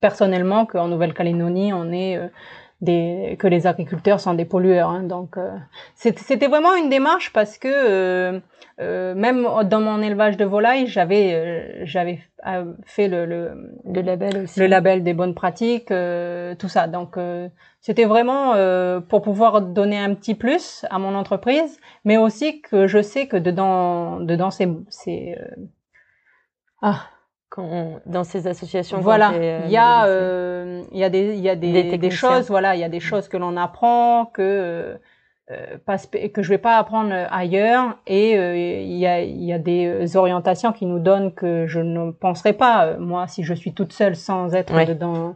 personnellement 0.00 0.66
qu'en 0.66 0.88
Nouvelle-Calédonie, 0.88 1.72
on 1.72 1.92
est 1.92 2.18
des, 2.80 3.36
que 3.38 3.46
les 3.46 3.66
agriculteurs 3.66 4.20
sont 4.20 4.34
des 4.34 4.44
pollueurs. 4.44 4.88
Hein. 4.88 5.02
donc, 5.02 5.36
euh, 5.36 5.50
c'était 5.94 6.46
vraiment 6.46 6.74
une 6.74 6.88
démarche 6.88 7.32
parce 7.32 7.58
que 7.58 7.68
euh, 7.68 8.40
euh, 8.80 9.14
même 9.14 9.46
dans 9.64 9.80
mon 9.80 10.00
élevage 10.00 10.36
de 10.36 10.44
volailles, 10.44 10.86
j'avais 10.86 11.84
j'avais 11.84 12.20
fait 12.84 13.08
le, 13.08 13.26
le, 13.26 13.74
le, 13.84 14.00
label 14.00 14.44
aussi. 14.44 14.58
le 14.60 14.66
label 14.66 15.02
des 15.02 15.12
bonnes 15.12 15.34
pratiques, 15.34 15.88
tout 15.88 16.68
ça. 16.68 16.86
Donc, 16.86 17.16
c'était 17.82 18.06
vraiment 18.06 18.54
pour 19.08 19.20
pouvoir 19.20 19.60
donner 19.60 19.98
un 19.98 20.14
petit 20.14 20.34
plus 20.34 20.86
à 20.88 20.98
mon 20.98 21.14
entreprise, 21.14 21.78
mais 22.06 22.16
aussi 22.16 22.62
que 22.62 22.86
je 22.86 23.02
sais 23.02 23.26
que 23.26 23.36
dedans, 23.36 24.20
dedans, 24.20 24.50
c'est, 24.50 24.70
c'est 24.88 25.36
ah 26.80 27.02
dans 27.56 28.24
ces 28.24 28.46
associations. 28.46 29.00
Voilà, 29.00 29.32
euh, 29.32 29.62
il 29.64 29.70
y 29.70 29.76
a 29.76 30.06
euh, 30.06 30.82
il 30.92 30.98
y 30.98 31.04
a 31.04 31.10
des 31.10 31.34
il 31.34 31.40
y 31.40 31.48
a 31.48 31.56
des, 31.56 31.98
des, 31.98 32.10
choses 32.10 32.48
voilà 32.48 32.76
il 32.76 32.80
y 32.80 32.84
a 32.84 32.88
des 32.88 33.00
choses 33.00 33.28
que 33.28 33.36
l'on 33.36 33.56
apprend 33.56 34.26
que 34.26 34.98
euh, 35.50 35.76
pas, 35.84 35.98
que 35.98 36.42
je 36.42 36.48
vais 36.48 36.58
pas 36.58 36.76
apprendre 36.76 37.12
ailleurs 37.30 37.98
et 38.06 38.34
il 38.34 38.96
y 38.96 39.06
a 39.06 39.22
il 39.22 39.44
y 39.44 39.52
a 39.52 39.58
des 39.58 40.16
orientations 40.16 40.72
qui 40.72 40.86
nous 40.86 41.00
donnent 41.00 41.34
que 41.34 41.66
je 41.66 41.80
ne 41.80 42.12
penserais 42.12 42.52
pas 42.52 42.96
moi 42.98 43.26
si 43.26 43.42
je 43.42 43.54
suis 43.54 43.74
toute 43.74 43.92
seule 43.92 44.14
sans 44.14 44.54
être 44.54 44.94
dans 44.94 45.34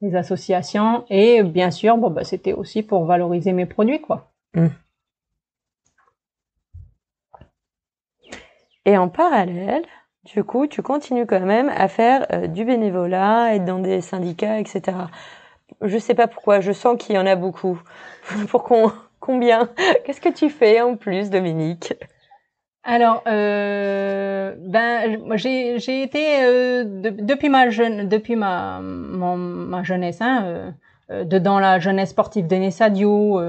les 0.00 0.14
associations 0.14 1.04
et 1.10 1.42
bien 1.42 1.72
sûr 1.72 1.96
bon 1.96 2.10
bah 2.10 2.22
c'était 2.22 2.52
aussi 2.52 2.84
pour 2.84 3.04
valoriser 3.04 3.52
mes 3.52 3.66
produits 3.66 4.00
quoi. 4.00 4.30
Mm. 4.54 4.68
Et 8.84 8.96
en 8.96 9.10
parallèle, 9.10 9.84
du 10.34 10.44
coup, 10.44 10.66
tu 10.66 10.82
continues 10.82 11.26
quand 11.26 11.40
même 11.40 11.70
à 11.74 11.88
faire 11.88 12.26
euh, 12.32 12.46
du 12.46 12.64
bénévolat, 12.64 13.54
être 13.54 13.64
dans 13.64 13.78
des 13.78 14.00
syndicats, 14.00 14.58
etc. 14.58 14.96
Je 15.80 15.98
sais 15.98 16.14
pas 16.14 16.26
pourquoi, 16.26 16.60
je 16.60 16.72
sens 16.72 16.96
qu'il 16.98 17.14
y 17.14 17.18
en 17.18 17.26
a 17.26 17.36
beaucoup. 17.36 17.80
Pour 18.48 18.68
combien? 19.20 19.68
Qu'est-ce 20.04 20.20
que 20.20 20.28
tu 20.28 20.50
fais 20.50 20.80
en 20.80 20.96
plus, 20.96 21.30
Dominique? 21.30 21.94
Alors, 22.84 23.22
euh, 23.26 24.54
ben, 24.58 25.36
j'ai 25.36 26.02
été 26.02 26.42
euh, 26.42 26.84
depuis 26.86 27.50
ma 27.50 27.68
jeune 27.68 28.08
depuis 28.08 28.34
ma 28.34 28.80
ma 28.80 29.82
jeunesse, 29.82 30.22
hein, 30.22 30.72
euh, 31.10 31.24
dedans 31.24 31.58
la 31.58 31.80
jeunesse 31.80 32.10
sportive 32.10 32.46
de 32.46 32.56
Nessadio, 32.56 33.40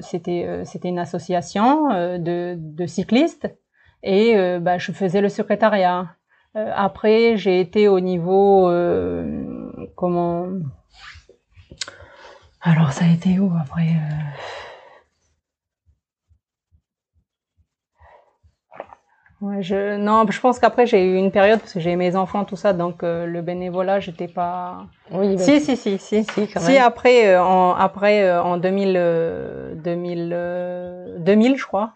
c'était 0.00 0.60
c'était 0.64 0.88
une 0.88 0.98
association 0.98 1.88
de 2.18 2.56
de 2.58 2.86
cyclistes 2.86 3.48
et 4.04 4.36
euh, 4.36 4.60
bah, 4.60 4.78
je 4.78 4.92
faisais 4.92 5.20
le 5.20 5.28
secrétariat. 5.28 6.14
Euh, 6.56 6.70
après, 6.76 7.36
j'ai 7.36 7.58
été 7.58 7.88
au 7.88 7.98
niveau 7.98 8.68
euh, 8.68 9.42
comment? 9.96 10.46
Alors 12.60 12.92
ça 12.92 13.06
a 13.06 13.08
été 13.08 13.38
où 13.38 13.52
après 13.60 13.88
Ouais, 19.40 19.62
je 19.62 19.98
non, 19.98 20.24
je 20.30 20.40
pense 20.40 20.58
qu'après 20.58 20.86
j'ai 20.86 21.04
eu 21.04 21.16
une 21.16 21.30
période 21.30 21.60
parce 21.60 21.74
que 21.74 21.80
j'ai 21.80 21.96
mes 21.96 22.16
enfants 22.16 22.44
tout 22.44 22.56
ça, 22.56 22.72
donc 22.72 23.02
le 23.02 23.40
bénévolat 23.42 24.00
j'étais 24.00 24.28
pas. 24.28 24.86
Oui. 25.10 25.36
Bah, 25.36 25.42
si, 25.42 25.60
si 25.60 25.76
si 25.76 25.98
si 25.98 26.24
si 26.24 26.46
si. 26.46 26.78
après 26.78 27.36
en 27.36 27.74
après 27.74 28.38
en 28.38 28.56
2000 28.56 29.80
2000 29.84 31.16
2000 31.18 31.56
je 31.58 31.66
crois 31.66 31.92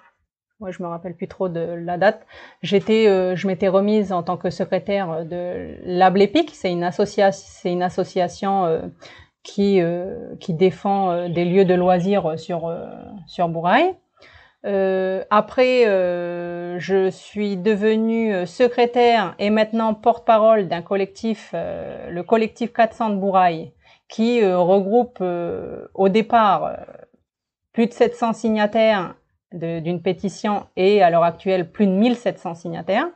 moi 0.61 0.71
je 0.73 0.83
me 0.83 0.89
rappelle 0.89 1.15
plus 1.15 1.29
trop 1.29 1.49
de 1.49 1.61
la 1.61 1.99
date. 1.99 2.27
J'étais, 2.63 3.07
euh, 3.09 3.37
je 3.37 3.47
m'étais 3.47 3.69
remise 3.69 4.13
en 4.13 4.23
tant 4.23 4.37
que 4.37 4.51
secrétaire 4.51 5.25
de 5.25 5.77
l'Ablepic. 5.85 6.51
C'est 6.53 6.73
une 6.73 6.85
association, 6.85 7.45
c'est 7.49 7.73
une 7.73 7.83
association 7.83 8.65
euh, 8.65 8.81
qui 9.43 9.81
euh, 9.81 10.35
qui 10.41 10.55
défend 10.55 11.29
des 11.29 11.45
lieux 11.45 11.65
de 11.65 11.75
loisirs 11.75 12.39
sur 12.39 12.75
sur 13.27 13.49
Bourail. 13.49 13.95
après, 15.31 15.85
je 16.79 17.09
suis 17.11 17.57
devenue 17.57 18.47
secrétaire 18.47 19.35
et 19.39 19.51
maintenant 19.51 19.95
porte-parole 19.95 20.69
d'un 20.69 20.83
collectif, 20.83 21.55
le 21.55 22.23
collectif 22.23 22.73
400 22.73 23.11
de 23.11 23.17
Bourail, 23.17 23.73
qui 24.09 24.45
regroupe 24.45 25.23
au 25.95 26.09
départ 26.09 26.77
plus 27.73 27.87
de 27.87 27.93
700 27.93 28.33
signataires 28.33 29.15
d'une 29.53 30.03
pétition 30.03 30.67
et 30.77 31.03
à 31.03 31.11
l'heure 31.11 31.25
actuelle 31.25 31.71
plus 31.71 31.87
de 31.87 31.93
1700 31.93 32.55
signataires. 32.55 33.09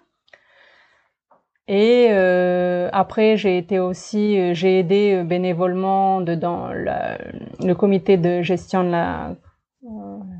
Et 1.68 2.08
euh, 2.10 2.88
après, 2.92 3.36
j'ai 3.36 3.56
été 3.56 3.78
aussi, 3.78 4.38
euh, 4.38 4.52
j'ai 4.52 4.80
aidé 4.80 5.14
euh, 5.14 5.24
bénévolement 5.24 6.20
dans 6.20 6.68
le 6.72 7.72
comité 7.74 8.16
de 8.16 8.42
gestion 8.42 8.82
de 8.82 8.90
la 8.90 9.36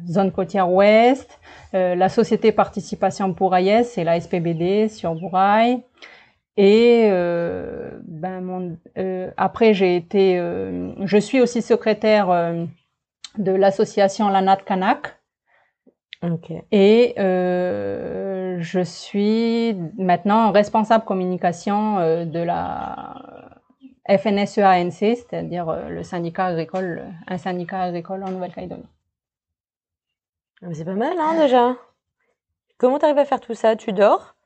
zone 0.07 0.31
côtière 0.31 0.71
ouest, 0.71 1.41
la 1.73 2.09
société 2.09 2.53
participation 2.53 3.35
pour 3.35 3.57
AIS 3.57 3.97
et 3.97 4.05
la 4.05 4.21
SPBD 4.21 4.89
sur 4.89 5.15
Bourail. 5.15 5.83
Et 6.57 7.09
ben 7.11 8.41
mon, 8.41 8.77
après, 9.37 9.75
j'ai 9.75 9.97
été, 9.97 10.37
je 10.37 11.17
suis 11.17 11.41
aussi 11.41 11.61
secrétaire 11.61 12.29
de 13.39 13.53
l'association 13.53 14.29
Lanat 14.29 14.59
Kanak, 14.59 15.19
et 16.71 17.15
euh, 17.19 18.59
je 18.61 18.81
suis 18.81 19.75
maintenant 19.99 20.53
responsable 20.53 21.05
communication 21.05 21.99
euh, 21.99 22.25
de 22.25 22.39
la 22.39 23.51
FNSEANC, 24.09 24.93
c'est-à-dire 24.93 25.69
euh, 25.69 25.89
le 25.89 26.03
syndicat 26.05 26.47
agricole, 26.47 27.05
un 27.27 27.39
syndicat 27.39 27.83
agricole 27.83 28.23
en 28.23 28.31
Nouvelle-Calédonie. 28.31 28.87
Ah, 30.63 30.67
c'est 30.73 30.85
pas 30.85 30.95
mal, 30.95 31.15
hein, 31.19 31.35
déjà. 31.41 31.77
Comment 32.79 33.01
tu 33.01 33.05
arrives 33.05 33.19
à 33.19 33.25
faire 33.25 33.41
tout 33.41 33.55
ça? 33.55 33.75
Tu 33.75 33.93
dors? 33.93 34.37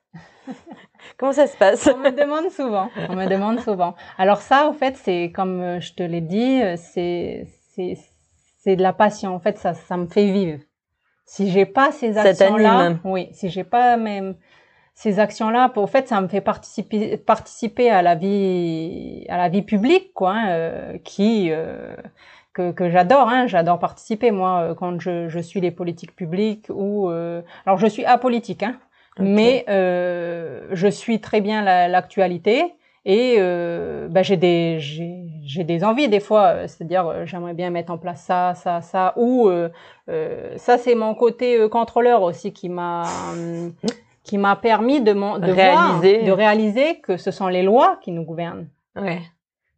Comment 1.17 1.33
ça 1.33 1.45
se 1.45 1.57
passe? 1.57 1.87
On 1.93 1.99
me 1.99 2.09
demande 2.09 2.49
souvent. 2.49 2.89
On 3.09 3.15
me 3.15 3.27
demande 3.27 3.59
souvent. 3.59 3.93
Alors 4.17 4.41
ça, 4.41 4.67
en 4.67 4.73
fait, 4.73 4.97
c'est 4.97 5.31
comme 5.31 5.79
je 5.79 5.93
te 5.93 6.01
l'ai 6.01 6.21
dit, 6.21 6.59
c'est 6.77 7.45
c'est 7.75 8.75
de 8.75 8.81
la 8.81 8.93
passion. 8.93 9.35
En 9.35 9.39
fait, 9.39 9.59
ça 9.59 9.75
ça 9.75 9.95
me 9.97 10.07
fait 10.07 10.31
vivre. 10.31 10.59
Si 11.27 11.51
j'ai 11.51 11.65
pas 11.65 11.91
ces 11.91 12.17
actions-là, 12.17 12.95
oui, 13.03 13.27
si 13.33 13.49
j'ai 13.49 13.65
pas 13.65 13.97
même 13.97 14.35
ces 14.95 15.19
actions-là, 15.19 15.71
au 15.75 15.85
fait, 15.85 16.07
ça 16.07 16.21
me 16.21 16.27
fait 16.27 16.41
participer 16.41 17.17
participer 17.17 17.91
à 17.91 18.01
la 18.01 18.15
vie 18.15 19.25
à 19.29 19.37
la 19.37 19.49
vie 19.49 19.61
publique, 19.61 20.13
quoi, 20.13 20.31
hein, 20.31 20.47
euh, 20.47 20.97
qui 21.03 21.49
euh, 21.51 21.95
que, 22.53 22.71
que 22.71 22.89
j'adore. 22.89 23.27
Hein, 23.29 23.45
j'adore 23.45 23.77
participer 23.77 24.31
moi 24.31 24.61
euh, 24.61 24.73
quand 24.73 24.99
je, 24.99 25.27
je 25.27 25.39
suis 25.39 25.61
les 25.61 25.71
politiques 25.71 26.15
publiques 26.15 26.67
ou 26.69 27.09
alors 27.65 27.77
je 27.77 27.87
suis 27.87 28.05
apolitique, 28.05 28.63
hein, 28.63 28.79
mais 29.19 29.65
je 29.67 30.87
suis 30.89 31.19
très 31.21 31.41
bien 31.41 31.61
l'actualité. 31.89 32.73
Et 33.09 33.35
euh, 33.37 34.09
bah, 34.09 34.21
j'ai 34.21 34.35
des 34.35 34.79
j'ai 34.79 35.26
des 35.55 35.83
envies 35.83 36.09
des 36.09 36.19
fois, 36.19 36.47
euh, 36.47 36.67
c'est-à-dire 36.67 37.07
euh, 37.07 37.25
j'aimerais 37.25 37.53
bien 37.53 37.69
mettre 37.69 37.91
en 37.91 37.97
place 37.97 38.21
ça, 38.21 38.53
ça, 38.55 38.81
ça, 38.81 39.13
ou 39.15 39.49
euh, 39.49 39.69
ça 40.57 40.77
c'est 40.77 40.95
mon 40.95 41.15
côté 41.15 41.67
contrôleur 41.69 42.21
aussi 42.21 42.53
qui 42.53 42.69
m'a 42.69 43.03
qui 44.23 44.37
m'a 44.37 44.55
permis 44.55 45.01
de, 45.01 45.13
de 45.13 45.51
réaliser 45.51 46.23
de 46.23 46.31
réaliser 46.31 46.99
que 46.99 47.17
ce 47.17 47.31
sont 47.31 47.47
les 47.47 47.63
lois 47.63 47.97
qui 48.01 48.11
nous 48.11 48.23
gouvernent. 48.23 48.67
Ouais. 48.95 49.21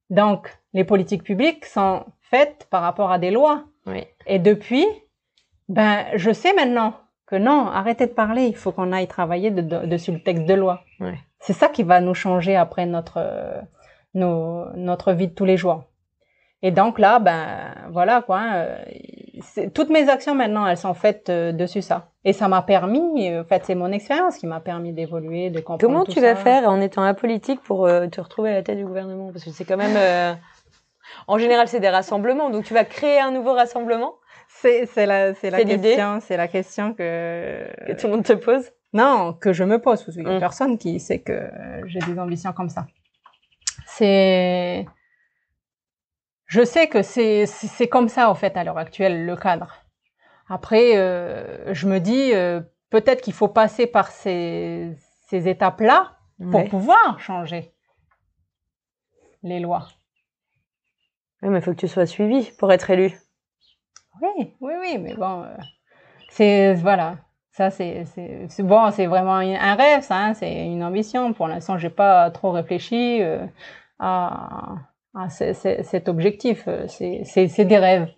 Donc 0.10 0.58
les 0.74 0.84
politiques 0.84 1.24
publiques 1.24 1.66
sont 1.66 2.04
faites 2.22 2.68
par 2.70 2.82
rapport 2.82 3.12
à 3.12 3.20
des 3.20 3.32
lois. 3.32 3.64
Oui. 3.86 4.06
Et 4.28 4.40
depuis, 4.40 4.86
ben 5.68 6.06
je 6.16 6.32
sais 6.32 6.54
maintenant 6.54 6.94
que 7.26 7.36
non, 7.36 7.68
arrêtez 7.68 8.08
de 8.08 8.12
parler, 8.12 8.46
il 8.46 8.56
faut 8.56 8.72
qu'on 8.72 8.92
aille 8.92 9.08
travailler 9.08 9.52
de, 9.52 9.62
de, 9.62 9.86
dessus 9.86 10.12
le 10.12 10.20
texte 10.20 10.46
de 10.46 10.54
loi. 10.56 10.84
Ouais. 11.00 11.20
C'est 11.40 11.54
ça 11.54 11.70
qui 11.70 11.84
va 11.84 12.02
nous 12.02 12.14
changer 12.14 12.56
après 12.56 12.86
notre 12.86 13.18
euh, 13.18 13.62
nos, 14.14 14.66
notre 14.76 15.14
vie 15.14 15.28
de 15.28 15.34
tous 15.34 15.46
les 15.46 15.58
jours. 15.58 15.84
Et 16.62 16.72
donc 16.72 17.00
là, 17.00 17.20
ben 17.20 17.74
voilà 17.90 18.22
quoi. 18.22 18.42
Euh, 18.54 18.84
toutes 19.74 19.90
mes 19.90 20.10
actions 20.10 20.36
maintenant, 20.36 20.68
elles 20.68 20.78
sont 20.78 20.94
faites 20.94 21.30
euh, 21.30 21.54
dessus 21.54 21.82
ça. 21.82 22.12
Et 22.26 22.34
ça 22.34 22.50
m'a 22.50 22.62
permis, 22.62 23.34
en 23.34 23.46
fait, 23.46 23.64
c'est 23.66 23.76
mon 23.76 23.94
expérience 23.94 24.38
qui 24.38 24.46
m'a 24.46 24.60
permis 24.60 24.92
d'évoluer, 24.92 25.50
de 25.50 25.62
comprendre. 25.62 25.82
Comment 25.82 26.04
tu 26.04 26.20
vas 26.20 26.36
faire 26.36 26.68
en 26.68 26.82
étant 26.82 27.04
apolitique 27.04 27.62
pour 27.62 27.88
te 27.88 28.20
retrouver 28.20 28.50
à 28.50 28.54
la 28.56 28.62
tête 28.64 28.78
du 28.78 28.86
gouvernement? 28.86 29.32
Parce 29.32 29.46
que 29.46 29.52
c'est 29.52 29.64
quand 29.64 29.78
même, 29.78 30.38
en 31.28 31.38
général, 31.38 31.70
c'est 31.70 31.80
des 31.80 31.90
rassemblements. 31.90 32.50
Donc 32.50 32.66
tu 32.66 32.74
vas 32.74 32.84
créer 32.84 33.22
un 33.22 33.32
nouveau 33.32 33.54
rassemblement? 33.54 34.16
C'est 34.50 34.84
la 35.06 35.34
c'est 35.34 35.50
la 35.50 35.64
question, 35.64 36.20
c'est 36.20 36.36
la 36.36 36.50
question 36.50 36.94
que 36.94 37.64
que 37.88 37.94
tout 37.94 38.08
le 38.08 38.14
monde 38.14 38.26
te 38.26 38.34
pose? 38.34 38.70
Non, 38.92 39.34
que 39.34 39.54
je 39.54 39.64
me 39.64 39.80
pose, 39.80 40.04
parce 40.04 40.18
qu'il 40.18 40.28
y 40.28 40.30
a 40.30 40.36
mm. 40.36 40.40
personne 40.40 40.78
qui 40.78 41.00
sait 41.00 41.20
que 41.20 41.50
j'ai 41.86 42.00
des 42.00 42.20
ambitions 42.20 42.52
comme 42.52 42.70
ça. 42.70 42.86
C'est, 44.00 44.86
je 46.46 46.64
sais 46.64 46.88
que 46.88 47.02
c'est 47.02 47.46
c'est 47.46 47.90
comme 47.90 48.08
ça 48.08 48.30
en 48.30 48.34
fait 48.36 48.56
à 48.56 48.64
l'heure 48.64 48.78
actuelle 48.78 49.26
le 49.26 49.36
cadre. 49.36 49.76
Après, 50.48 50.96
euh, 50.96 51.74
je 51.74 51.86
me 51.86 52.00
dis 52.00 52.34
euh, 52.34 52.62
peut-être 52.92 53.22
qu'il 53.22 53.34
faut 53.34 53.50
passer 53.50 53.88
par 53.88 54.08
ces 54.08 54.96
ces 55.28 55.50
étapes-là 55.50 56.14
pour 56.50 56.64
pouvoir 56.70 57.20
changer 57.20 57.74
les 59.44 59.60
lois. 59.60 59.90
Oui, 61.42 61.50
mais 61.50 61.60
il 61.60 61.62
faut 61.62 61.72
que 61.72 61.82
tu 61.82 61.90
sois 61.90 62.06
suivi 62.06 62.52
pour 62.58 62.72
être 62.72 62.90
élu. 62.90 63.20
Oui, 64.22 64.56
oui, 64.62 64.74
oui, 64.80 64.98
mais 64.98 65.16
bon, 65.16 65.46
c'est 66.30 66.74
voilà, 66.76 67.18
ça 67.52 67.70
c'est 67.70 68.06
c'est 68.48 68.64
bon, 68.64 68.92
c'est 68.92 69.08
vraiment 69.08 69.36
un 69.36 69.76
rêve, 69.76 70.04
ça, 70.04 70.16
hein, 70.18 70.34
c'est 70.34 70.66
une 70.66 70.86
ambition. 70.86 71.34
Pour 71.34 71.50
l'instant, 71.50 71.78
j'ai 71.78 71.90
pas 71.90 72.32
trop 72.32 72.52
réfléchi 72.52 73.22
à, 74.00 74.76
à 75.16 75.30
cet 75.30 76.10
objectif. 76.10 76.68
C'est 76.88 77.66
des 77.66 77.78
rêves. 77.78 78.10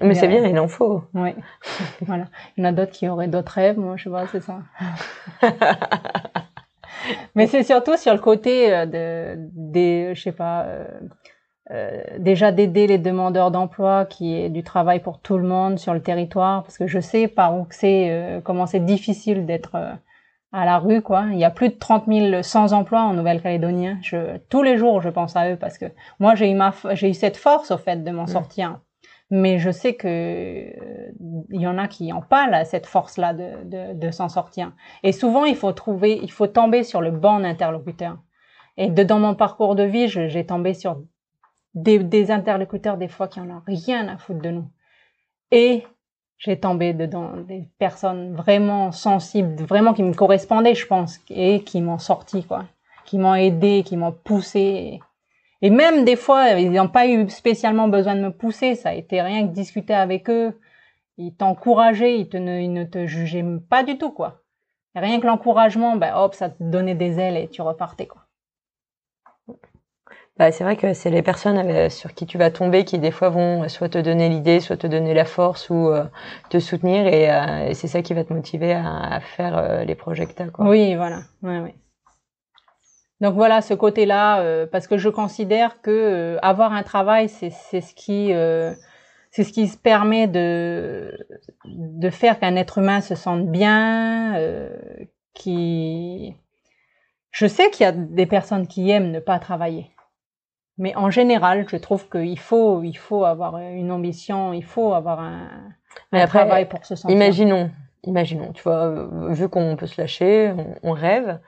Mais 0.00 0.14
c'est 0.14 0.28
bien, 0.28 0.46
il 0.46 0.58
en 0.58 0.68
faut. 0.68 1.02
Oui. 1.14 1.30
voilà. 2.02 2.24
Il 2.56 2.64
y 2.64 2.66
en 2.66 2.70
a 2.70 2.72
d'autres 2.72 2.92
qui 2.92 3.08
auraient 3.08 3.28
d'autres 3.28 3.52
rêves, 3.52 3.78
moi, 3.78 3.96
je 3.96 4.04
sais 4.04 4.10
pas, 4.10 4.26
c'est 4.26 4.40
ça. 4.40 4.60
Mais 7.34 7.46
c'est 7.46 7.62
surtout 7.62 7.96
sur 7.96 8.12
le 8.12 8.18
côté 8.18 8.72
euh, 8.72 8.86
de, 8.86 9.34
des, 9.52 10.14
je 10.14 10.22
sais 10.22 10.32
pas, 10.32 10.64
euh, 10.64 10.84
euh, 11.70 12.02
déjà 12.18 12.50
d'aider 12.50 12.86
les 12.86 12.98
demandeurs 12.98 13.50
d'emploi 13.50 14.06
qui 14.06 14.34
est 14.34 14.48
du 14.48 14.62
travail 14.62 15.00
pour 15.00 15.20
tout 15.20 15.36
le 15.36 15.46
monde 15.46 15.78
sur 15.78 15.92
le 15.92 16.02
territoire, 16.02 16.62
parce 16.62 16.78
que 16.78 16.86
je 16.86 16.98
sais 16.98 17.28
par 17.28 17.56
où 17.56 17.66
c'est, 17.70 18.10
euh, 18.10 18.40
comment 18.40 18.66
c'est 18.66 18.84
difficile 18.84 19.44
d'être 19.44 19.76
à 20.52 20.64
la 20.64 20.78
rue, 20.78 21.02
quoi. 21.02 21.26
Il 21.32 21.38
y 21.38 21.44
a 21.44 21.50
plus 21.50 21.68
de 21.68 21.74
30 21.74 22.04
000 22.06 22.42
sans 22.42 22.72
emploi 22.72 23.02
en 23.02 23.12
Nouvelle-Calédonie. 23.12 23.88
Hein. 23.88 23.98
Je, 24.02 24.38
tous 24.48 24.62
les 24.62 24.76
jours, 24.76 25.02
je 25.02 25.08
pense 25.10 25.36
à 25.36 25.50
eux 25.50 25.56
parce 25.56 25.78
que 25.78 25.86
moi, 26.20 26.34
j'ai 26.34 26.50
eu 26.50 26.54
ma, 26.54 26.72
j'ai 26.92 27.10
eu 27.10 27.14
cette 27.14 27.36
force, 27.36 27.70
au 27.70 27.78
fait, 27.78 28.02
de 28.02 28.10
m'en 28.10 28.24
mmh. 28.24 28.28
sortir 28.28 28.80
mais 29.30 29.58
je 29.58 29.70
sais 29.70 29.94
que 29.94 30.08
euh, 30.08 31.10
il 31.50 31.60
y 31.60 31.66
en 31.66 31.78
a 31.78 31.86
qui 31.86 32.08
n'ont 32.08 32.22
pas 32.22 32.64
cette 32.64 32.86
force-là 32.86 33.34
de, 33.34 33.64
de, 33.64 33.94
de 33.94 34.10
s'en 34.10 34.28
sortir. 34.28 34.72
Et 35.02 35.12
souvent, 35.12 35.44
il 35.44 35.56
faut 35.56 35.72
trouver, 35.72 36.18
il 36.22 36.30
faut 36.30 36.46
tomber 36.46 36.82
sur 36.82 37.00
le 37.00 37.10
bon 37.10 37.44
interlocuteur. 37.44 38.18
Et 38.76 38.88
de, 38.88 39.02
dans 39.02 39.18
mon 39.18 39.34
parcours 39.34 39.74
de 39.74 39.82
vie, 39.82 40.08
j'ai 40.08 40.46
tombé 40.46 40.72
sur 40.72 41.02
des, 41.74 41.98
des, 41.98 42.30
interlocuteurs 42.30 42.96
des 42.96 43.08
fois 43.08 43.28
qui 43.28 43.40
en 43.40 43.50
ont 43.50 43.62
rien 43.66 44.08
à 44.08 44.16
foutre 44.16 44.40
de 44.40 44.50
nous. 44.50 44.70
Et 45.50 45.84
j'ai 46.38 46.58
tombé 46.58 46.92
dedans 46.92 47.32
des 47.36 47.68
personnes 47.78 48.34
vraiment 48.34 48.92
sensibles, 48.92 49.62
vraiment 49.64 49.92
qui 49.92 50.02
me 50.02 50.14
correspondaient, 50.14 50.74
je 50.74 50.86
pense, 50.86 51.18
et 51.30 51.62
qui 51.64 51.80
m'ont 51.80 51.98
sorti, 51.98 52.44
quoi, 52.44 52.64
qui 53.04 53.18
m'ont 53.18 53.34
aidé, 53.34 53.82
qui 53.84 53.96
m'ont 53.96 54.12
poussé. 54.12 55.00
Et 55.60 55.70
même 55.70 56.04
des 56.04 56.14
fois, 56.14 56.50
ils 56.52 56.70
n'ont 56.70 56.88
pas 56.88 57.08
eu 57.08 57.28
spécialement 57.28 57.88
besoin 57.88 58.14
de 58.14 58.20
me 58.20 58.30
pousser. 58.30 58.76
Ça 58.76 58.90
a 58.90 58.94
été 58.94 59.20
rien 59.20 59.48
que 59.48 59.52
discuter 59.52 59.94
avec 59.94 60.30
eux. 60.30 60.60
Ils 61.16 61.34
t'encourageaient, 61.34 62.20
ils, 62.20 62.28
ils 62.32 62.72
ne 62.72 62.84
te 62.84 63.06
jugeaient 63.06 63.44
pas 63.68 63.82
du 63.82 63.98
tout, 63.98 64.12
quoi. 64.12 64.42
rien 64.94 65.20
que 65.20 65.26
l'encouragement, 65.26 65.96
ben 65.96 66.14
hop, 66.14 66.34
ça 66.34 66.50
te 66.50 66.62
donnait 66.62 66.94
des 66.94 67.18
ailes 67.18 67.36
et 67.36 67.48
tu 67.48 67.62
repartais, 67.62 68.06
quoi. 68.06 68.27
Bah, 70.38 70.52
c'est 70.52 70.62
vrai 70.62 70.76
que 70.76 70.94
c'est 70.94 71.10
les 71.10 71.22
personnes 71.22 71.58
euh, 71.58 71.88
sur 71.88 72.14
qui 72.14 72.24
tu 72.24 72.38
vas 72.38 72.52
tomber 72.52 72.84
qui 72.84 73.00
des 73.00 73.10
fois 73.10 73.28
vont 73.28 73.68
soit 73.68 73.88
te 73.88 73.98
donner 73.98 74.28
l'idée, 74.28 74.60
soit 74.60 74.76
te 74.76 74.86
donner 74.86 75.12
la 75.12 75.24
force 75.24 75.68
ou 75.68 75.88
euh, 75.88 76.04
te 76.48 76.60
soutenir 76.60 77.06
euh, 77.06 77.66
et, 77.68 77.74
c'est 77.74 77.88
ça 77.88 78.02
qui 78.02 78.14
va 78.14 78.22
te 78.22 78.32
motiver 78.32 78.72
à, 78.72 79.18
faire 79.20 79.84
les 79.84 79.96
projets. 79.96 80.28
Oui, 80.60 80.94
voilà. 80.94 81.22
Donc 83.20 83.34
voilà 83.34 83.62
ce 83.62 83.74
côté-là, 83.74 84.66
parce 84.66 84.86
que 84.86 84.96
je 84.96 85.08
considère 85.08 85.80
que 85.82 86.38
avoir 86.40 86.72
un 86.72 86.84
travail, 86.84 87.28
c'est 87.28 87.50
ce 87.50 87.94
qui 87.94 88.32
c'est 89.30 89.44
ce 89.44 89.52
qui 89.52 89.66
se 89.66 89.76
permet 89.76 90.28
de 90.28 91.18
de 91.64 92.10
faire 92.10 92.38
qu'un 92.38 92.54
être 92.54 92.78
humain 92.78 93.00
se 93.00 93.16
sente 93.16 93.46
bien, 93.46 94.40
qui 95.34 96.36
je 97.32 97.46
sais 97.46 97.70
qu'il 97.70 97.84
y 97.84 97.88
a 97.88 97.92
des 97.92 98.26
personnes 98.26 98.68
qui 98.68 98.90
aiment 98.90 99.10
ne 99.10 99.20
pas 99.20 99.38
travailler, 99.40 99.90
mais 100.78 100.94
en 100.96 101.10
général, 101.10 101.66
je 101.68 101.76
trouve 101.76 102.08
qu'il 102.08 102.38
faut 102.38 102.82
il 102.82 102.96
faut 102.96 103.24
avoir 103.24 103.58
une 103.58 103.92
ambition, 103.92 104.52
il 104.52 104.64
faut 104.64 104.92
avoir 104.94 105.20
un, 105.20 105.48
un 106.12 106.26
travail 106.26 106.68
pour 106.68 106.84
se 106.84 106.94
sentir. 106.94 107.14
Imaginons, 107.14 107.70
imaginons, 108.04 108.52
tu 108.52 108.62
vois, 108.62 109.08
vu 109.30 109.48
qu'on 109.48 109.76
peut 109.76 109.86
se 109.86 110.00
lâcher, 110.00 110.52
on 110.82 110.92
rêve 110.92 111.40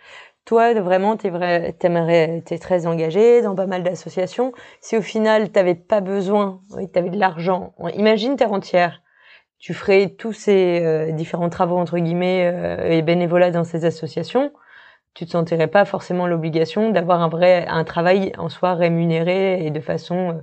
toi, 0.45 0.75
vraiment, 0.75 1.17
t'es 1.17 1.31
vrai, 1.31 1.75
t'aimerais, 1.79 2.43
t'es 2.45 2.59
très 2.59 2.87
engagé 2.87 3.43
dans 3.43 3.55
pas 3.55 3.67
mal 3.67 3.83
d'associations. 3.83 4.53
Si 4.81 4.97
au 4.97 5.03
final, 5.03 5.51
t'avais 5.51 5.75
pas 5.77 6.01
besoin, 6.01 6.61
t'avais 6.93 7.11
de 7.11 7.19
l'argent, 7.19 7.73
imagine 7.95 8.37
t'es 8.37 8.47
rentière. 8.47 9.03
Tu 9.59 9.75
ferais 9.75 10.09
tous 10.09 10.33
ces 10.33 10.81
euh, 10.83 11.13
différents 11.13 11.51
travaux 11.51 11.77
entre 11.77 11.99
guillemets 11.99 12.51
euh, 12.53 12.91
et 12.91 13.03
bénévolat 13.03 13.51
dans 13.51 13.63
ces 13.63 13.85
associations. 13.85 14.53
Tu 15.15 15.27
te 15.27 15.31
sentirais 15.31 15.67
pas 15.67 15.85
forcément 15.85 16.27
l'obligation 16.27 16.91
d'avoir 16.91 17.21
un 17.21 17.29
vrai 17.29 17.67
un 17.69 17.85
travail 17.85 18.33
en 18.39 18.49
soi 18.49 18.75
rémunéré 18.75 19.67
et 19.67 19.71
de 19.71 19.81
façon 19.81 20.31
euh, 20.31 20.35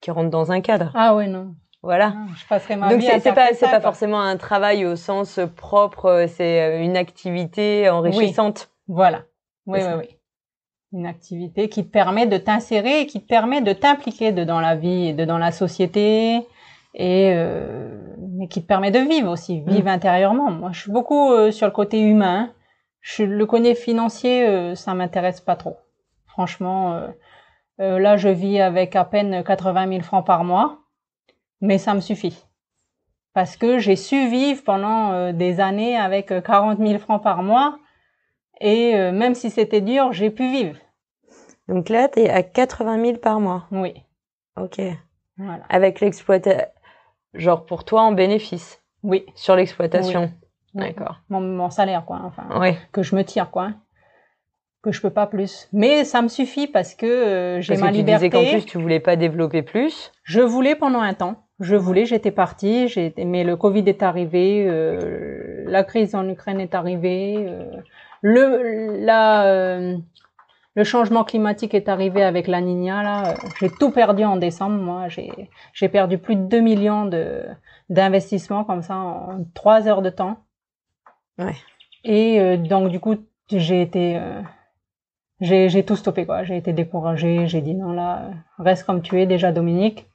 qui 0.00 0.10
rentre 0.10 0.30
dans 0.30 0.52
un 0.52 0.60
cadre. 0.60 0.90
Ah 0.94 1.14
ouais 1.14 1.26
non. 1.26 1.54
Voilà. 1.82 2.14
Ah, 2.16 2.26
je 2.36 2.46
passerais 2.48 2.76
ma 2.76 2.88
Donc 2.88 3.02
c'est 3.02 3.32
pas 3.32 3.48
c'est 3.52 3.70
pas 3.70 3.80
forcément 3.80 4.20
un 4.20 4.36
travail 4.36 4.84
au 4.84 4.96
sens 4.96 5.38
propre, 5.56 6.26
c'est 6.28 6.84
une 6.84 6.96
activité 6.96 7.88
enrichissante. 7.88 8.70
Voilà. 8.88 9.22
Oui, 9.66 9.80
oui, 9.82 9.92
oui. 9.98 10.18
Une 10.92 11.06
activité 11.06 11.68
qui 11.68 11.84
te 11.84 11.90
permet 11.90 12.26
de 12.26 12.36
t'insérer 12.38 13.02
et 13.02 13.06
qui 13.06 13.20
te 13.20 13.26
permet 13.26 13.60
de 13.60 13.72
t'impliquer 13.72 14.32
dans 14.32 14.60
la 14.60 14.74
vie 14.74 15.08
et 15.08 15.26
dans 15.26 15.38
la 15.38 15.52
société 15.52 16.46
et 16.96 17.32
euh, 17.34 17.88
mais 18.36 18.48
qui 18.48 18.62
te 18.62 18.66
permet 18.66 18.90
de 18.90 18.98
vivre 18.98 19.30
aussi, 19.30 19.60
mm. 19.60 19.70
vivre 19.70 19.88
intérieurement. 19.88 20.50
Moi, 20.50 20.70
je 20.72 20.80
suis 20.80 20.90
beaucoup 20.90 21.30
euh, 21.30 21.50
sur 21.50 21.66
le 21.66 21.72
côté 21.72 22.00
humain. 22.00 22.50
Je, 23.06 23.22
le 23.22 23.46
côté 23.46 23.76
financier, 23.76 24.44
euh, 24.48 24.74
ça 24.74 24.92
m'intéresse 24.94 25.40
pas 25.40 25.54
trop. 25.54 25.76
Franchement, 26.26 26.94
euh, 26.94 27.08
euh, 27.80 27.98
là, 28.00 28.16
je 28.16 28.28
vis 28.28 28.60
avec 28.60 28.96
à 28.96 29.04
peine 29.04 29.44
80 29.44 29.88
000 29.88 30.02
francs 30.02 30.26
par 30.26 30.42
mois, 30.42 30.80
mais 31.60 31.78
ça 31.78 31.94
me 31.94 32.00
suffit 32.00 32.42
parce 33.32 33.58
que 33.58 33.78
j'ai 33.78 33.96
su 33.96 34.28
vivre 34.28 34.64
pendant 34.64 35.30
des 35.30 35.60
années 35.60 35.94
avec 35.94 36.28
40 36.42 36.78
000 36.78 36.98
francs 36.98 37.22
par 37.22 37.42
mois 37.42 37.78
et 38.62 38.96
euh, 38.96 39.12
même 39.12 39.34
si 39.34 39.50
c'était 39.50 39.82
dur, 39.82 40.12
j'ai 40.12 40.30
pu 40.30 40.50
vivre. 40.50 40.78
Donc 41.68 41.90
là, 41.90 42.08
tu 42.08 42.20
es 42.20 42.30
à 42.30 42.42
80 42.42 43.04
000 43.04 43.18
par 43.18 43.40
mois. 43.40 43.66
Oui. 43.70 43.92
Ok. 44.56 44.80
Voilà. 45.36 45.64
Avec 45.68 46.00
l'exploitation, 46.00 46.66
genre 47.34 47.66
pour 47.66 47.84
toi 47.84 48.02
en 48.02 48.12
bénéfice. 48.12 48.82
Oui. 49.02 49.26
Sur 49.34 49.54
l'exploitation. 49.54 50.32
D'accord. 50.76 51.20
Mon, 51.28 51.40
mon, 51.40 51.70
salaire, 51.70 52.04
quoi. 52.04 52.20
Enfin, 52.24 52.44
oui. 52.60 52.74
que 52.92 53.02
je 53.02 53.16
me 53.16 53.22
tire, 53.22 53.50
quoi. 53.50 53.70
Que 54.82 54.92
je 54.92 55.00
peux 55.00 55.10
pas 55.10 55.26
plus. 55.26 55.68
Mais 55.72 56.04
ça 56.04 56.22
me 56.22 56.28
suffit 56.28 56.66
parce 56.66 56.94
que 56.94 57.06
euh, 57.06 57.60
j'ai 57.60 57.76
ma 57.76 57.88
que 57.88 57.92
tu 57.92 57.98
liberté. 57.98 58.28
Disais 58.28 58.44
qu'en 58.44 58.50
plus, 58.58 58.66
tu 58.66 58.78
voulais 58.78 59.00
pas 59.00 59.16
développer 59.16 59.62
plus. 59.62 60.12
Je 60.22 60.40
voulais 60.40 60.76
pendant 60.76 61.00
un 61.00 61.14
temps. 61.14 61.46
Je 61.58 61.74
voulais, 61.74 62.04
j'étais 62.04 62.30
partie, 62.30 62.92
mais 63.16 63.42
le 63.42 63.56
Covid 63.56 63.84
est 63.86 64.02
arrivé, 64.02 64.66
euh, 64.68 65.64
la 65.66 65.84
crise 65.84 66.14
en 66.14 66.28
Ukraine 66.28 66.60
est 66.60 66.74
arrivée, 66.74 67.46
euh, 67.48 67.80
le 68.20 68.98
la 69.02 69.46
euh, 69.46 69.96
le 70.74 70.84
changement 70.84 71.24
climatique 71.24 71.72
est 71.72 71.88
arrivé 71.88 72.22
avec 72.22 72.46
la 72.46 72.60
Nina 72.60 73.02
là. 73.02 73.34
J'ai 73.58 73.70
tout 73.70 73.90
perdu 73.90 74.22
en 74.24 74.36
décembre. 74.36 74.76
Moi, 74.76 75.08
j'ai 75.08 75.30
j'ai 75.72 75.88
perdu 75.88 76.18
plus 76.18 76.36
de 76.36 76.42
2 76.42 76.60
millions 76.60 77.06
de 77.06 77.44
d'investissements 77.88 78.64
comme 78.64 78.82
ça 78.82 78.96
en 78.96 79.44
3 79.54 79.88
heures 79.88 80.02
de 80.02 80.10
temps. 80.10 80.36
Ouais. 81.38 81.56
Et 82.04 82.40
euh, 82.40 82.56
donc 82.56 82.90
du 82.90 83.00
coup, 83.00 83.16
j'ai 83.50 83.82
été 83.82 84.16
euh, 84.18 84.40
j'ai 85.40 85.84
tout 85.84 85.96
stoppé 85.96 86.26
quoi. 86.26 86.44
J'ai 86.44 86.56
été 86.56 86.72
découragée. 86.72 87.46
J'ai 87.46 87.60
dit 87.60 87.74
non 87.74 87.92
là, 87.92 88.30
reste 88.58 88.84
comme 88.84 89.02
tu 89.02 89.20
es 89.20 89.26
déjà, 89.26 89.52
Dominique. 89.52 90.06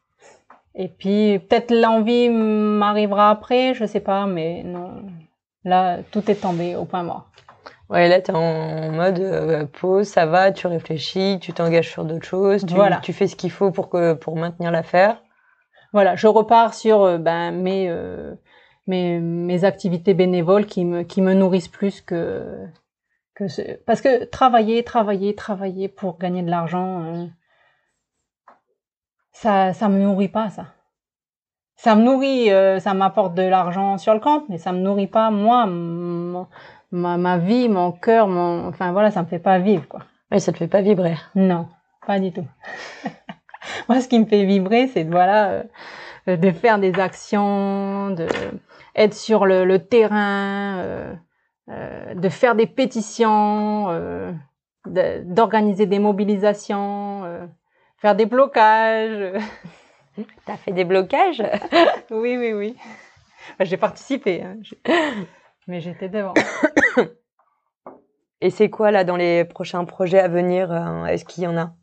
Et 0.73 0.87
puis 0.87 1.39
peut-être 1.39 1.71
l'envie 1.71 2.29
m'arrivera 2.29 3.29
après, 3.29 3.73
je 3.73 3.85
sais 3.85 3.99
pas, 3.99 4.25
mais 4.25 4.63
non. 4.63 5.03
Là, 5.63 5.99
tout 6.11 6.31
est 6.31 6.35
tombé 6.35 6.75
au 6.75 6.85
point 6.85 7.03
mort. 7.03 7.29
Ouais, 7.89 8.07
là, 8.07 8.21
tu 8.21 8.31
es 8.31 8.33
en 8.33 8.91
mode 8.91 9.19
euh, 9.19 9.65
pause, 9.65 10.07
ça 10.07 10.25
va, 10.25 10.51
tu 10.51 10.65
réfléchis, 10.65 11.39
tu 11.41 11.51
t'engages 11.51 11.89
sur 11.89 12.05
d'autres 12.05 12.25
choses, 12.25 12.65
tu, 12.65 12.73
voilà. 12.73 13.01
tu 13.03 13.11
fais 13.11 13.27
ce 13.27 13.35
qu'il 13.35 13.51
faut 13.51 13.69
pour, 13.69 13.89
que, 13.89 14.13
pour 14.13 14.37
maintenir 14.37 14.71
l'affaire. 14.71 15.21
Voilà, 15.91 16.15
je 16.15 16.27
repars 16.27 16.73
sur 16.73 17.03
euh, 17.03 17.17
ben, 17.17 17.51
mes, 17.51 17.89
euh, 17.89 18.33
mes, 18.87 19.19
mes 19.19 19.63
activités 19.63 20.13
bénévoles 20.13 20.65
qui 20.65 20.85
me, 20.85 21.03
qui 21.03 21.21
me 21.21 21.33
nourrissent 21.33 21.67
plus 21.67 22.01
que, 22.01 22.67
que 23.35 23.47
ce... 23.47 23.61
Parce 23.85 24.01
que 24.01 24.25
travailler, 24.25 24.83
travailler, 24.83 25.35
travailler 25.35 25.87
pour 25.87 26.17
gagner 26.17 26.43
de 26.43 26.49
l'argent, 26.49 27.03
euh, 27.03 27.25
ça 29.31 29.73
ça 29.73 29.89
me 29.89 29.99
nourrit 29.99 30.29
pas, 30.29 30.49
ça. 30.49 30.67
Ça 31.75 31.95
me 31.95 32.03
nourrit, 32.03 32.51
euh, 32.51 32.79
ça 32.79 32.93
m'apporte 32.93 33.33
de 33.33 33.41
l'argent 33.41 33.97
sur 33.97 34.13
le 34.13 34.19
compte, 34.19 34.47
mais 34.49 34.57
ça 34.57 34.71
me 34.71 34.79
nourrit 34.79 35.07
pas, 35.07 35.31
moi, 35.31 35.65
ma, 35.65 37.17
ma 37.17 37.37
vie, 37.37 37.69
mon 37.69 37.91
cœur, 37.91 38.27
mon, 38.27 38.67
enfin 38.67 38.91
voilà, 38.91 39.09
ça 39.11 39.23
me 39.23 39.27
fait 39.27 39.39
pas 39.39 39.57
vivre 39.59 39.87
quoi. 39.87 40.01
Oui, 40.31 40.39
ça 40.39 40.51
te 40.51 40.57
fait 40.57 40.67
pas 40.67 40.81
vibrer. 40.81 41.17
Non, 41.35 41.67
pas 42.05 42.19
du 42.19 42.31
tout. 42.31 42.45
Moi, 43.89 43.99
ce 43.99 44.07
qui 44.07 44.19
me 44.19 44.25
fait 44.25 44.45
vibrer, 44.45 44.87
c'est 44.87 45.03
voilà, 45.03 45.63
euh, 46.27 46.37
de 46.37 46.51
faire 46.51 46.79
des 46.79 46.99
actions, 46.99 48.11
de 48.11 48.27
être 48.95 49.13
sur 49.13 49.45
le, 49.45 49.65
le 49.65 49.79
terrain, 49.85 50.79
euh, 50.79 51.13
euh, 51.69 52.13
de 52.15 52.29
faire 52.29 52.55
des 52.55 52.67
pétitions, 52.67 53.89
euh, 53.89 54.31
d'organiser 54.85 55.85
des 55.85 55.99
mobilisations, 55.99 57.49
faire 57.97 58.15
des 58.15 58.25
blocages. 58.25 59.39
T'as 60.45 60.57
fait 60.57 60.73
des 60.73 60.83
blocages? 60.85 61.43
Oui, 62.11 62.37
oui, 62.37 62.51
oui. 62.51 62.75
J'ai 63.61 63.77
participé, 63.77 64.43
hein. 64.43 64.57
mais 65.67 65.79
j'étais 65.79 66.09
devant. 66.09 66.33
Et 68.41 68.49
c'est 68.49 68.69
quoi 68.69 68.91
là 68.91 69.03
dans 69.03 69.15
les 69.15 69.45
prochains 69.45 69.85
projets 69.85 70.19
à 70.19 70.27
venir 70.27 70.73
Est-ce 71.07 71.25
qu'il 71.25 71.43
y 71.43 71.47
en 71.47 71.57
a? 71.57 71.73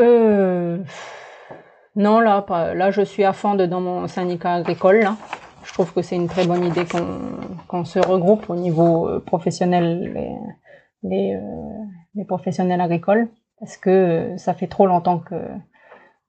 Euh... 0.00 0.78
Non, 1.98 2.20
là, 2.20 2.42
pas. 2.42 2.74
là, 2.74 2.92
je 2.92 3.02
suis 3.02 3.24
à 3.24 3.32
fond 3.32 3.56
dans 3.56 3.80
mon 3.80 4.06
syndicat 4.06 4.54
agricole. 4.54 5.00
Là. 5.00 5.16
Je 5.64 5.72
trouve 5.72 5.92
que 5.92 6.00
c'est 6.00 6.14
une 6.14 6.28
très 6.28 6.46
bonne 6.46 6.64
idée 6.64 6.84
qu'on 7.66 7.84
se 7.84 7.98
regroupe 7.98 8.48
au 8.48 8.54
niveau 8.54 9.08
euh, 9.08 9.18
professionnel, 9.18 10.38
les, 11.02 11.34
euh, 11.34 11.40
les, 12.14 12.24
professionnels 12.24 12.80
agricoles, 12.80 13.28
parce 13.58 13.76
que 13.76 14.32
ça 14.36 14.54
fait 14.54 14.68
trop 14.68 14.86
longtemps 14.86 15.18
que 15.18 15.34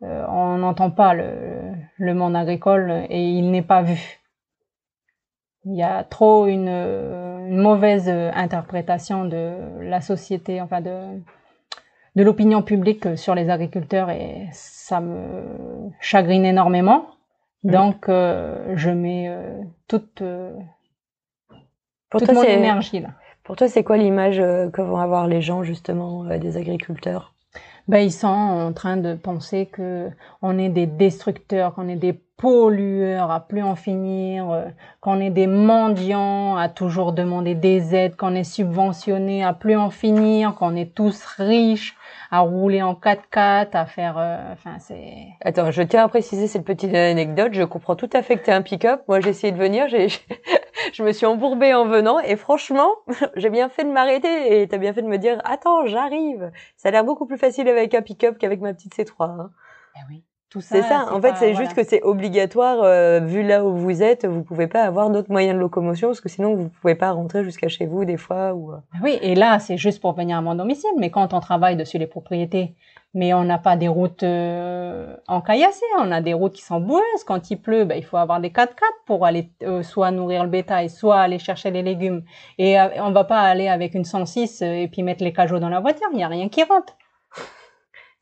euh, 0.01 0.25
on 0.27 0.57
n'entend 0.57 0.89
pas 0.89 1.13
le, 1.13 1.75
le, 1.97 2.13
monde 2.15 2.35
agricole 2.35 3.05
et 3.07 3.23
il 3.29 3.51
n'est 3.51 3.61
pas 3.61 3.83
vu. 3.83 4.19
Il 5.65 5.75
y 5.75 5.83
a 5.83 6.03
trop 6.03 6.47
une, 6.47 6.67
une 6.67 7.59
mauvaise 7.59 8.09
interprétation 8.09 9.23
de 9.23 9.53
la 9.81 10.01
société, 10.01 10.61
enfin 10.61 10.81
de 10.81 11.21
de 12.19 12.23
l'opinion 12.25 12.61
publique 12.61 13.17
sur 13.17 13.33
les 13.33 13.49
agriculteurs 13.49 14.09
et 14.09 14.49
ça 14.51 14.99
me 14.99 15.89
chagrine 16.01 16.43
énormément. 16.43 17.05
Donc, 17.63 18.09
euh, 18.09 18.73
je 18.75 18.89
mets 18.89 19.29
euh, 19.29 19.61
toute, 19.87 20.21
euh, 20.21 20.51
pour 22.09 22.19
toute 22.19 22.33
mon 22.33 22.43
énergie 22.43 22.99
là. 22.99 23.09
Pour 23.43 23.55
toi, 23.55 23.69
c'est 23.69 23.85
quoi 23.85 23.95
l'image 23.95 24.37
que 24.37 24.81
vont 24.81 24.97
avoir 24.97 25.27
les 25.27 25.41
gens 25.41 25.63
justement 25.63 26.25
des 26.37 26.57
agriculteurs? 26.57 27.33
Ben, 27.87 27.99
ils 27.99 28.11
sont 28.11 28.27
en 28.27 28.73
train 28.73 28.97
de 28.97 29.15
penser 29.15 29.65
que 29.65 30.09
on 30.41 30.59
est 30.59 30.69
des 30.69 30.85
destructeurs, 30.85 31.73
qu'on 31.73 31.87
est 31.87 31.95
des 31.95 32.13
pollueurs 32.39 33.31
à 33.31 33.41
plus 33.41 33.61
en 33.61 33.75
finir, 33.75 34.71
qu'on 35.01 35.19
est 35.19 35.29
des 35.29 35.45
mendiants 35.45 36.55
à 36.55 36.69
toujours 36.69 37.11
demander 37.11 37.53
des 37.53 37.93
aides, 37.93 38.15
qu'on 38.15 38.33
est 38.33 38.45
subventionné 38.45 39.43
à 39.43 39.53
plus 39.53 39.75
en 39.75 39.89
finir, 39.89 40.55
qu'on 40.55 40.75
est 40.75 40.95
tous 40.95 41.25
riches, 41.37 41.97
à 42.31 42.39
rouler 42.39 42.81
en 42.81 42.93
4x4, 42.93 43.69
à 43.73 43.85
faire, 43.85 44.17
euh, 44.17 44.53
enfin 44.53 44.77
c'est. 44.79 45.27
Attends, 45.41 45.71
je 45.71 45.81
tiens 45.83 46.05
à 46.05 46.07
préciser 46.07 46.47
cette 46.47 46.63
petite 46.63 46.93
anecdote. 46.95 47.53
Je 47.53 47.63
comprends 47.63 47.97
tout 47.97 48.09
à 48.13 48.21
fait 48.21 48.37
que 48.37 48.45
t'es 48.45 48.53
un 48.53 48.61
pick-up. 48.61 49.01
Moi, 49.09 49.19
j'ai 49.19 49.31
essayé 49.31 49.51
de 49.51 49.57
venir, 49.57 49.89
j'ai, 49.89 50.07
je 50.93 51.03
me 51.03 51.11
suis 51.11 51.25
embourbée 51.25 51.73
en 51.73 51.85
venant, 51.85 52.19
et 52.19 52.37
franchement, 52.37 52.89
j'ai 53.35 53.49
bien 53.49 53.67
fait 53.67 53.83
de 53.83 53.91
m'arrêter, 53.91 54.61
et 54.61 54.67
t'as 54.67 54.77
bien 54.77 54.93
fait 54.93 55.01
de 55.01 55.07
me 55.07 55.17
dire, 55.17 55.41
attends, 55.43 55.85
j'arrive. 55.87 56.51
Ça 56.77 56.87
a 56.87 56.91
l'air 56.91 57.03
beaucoup 57.03 57.25
plus 57.25 57.37
facile 57.37 57.67
avec 57.67 57.93
un 57.93 58.01
pick-up 58.01 58.37
qu'avec 58.37 58.61
ma 58.61 58.73
petite 58.73 58.95
C3. 58.95 59.29
Hein. 59.29 59.51
Eh 59.97 59.99
oui. 60.07 60.23
C'est 60.59 60.81
ça. 60.81 61.13
En 61.13 61.21
fait, 61.21 61.35
c'est 61.35 61.53
juste 61.53 61.75
que 61.75 61.83
c'est 61.83 62.01
obligatoire. 62.01 62.81
Euh, 62.81 63.19
vu 63.19 63.43
là 63.43 63.63
où 63.63 63.75
vous 63.75 64.01
êtes, 64.01 64.25
vous 64.25 64.41
pouvez 64.41 64.65
pas 64.65 64.83
avoir 64.83 65.11
d'autres 65.11 65.31
moyens 65.31 65.55
de 65.55 65.59
locomotion 65.59 66.07
parce 66.07 66.21
que 66.21 66.29
sinon 66.29 66.55
vous 66.55 66.69
pouvez 66.69 66.95
pas 66.95 67.11
rentrer 67.11 67.43
jusqu'à 67.43 67.67
chez 67.67 67.85
vous 67.85 68.03
des 68.03 68.17
fois. 68.17 68.53
Ou... 68.55 68.71
Euh. 68.71 68.77
Oui, 69.03 69.19
et 69.21 69.35
là 69.35 69.59
c'est 69.59 69.77
juste 69.77 70.01
pour 70.01 70.13
venir 70.13 70.37
à 70.37 70.41
mon 70.41 70.55
domicile. 70.55 70.89
Mais 70.97 71.11
quand 71.11 71.33
on 71.33 71.39
travaille 71.39 71.75
dessus 71.75 71.99
les 71.99 72.07
propriétés, 72.07 72.73
mais 73.13 73.31
on 73.35 73.43
n'a 73.43 73.59
pas 73.59 73.77
des 73.77 73.87
routes 73.87 74.23
euh, 74.23 75.15
encaillassées, 75.27 75.85
on 75.99 76.11
a 76.11 76.19
des 76.19 76.33
routes 76.33 76.53
qui 76.53 76.63
sont 76.63 76.79
boueuses. 76.79 77.23
Quand 77.27 77.51
il 77.51 77.57
pleut, 77.57 77.85
ben, 77.85 77.95
il 77.95 78.03
faut 78.03 78.17
avoir 78.17 78.39
des 78.39 78.49
4x4 78.49 78.73
pour 79.05 79.27
aller 79.27 79.51
euh, 79.61 79.83
soit 79.83 80.09
nourrir 80.09 80.43
le 80.43 80.49
bétail, 80.49 80.89
soit 80.89 81.19
aller 81.19 81.37
chercher 81.37 81.69
les 81.69 81.83
légumes. 81.83 82.23
Et 82.57 82.75
on 82.97 83.11
va 83.11 83.23
pas 83.23 83.41
aller 83.41 83.67
avec 83.67 83.93
une 83.93 84.05
106 84.05 84.63
et 84.63 84.89
puis 84.91 85.03
mettre 85.03 85.23
les 85.23 85.33
cajots 85.33 85.59
dans 85.59 85.69
la 85.69 85.79
voiture. 85.79 86.07
Il 86.11 86.19
y 86.19 86.23
a 86.23 86.27
rien 86.27 86.49
qui 86.49 86.63
rentre. 86.63 86.97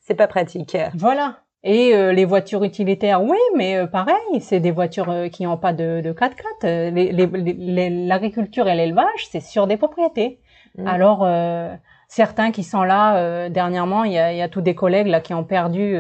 C'est 0.02 0.16
pas 0.16 0.28
pratique. 0.28 0.78
Voilà. 0.94 1.38
Et 1.70 1.94
euh, 1.94 2.14
les 2.14 2.24
voitures 2.24 2.64
utilitaires, 2.64 3.22
oui, 3.22 3.38
mais 3.58 3.76
euh, 3.76 3.88
pareil, 3.88 4.16
c'est 4.40 4.62
des 4.62 4.72
voitures 4.72 5.10
euh, 5.10 5.28
qui 5.28 5.44
n'ont 5.44 5.58
pas 5.58 5.74
de, 5.74 6.00
de 6.00 6.14
4x4. 6.14 8.08
L'agriculture 8.08 8.70
et 8.70 8.76
l'élevage, 8.76 9.28
c'est 9.30 9.42
sur 9.42 9.68
des 9.68 9.76
propriétés. 9.76 10.40
Mm. 10.78 10.88
Alors, 10.88 11.28
certains 12.08 12.52
qui 12.52 12.64
sont 12.64 12.84
là, 12.84 13.50
dernièrement, 13.50 14.06
il 14.06 14.14
y 14.14 14.18
a, 14.18 14.32
y 14.32 14.42
a 14.42 14.48
tous 14.48 14.62
des 14.62 14.76
collègues 14.76 15.08
là 15.08 15.20
qui 15.20 15.34
ont 15.34 15.44
perdu 15.44 15.98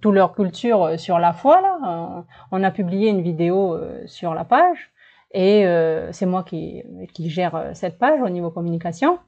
toute 0.00 0.14
leur 0.14 0.32
culture 0.32 0.98
sur 0.98 1.18
la 1.18 1.34
foi. 1.34 1.60
Là, 1.60 2.24
on 2.50 2.62
a 2.62 2.70
publié 2.70 3.10
une 3.10 3.20
vidéo 3.20 3.78
sur 4.06 4.32
la 4.32 4.44
page, 4.44 4.92
et 5.32 5.66
c'est 6.12 6.26
moi 6.26 6.44
qui, 6.44 6.84
qui 7.12 7.28
gère 7.28 7.70
cette 7.74 7.98
page 7.98 8.20
au 8.22 8.30
niveau 8.30 8.50
communication. 8.50 9.18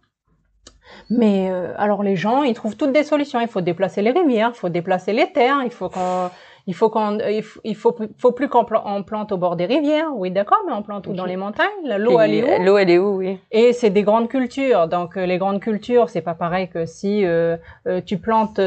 Mais 1.10 1.48
euh, 1.50 1.72
alors 1.76 2.02
les 2.02 2.16
gens, 2.16 2.42
ils 2.42 2.54
trouvent 2.54 2.76
toutes 2.76 2.92
des 2.92 3.04
solutions. 3.04 3.40
Il 3.40 3.48
faut 3.48 3.60
déplacer 3.60 4.02
les 4.02 4.10
rivières, 4.10 4.50
il 4.54 4.58
faut 4.58 4.68
déplacer 4.68 5.12
les 5.12 5.30
terres, 5.32 5.60
il 5.64 5.70
faut 5.70 5.88
qu'on, 5.88 6.30
il 6.66 6.74
faut 6.74 6.90
qu'on, 6.90 7.18
il 7.64 7.74
faut, 7.74 7.96
faut, 8.18 8.32
plus 8.32 8.48
qu'on 8.48 8.64
plante 8.64 9.32
au 9.32 9.36
bord 9.36 9.56
des 9.56 9.66
rivières. 9.66 10.08
Oui, 10.14 10.30
d'accord, 10.30 10.58
mais 10.66 10.72
on 10.72 10.82
plante 10.82 11.06
où? 11.06 11.12
Dans 11.12 11.26
les 11.26 11.36
montagnes? 11.36 11.66
L'eau 11.98 12.18
elle 12.20 12.34
est 12.34 12.60
où? 12.60 12.64
L'eau 12.64 12.78
elle 12.78 12.90
est 12.90 12.98
où, 12.98 13.16
oui. 13.16 13.38
Et 13.52 13.72
c'est 13.72 13.90
des 13.90 14.02
grandes 14.02 14.28
cultures. 14.28 14.88
Donc 14.88 15.16
euh, 15.16 15.26
les 15.26 15.38
grandes 15.38 15.60
cultures, 15.60 16.08
c'est 16.10 16.22
pas 16.22 16.34
pareil 16.34 16.68
que 16.68 16.86
si 16.86 17.24
euh, 17.24 17.56
tu 18.04 18.18
plantes, 18.18 18.60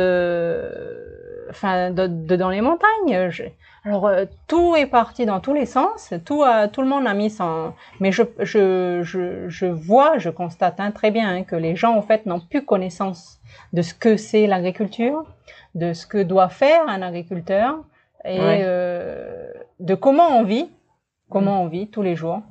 enfin, 1.50 1.92
dans 1.92 2.50
les 2.50 2.62
montagnes. 2.62 3.30
Alors 3.86 4.08
euh, 4.08 4.26
tout 4.48 4.76
est 4.76 4.86
parti 4.86 5.26
dans 5.26 5.40
tous 5.40 5.54
les 5.54 5.66
sens, 5.66 6.14
tout, 6.26 6.44
tout 6.74 6.82
le 6.82 6.88
monde 6.88 7.08
a 7.08 7.14
mis 7.14 7.30
son. 7.30 7.74
Mais 8.00 8.12
je, 8.12 8.24
je, 8.40 9.02
je, 9.04 9.48
je 9.48 9.66
vois, 9.66 10.18
je 10.18 10.30
constate 10.30 10.80
hein, 10.80 10.92
très 10.92 11.12
bien 11.12 11.30
hein, 11.30 11.44
que 11.44 11.56
les 11.56 11.76
gens 11.76 11.96
en 11.96 12.02
fait 12.02 12.26
n'ont 12.26 12.42
plus 12.42 12.66
connaissance 12.66 13.40
de 13.74 13.82
ce 13.82 13.94
que 13.94 14.18
c'est 14.18 14.48
l'agriculture, 14.48 15.26
de 15.76 15.94
ce 15.94 16.06
que 16.06 16.22
doit 16.22 16.50
faire 16.50 16.88
un 16.88 17.02
agriculteur 17.02 17.80
et 18.26 18.38
euh, 18.40 19.52
de 19.80 19.96
comment 19.96 20.38
on 20.38 20.44
vit, 20.44 20.70
comment 21.30 21.64
on 21.64 21.68
vit 21.68 21.88
tous 21.88 22.02
les 22.02 22.16
jours. 22.16 22.42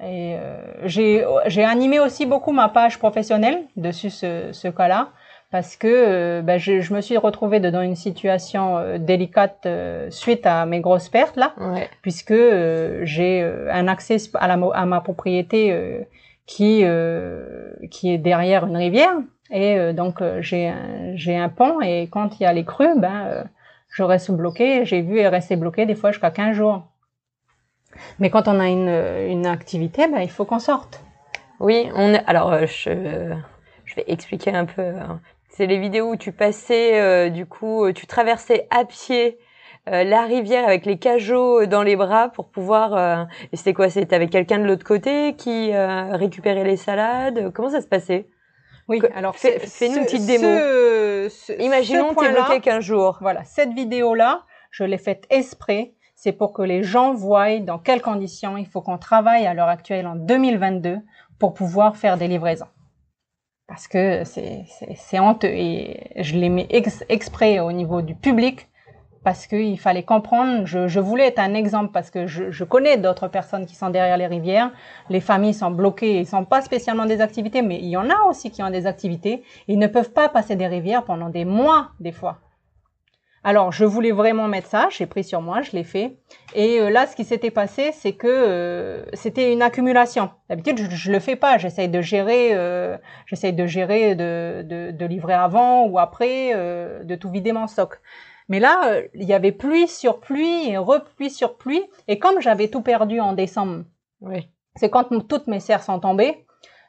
Et 0.00 0.36
euh, 0.36 0.60
j'ai 0.86 1.64
animé 1.64 2.00
aussi 2.00 2.26
beaucoup 2.26 2.50
ma 2.50 2.68
page 2.68 2.98
professionnelle 2.98 3.62
dessus 3.76 4.10
ce, 4.10 4.48
ce 4.52 4.68
cas-là 4.68 5.10
parce 5.54 5.76
que 5.76 5.86
euh, 5.86 6.42
ben, 6.42 6.58
je, 6.58 6.80
je, 6.80 6.92
me 6.92 7.00
suis 7.00 7.16
retrouvée 7.16 7.60
dans 7.60 7.80
une 7.80 7.94
situation 7.94 8.76
euh, 8.76 8.98
délicate 8.98 9.60
euh, 9.66 10.10
suite 10.10 10.46
à 10.46 10.66
mes 10.66 10.80
grosses 10.80 11.08
pertes 11.08 11.36
là, 11.36 11.54
puisque 12.02 12.34
j'ai 13.02 13.48
un 13.70 13.86
accès 13.86 14.16
à, 14.34 14.48
la, 14.48 14.54
à 14.74 14.84
ma 14.84 15.00
propriété 15.00 16.06
qui 16.46 16.84
qui 17.88 18.12
est 18.12 18.18
derrière 18.18 18.66
une 18.66 18.76
rivière 18.76 19.14
et 19.52 19.92
donc 19.92 20.20
j'ai 20.40 20.66
un, 20.66 21.14
j'ai 21.14 21.36
un 21.36 21.48
pont 21.48 21.80
et 21.80 22.08
quand 22.10 22.40
il 22.40 22.42
y 22.42 22.46
a 22.46 22.52
les 22.52 22.64
crues, 22.64 22.98
ben 22.98 23.44
je 23.90 24.02
reste 24.02 24.32
bloqué. 24.32 24.84
J'ai 24.84 25.02
vu 25.02 25.24
rester 25.24 25.54
bloqué 25.54 25.86
des 25.86 25.94
fois 25.94 26.10
jusqu'à 26.10 26.32
15 26.32 26.56
jours. 26.56 26.82
Mais 28.18 28.28
quand 28.28 28.48
on 28.48 28.58
a 28.58 28.66
une, 28.66 28.88
une 29.30 29.46
activité, 29.46 30.08
ben 30.08 30.18
il 30.18 30.30
faut 30.30 30.44
qu'on 30.44 30.58
sorte. 30.58 31.00
Oui, 31.60 31.88
on 31.94 32.12
est, 32.12 32.24
alors 32.26 32.66
je 32.66 33.36
je 33.84 33.94
vais 33.94 34.04
expliquer 34.08 34.52
un 34.52 34.64
peu. 34.64 34.94
C'est 35.56 35.66
les 35.66 35.78
vidéos 35.78 36.10
où 36.10 36.16
tu 36.16 36.32
passais, 36.32 37.00
euh, 37.00 37.30
du 37.30 37.46
coup, 37.46 37.84
euh, 37.84 37.92
tu 37.92 38.08
traversais 38.08 38.66
à 38.70 38.84
pied 38.84 39.38
euh, 39.88 40.02
la 40.02 40.22
rivière 40.22 40.66
avec 40.66 40.84
les 40.84 40.98
cajots 40.98 41.66
dans 41.66 41.84
les 41.84 41.94
bras 41.94 42.28
pour 42.28 42.48
pouvoir. 42.48 43.28
et 43.52 43.56
c'était 43.56 43.72
quoi 43.72 43.88
C'était 43.88 44.16
avec 44.16 44.30
quelqu'un 44.30 44.58
de 44.58 44.64
l'autre 44.64 44.84
côté 44.84 45.36
qui 45.36 45.70
récupérait 45.72 46.64
les 46.64 46.76
salades? 46.76 47.52
Comment 47.52 47.70
ça 47.70 47.80
se 47.80 47.86
passait? 47.86 48.26
Oui. 48.88 49.00
Alors 49.14 49.36
fais-nous 49.36 49.98
une 49.98 50.04
petite 50.04 50.26
démo. 50.26 50.48
Imaginons 51.60 52.14
t'es 52.14 52.32
bloqué 52.32 52.60
qu'un 52.60 52.80
jour. 52.80 53.18
Voilà, 53.20 53.44
cette 53.44 53.72
vidéo 53.74 54.16
là, 54.16 54.42
je 54.72 54.82
l'ai 54.82 54.98
faite 54.98 55.24
exprès. 55.30 55.92
C'est 56.16 56.32
pour 56.32 56.52
que 56.52 56.62
les 56.62 56.82
gens 56.82 57.14
voient 57.14 57.60
dans 57.60 57.78
quelles 57.78 58.02
conditions 58.02 58.56
il 58.56 58.66
faut 58.66 58.80
qu'on 58.80 58.98
travaille 58.98 59.46
à 59.46 59.54
l'heure 59.54 59.68
actuelle 59.68 60.08
en 60.08 60.16
2022 60.16 60.98
pour 61.38 61.54
pouvoir 61.54 61.96
faire 61.96 62.16
des 62.16 62.26
livraisons 62.26 62.66
parce 63.66 63.88
que 63.88 64.24
c'est 64.24 65.18
honteux 65.18 65.48
et 65.48 66.10
je 66.16 66.36
l'ai 66.36 66.48
mis 66.48 66.66
exprès 67.08 67.60
au 67.60 67.72
niveau 67.72 68.02
du 68.02 68.14
public 68.14 68.68
parce 69.24 69.46
qu'il 69.46 69.78
fallait 69.80 70.02
comprendre. 70.02 70.66
Je, 70.66 70.86
je, 70.86 71.00
voulais 71.00 71.28
être 71.28 71.38
un 71.38 71.54
exemple 71.54 71.90
parce 71.92 72.10
que 72.10 72.26
je, 72.26 72.50
je 72.50 72.62
connais 72.62 72.98
d'autres 72.98 73.26
personnes 73.26 73.64
qui 73.64 73.74
sont 73.74 73.88
derrière 73.88 74.18
les 74.18 74.26
rivières. 74.26 74.70
Les 75.08 75.20
familles 75.20 75.54
sont 75.54 75.70
bloquées, 75.70 76.20
ils 76.20 76.26
sont 76.26 76.44
pas 76.44 76.60
spécialement 76.60 77.06
des 77.06 77.22
activités, 77.22 77.62
mais 77.62 77.78
il 77.78 77.88
y 77.88 77.96
en 77.96 78.10
a 78.10 78.22
aussi 78.28 78.50
qui 78.50 78.62
ont 78.62 78.70
des 78.70 78.86
activités. 78.86 79.42
Ils 79.66 79.78
ne 79.78 79.86
peuvent 79.86 80.12
pas 80.12 80.28
passer 80.28 80.56
des 80.56 80.66
rivières 80.66 81.04
pendant 81.04 81.30
des 81.30 81.46
mois 81.46 81.88
des 82.00 82.12
fois. 82.12 82.38
Alors, 83.46 83.72
je 83.72 83.84
voulais 83.84 84.10
vraiment 84.10 84.48
mettre 84.48 84.68
ça, 84.68 84.88
j'ai 84.90 85.04
pris 85.04 85.22
sur 85.22 85.42
moi, 85.42 85.60
je 85.60 85.72
l'ai 85.72 85.84
fait. 85.84 86.16
Et 86.54 86.80
euh, 86.80 86.88
là, 86.88 87.06
ce 87.06 87.14
qui 87.14 87.24
s'était 87.24 87.50
passé, 87.50 87.92
c'est 87.92 88.14
que 88.14 88.26
euh, 88.26 89.04
c'était 89.12 89.52
une 89.52 89.60
accumulation. 89.60 90.30
D'habitude, 90.48 90.78
je, 90.78 90.88
je 90.88 91.12
le 91.12 91.20
fais 91.20 91.36
pas. 91.36 91.58
J'essaye 91.58 91.90
de 91.90 92.00
gérer, 92.00 92.54
euh, 92.54 92.96
j'essaye 93.26 93.52
de 93.52 93.66
gérer, 93.66 94.14
de, 94.14 94.62
de, 94.64 94.92
de, 94.92 95.06
livrer 95.06 95.34
avant 95.34 95.84
ou 95.84 95.98
après, 95.98 96.52
euh, 96.54 97.04
de 97.04 97.14
tout 97.16 97.30
vider 97.30 97.52
mon 97.52 97.66
stock. 97.66 98.00
Mais 98.48 98.60
là, 98.60 99.00
il 99.12 99.24
y 99.24 99.34
avait 99.34 99.52
pluie 99.52 99.88
sur 99.88 100.20
pluie 100.20 100.70
et 100.70 100.78
repluie 100.78 101.30
sur 101.30 101.58
pluie. 101.58 101.84
Et 102.08 102.18
comme 102.18 102.40
j'avais 102.40 102.68
tout 102.68 102.80
perdu 102.80 103.20
en 103.20 103.34
décembre, 103.34 103.84
oui. 104.22 104.48
c'est 104.76 104.88
quand 104.88 105.04
toutes 105.28 105.48
mes 105.48 105.60
serres 105.60 105.82
sont 105.82 106.00
tombées, 106.00 106.46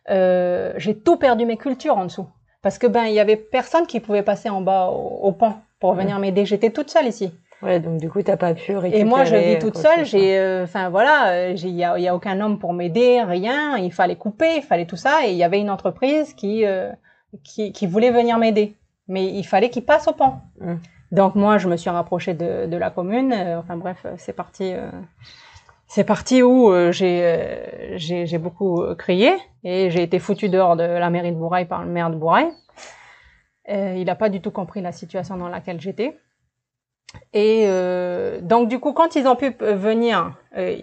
j'ai 0.08 1.00
tout 1.04 1.18
perdu 1.18 1.46
mes 1.46 1.58
cultures 1.58 1.98
en 1.98 2.06
dessous. 2.06 2.28
Parce 2.62 2.78
que 2.78 2.88
ben, 2.88 3.06
il 3.06 3.14
y 3.14 3.20
avait 3.20 3.38
personne 3.38 3.88
qui 3.88 4.00
pouvait 4.00 4.24
passer 4.24 4.50
en 4.50 4.62
bas 4.62 4.88
au, 4.88 5.20
au 5.28 5.32
pont 5.34 5.56
pour 5.86 5.94
venir 5.94 6.18
m'aider. 6.18 6.46
J'étais 6.46 6.72
toute 6.72 6.90
seule 6.90 7.06
ici. 7.06 7.32
Ouais, 7.62 7.80
donc 7.80 8.00
du 8.00 8.10
coup, 8.10 8.22
t'as 8.22 8.38
pas 8.38 8.54
pu 8.54 8.76
récupérer. 8.76 9.02
Et 9.02 9.04
moi, 9.04 9.24
je 9.24 9.36
vis 9.36 9.56
euh, 9.56 9.60
toute 9.60 9.78
seule. 9.78 10.04
J'ai, 10.04 10.38
euh, 10.38 10.64
enfin 10.64 10.90
voilà, 10.90 11.52
il 11.52 11.70
y 11.70 11.84
a, 11.84 11.98
y 12.00 12.08
a 12.08 12.16
aucun 12.16 12.40
homme 12.42 12.58
pour 12.60 12.74
m'aider, 12.74 13.22
rien. 13.22 13.78
Il 13.78 13.94
fallait 13.94 14.16
couper, 14.16 14.58
il 14.58 14.62
fallait 14.64 14.86
tout 14.86 14.96
ça. 14.98 15.26
Et 15.26 15.32
il 15.32 15.38
y 15.38 15.44
avait 15.44 15.60
une 15.60 15.70
entreprise 15.70 16.34
qui, 16.34 16.66
euh, 16.66 16.92
qui, 17.44 17.72
qui 17.72 17.86
voulait 17.88 18.12
venir 18.12 18.38
m'aider, 18.40 18.76
mais 19.08 19.26
il 19.26 19.44
fallait 19.44 19.70
qu'il 19.70 19.86
passe 19.86 20.08
au 20.08 20.14
pont. 20.14 20.34
Mm. 20.60 20.76
Donc 21.12 21.36
moi, 21.36 21.58
je 21.60 21.68
me 21.70 21.78
suis 21.78 21.90
rapprochée 21.92 22.34
de, 22.34 22.66
de 22.66 22.78
la 22.78 22.90
commune. 22.90 23.32
euh, 23.32 23.60
enfin 23.60 23.78
bref, 23.78 23.98
euh, 24.06 24.16
c'est 24.18 24.34
parti. 24.34 24.74
euh, 24.74 24.90
c'est 25.88 26.04
parti 26.04 26.42
où 26.42 26.72
euh, 26.72 26.92
j'ai, 26.92 27.22
euh, 27.24 27.98
j'ai, 27.98 28.38
beaucoup 28.40 28.82
euh, 28.82 28.96
crié 28.96 29.34
et 29.64 29.92
j'ai 29.92 30.02
été 30.02 30.20
foutue 30.20 30.50
dehors 30.50 30.76
de 30.76 30.84
la 30.84 31.10
mairie 31.10 31.32
de 31.32 31.38
Bourail 31.38 31.66
par 31.68 31.84
le 31.86 31.92
maire 31.92 32.10
de 32.10 32.16
Bourail. 32.16 32.48
Euh, 33.70 33.96
il 33.98 34.06
n'a 34.06 34.16
pas 34.16 34.30
du 34.30 34.42
tout 34.42 34.52
compris 34.52 34.82
la 34.82 34.92
situation 34.92 35.38
dans 35.38 35.50
laquelle 35.50 35.82
j'étais. 35.82 36.18
Et 37.34 37.66
euh, 37.68 38.40
donc 38.42 38.68
du 38.68 38.80
coup, 38.80 38.94
quand 38.94 39.16
ils 39.16 39.28
ont 39.28 39.36
pu 39.36 39.56
euh, 39.62 39.76
venir, 39.76 40.36
euh, 40.58 40.76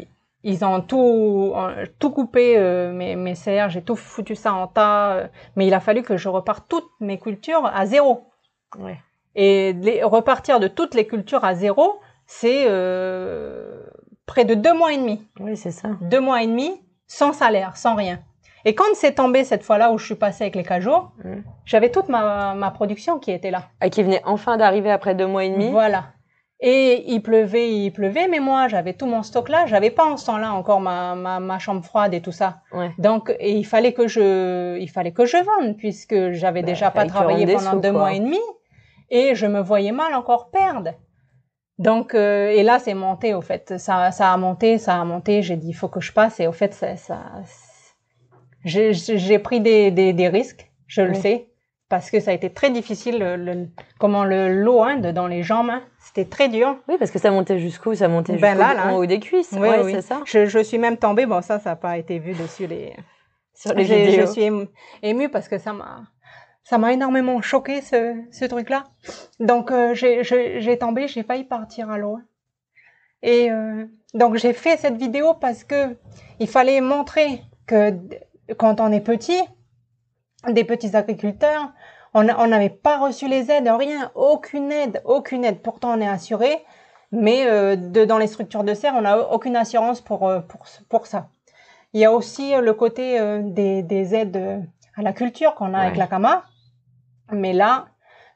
ils 0.45 0.65
ont 0.65 0.81
tout 0.81 1.55
tout 2.01 2.11
coupé 2.11 2.59
mes 2.93 3.15
mes 3.15 3.35
serres, 3.37 3.71
j'ai 3.71 3.83
tout 3.83 3.95
foutu 3.95 4.35
ça 4.35 4.53
en 4.53 4.67
tas. 4.67 5.31
mais 5.55 5.69
il 5.69 5.75
a 5.75 5.79
fallu 5.79 6.03
que 6.03 6.17
je 6.17 6.29
reparte 6.29 6.65
toutes 6.69 6.91
mes 7.01 7.19
cultures 7.19 7.65
à 7.73 7.87
zéro. 7.87 8.25
Ouais. 8.77 8.99
Et 9.37 9.73
les, 9.75 10.03
repartir 10.03 10.59
de 10.59 10.67
toutes 10.67 10.95
les 10.95 11.07
cultures 11.07 11.45
à 11.45 11.55
zéro, 11.55 12.01
c'est 12.27 12.65
près 14.27 14.45
de 14.45 14.55
deux 14.55 14.75
mois 14.75 14.93
et 14.93 14.99
demi. 14.99 15.25
Oui, 15.39 15.57
c'est 15.57 15.71
ça. 15.71 15.91
Deux 16.01 16.21
mois 16.21 16.43
et 16.43 16.49
demi 16.49 16.73
sans 17.07 17.33
salaire, 17.33 17.77
sans 17.77 17.95
rien. 17.95 18.19
Et 18.65 18.75
quand 18.75 18.85
c'est 18.95 19.15
tombé 19.15 19.45
cette 19.45 19.63
fois-là 19.65 19.91
où 19.93 19.99
je 19.99 20.05
suis 20.07 20.15
passée 20.15 20.45
avec 20.45 20.55
les 20.57 20.63
cajots, 20.65 21.09
Mm. 21.25 21.43
j'avais 21.65 21.91
toute 21.91 22.09
ma, 22.09 22.55
ma 22.55 22.71
production 22.71 23.19
qui 23.19 23.31
était 23.33 23.51
là. 23.51 23.65
Ah, 23.81 23.89
qui 23.89 24.03
venait 24.03 24.23
enfin 24.25 24.57
d'arriver 24.57 24.91
après 24.91 25.15
deux 25.15 25.27
mois 25.27 25.45
et 25.45 25.51
demi. 25.51 25.71
Voilà. 25.71 26.05
Et 26.65 27.11
il 27.13 27.21
pleuvait, 27.23 27.73
il 27.73 27.91
pleuvait, 27.91 28.29
mais 28.29 28.39
moi 28.39 28.69
j'avais 28.69 28.93
tout 28.95 29.07
mon 29.07 29.25
stock 29.25 29.49
là. 29.49 29.67
J'avais 29.67 29.91
pas 29.91 30.05
en 30.05 30.17
ce 30.17 30.27
temps-là 30.27 30.53
encore 30.53 30.81
ma, 30.81 31.17
ma, 31.17 31.41
ma 31.41 31.59
chambre 31.59 31.85
froide 31.85 32.15
et 32.15 32.21
tout 32.21 32.31
ça. 32.31 32.59
Ouais. 32.73 32.93
Donc 32.99 33.35
et 33.41 33.51
il 33.53 33.65
fallait 33.65 33.93
que 33.93 34.07
je, 34.07 34.79
il 34.79 34.89
fallait 34.89 35.11
que 35.11 35.27
je 35.27 35.39
vende 35.39 35.77
puisque 35.77 36.31
j'avais 36.31 36.63
Bah, 36.63 36.67
déjà 36.69 36.93
pas 36.93 37.05
travaillé 37.07 37.47
pendant 37.53 37.73
sous, 37.73 37.81
deux 37.81 37.91
quoi. 37.91 37.99
mois 38.01 38.13
et 38.13 38.21
demi 38.21 38.39
et 39.11 39.35
je 39.35 39.47
me 39.47 39.61
voyais 39.61 39.91
mal 39.91 40.15
encore 40.15 40.51
perdre. 40.51 40.93
Donc 41.79 42.15
euh, 42.15 42.51
et 42.51 42.63
là 42.63 42.79
c'est 42.79 42.95
monté 42.95 43.35
au 43.35 43.41
fait, 43.41 43.77
ça 43.79 44.13
ça 44.13 44.33
a 44.33 44.37
monté, 44.37 44.79
ça 44.79 45.01
a 45.01 45.05
monté. 45.05 45.43
J'ai 45.43 45.57
dit 45.57 45.71
il 45.71 45.75
faut 45.75 45.89
que 45.89 46.01
je 46.01 46.13
passe 46.13 46.39
et 46.39 46.47
au 46.47 46.53
fait 46.53 46.73
ça, 46.75 46.97
ça 46.97 47.19
j'ai 48.65 49.39
pris 49.39 49.61
des, 49.61 49.91
des, 49.91 50.13
des 50.13 50.29
risques, 50.29 50.71
je 50.87 51.03
le 51.03 51.15
sais, 51.15 51.49
parce 51.89 52.11
que 52.11 52.21
ça 52.21 52.31
a 52.31 52.35
été 52.35 52.51
très 52.51 52.71
difficile. 52.71 53.19
Le, 53.19 53.37
le- 53.37 53.69
comment 53.99 54.25
le 54.25 54.49
l'eau 54.63 54.83
hein, 54.83 54.97
dans 54.99 55.27
les 55.27 55.43
jambes, 55.43 55.71
hein, 55.71 55.83
c'était 55.99 56.25
très 56.25 56.49
dur. 56.49 56.77
Oui, 56.89 56.97
parce 56.99 57.11
que 57.11 57.19
ça 57.19 57.31
montait 57.31 57.59
jusqu'où? 57.59 57.95
Ça 57.95 58.09
montait 58.09 58.37
Ben 58.37 58.55
jusqu'au 58.57 58.61
là, 58.61 58.75
là. 58.75 58.93
en 58.93 58.97
haut 58.97 59.07
des 59.07 59.21
cuisses. 59.21 59.51
Oui, 59.53 59.61
ouais, 59.61 59.83
oui. 59.83 59.93
c'est 59.95 60.03
ça. 60.03 60.21
Je, 60.25 60.47
je 60.47 60.59
suis 60.61 60.79
même 60.79 60.97
tombée. 60.97 61.27
Bon 61.27 61.43
ça 61.43 61.59
ça 61.59 61.71
n'a 61.71 61.77
pas 61.77 61.99
été 61.99 62.19
vu 62.19 62.33
dessus 62.33 62.67
les. 62.67 62.95
Sur 63.55 63.75
les 63.75 63.85
vidéos. 63.85 64.27
Je 64.27 64.33
suis 64.33 64.51
émue, 65.03 65.29
parce 65.29 65.49
que 65.49 65.59
ça 65.59 65.73
m'a 65.73 66.03
ça 66.65 66.79
m'a 66.79 66.93
énormément 66.93 67.43
choqué 67.43 67.81
ce, 67.83 68.15
ce 68.31 68.45
truc-là. 68.47 68.85
Donc 69.41 69.71
euh, 69.71 69.95
j'ai 69.95 70.79
tombé, 70.79 71.09
j'ai 71.09 71.23
failli 71.23 71.45
partir 71.45 71.91
à 71.91 71.99
l'eau. 71.99 72.19
Et 73.23 73.51
euh, 73.51 73.85
donc 74.15 74.37
j'ai 74.37 74.53
fait 74.53 74.77
cette 74.79 74.97
vidéo 74.97 75.35
parce 75.35 75.65
que 75.65 75.97
il 76.41 76.49
fallait 76.49 76.81
montrer 76.81 77.43
que 77.67 77.93
quand 78.59 78.81
on 78.81 78.93
est 78.93 79.01
petit, 79.01 79.41
des 80.49 80.65
petits 80.65 80.97
agriculteurs, 80.97 81.73
on 82.15 82.25
n'avait 82.25 82.69
pas 82.69 82.99
reçu 82.99 83.29
les 83.29 83.51
aides, 83.51 83.69
rien, 83.69 84.11
aucune 84.15 84.71
aide, 84.71 85.01
aucune 85.05 85.45
aide. 85.45 85.63
Pourtant 85.63 85.97
on 85.97 86.01
est 86.01 86.09
assuré, 86.09 86.65
mais 87.11 87.47
euh, 87.47 87.77
de, 87.77 88.05
dans 88.05 88.19
les 88.19 88.27
structures 88.27 88.65
de 88.65 88.75
serre, 88.75 88.95
on 88.97 89.03
n'a 89.03 89.19
aucune 89.33 89.57
assurance 89.57 90.01
pour 90.01 90.29
euh, 90.29 90.41
pour 90.41 90.67
pour 90.89 91.07
ça. 91.07 91.29
Il 91.95 92.01
y 92.01 92.05
a 92.05 92.13
aussi 92.13 92.55
euh, 92.55 92.61
le 92.61 92.75
côté 92.75 93.19
euh, 93.21 93.41
des, 93.43 93.83
des 93.83 94.15
aides 94.15 94.67
à 94.97 95.03
la 95.03 95.13
culture 95.13 95.55
qu'on 95.55 95.75
a 95.75 95.79
avec 95.81 95.97
la 95.97 96.07
CAMA. 96.07 96.45
Mais 97.31 97.53
là, 97.55 97.87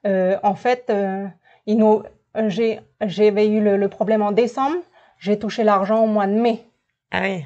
euh, 0.06 0.38
en 0.42 0.54
fait, 0.54 0.90
nous, 1.66 2.02
j'ai, 2.46 2.80
j'avais 3.02 3.46
eu 3.48 3.60
le, 3.62 3.76
le 3.76 3.88
problème 3.88 4.22
en 4.22 4.32
décembre. 4.32 4.76
J'ai 5.18 5.38
touché 5.38 5.64
l'argent 5.64 6.02
au 6.02 6.06
mois 6.06 6.26
de 6.26 6.32
mai. 6.32 6.64
Ah 7.10 7.20
oui. 7.22 7.44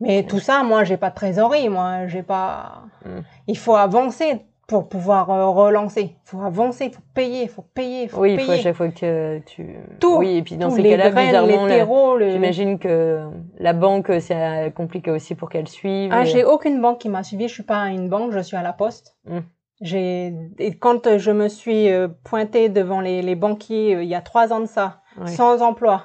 Mais 0.00 0.22
tout 0.24 0.38
ça, 0.38 0.62
moi, 0.62 0.84
j'ai 0.84 0.96
pas 0.96 1.10
de 1.10 1.14
trésorerie. 1.14 1.68
Moi, 1.68 2.06
j'ai 2.06 2.22
pas. 2.22 2.82
Mm. 3.04 3.20
Il 3.48 3.58
faut 3.58 3.74
avancer 3.76 4.40
pour 4.66 4.88
pouvoir 4.88 5.30
euh, 5.30 5.48
relancer. 5.48 6.16
Il 6.16 6.16
faut 6.24 6.40
avancer, 6.42 6.86
il 6.86 6.92
faut 6.92 7.02
payer, 7.12 7.42
il 7.42 7.48
faut 7.48 7.62
payer, 7.74 8.04
il 8.04 8.08
faut 8.08 8.20
Oui, 8.20 8.34
il 8.34 8.38
faut 8.38 8.44
à 8.44 8.54
payer. 8.54 8.62
chaque 8.62 8.76
fois 8.76 8.88
que 8.88 9.38
tu. 9.40 9.76
Tout. 9.98 10.16
Oui, 10.18 10.36
et 10.36 10.42
puis 10.42 10.56
dans 10.56 10.70
ces 10.70 10.82
cas-là, 10.82 11.10
bizarrement, 11.10 12.14
le- 12.14 12.30
j'imagine 12.30 12.78
que 12.78 13.28
la 13.58 13.72
banque, 13.72 14.10
c'est 14.20 14.72
compliqué 14.76 15.10
aussi 15.10 15.34
pour 15.34 15.50
qu'elle 15.50 15.66
suive. 15.68 16.10
Ah, 16.14 16.22
et- 16.22 16.26
j'ai 16.26 16.44
aucune 16.44 16.80
banque 16.80 16.98
qui 16.98 17.08
m'a 17.08 17.22
suivi. 17.24 17.48
Je 17.48 17.54
suis 17.54 17.62
pas 17.64 17.80
à 17.82 17.88
une 17.88 18.08
banque, 18.08 18.30
je 18.32 18.38
suis 18.40 18.56
à 18.56 18.62
la 18.62 18.72
poste. 18.72 19.16
Mm. 19.26 19.38
J'ai 19.82 20.34
et 20.58 20.76
quand 20.78 21.16
je 21.18 21.30
me 21.30 21.48
suis 21.48 21.90
euh, 21.90 22.06
pointée 22.24 22.68
devant 22.68 23.00
les, 23.00 23.22
les 23.22 23.34
banquiers 23.34 23.96
euh, 23.96 24.02
il 24.02 24.08
y 24.10 24.14
a 24.14 24.20
trois 24.20 24.52
ans 24.52 24.60
de 24.60 24.66
ça, 24.66 25.00
sans 25.26 25.62
emploi, 25.62 26.04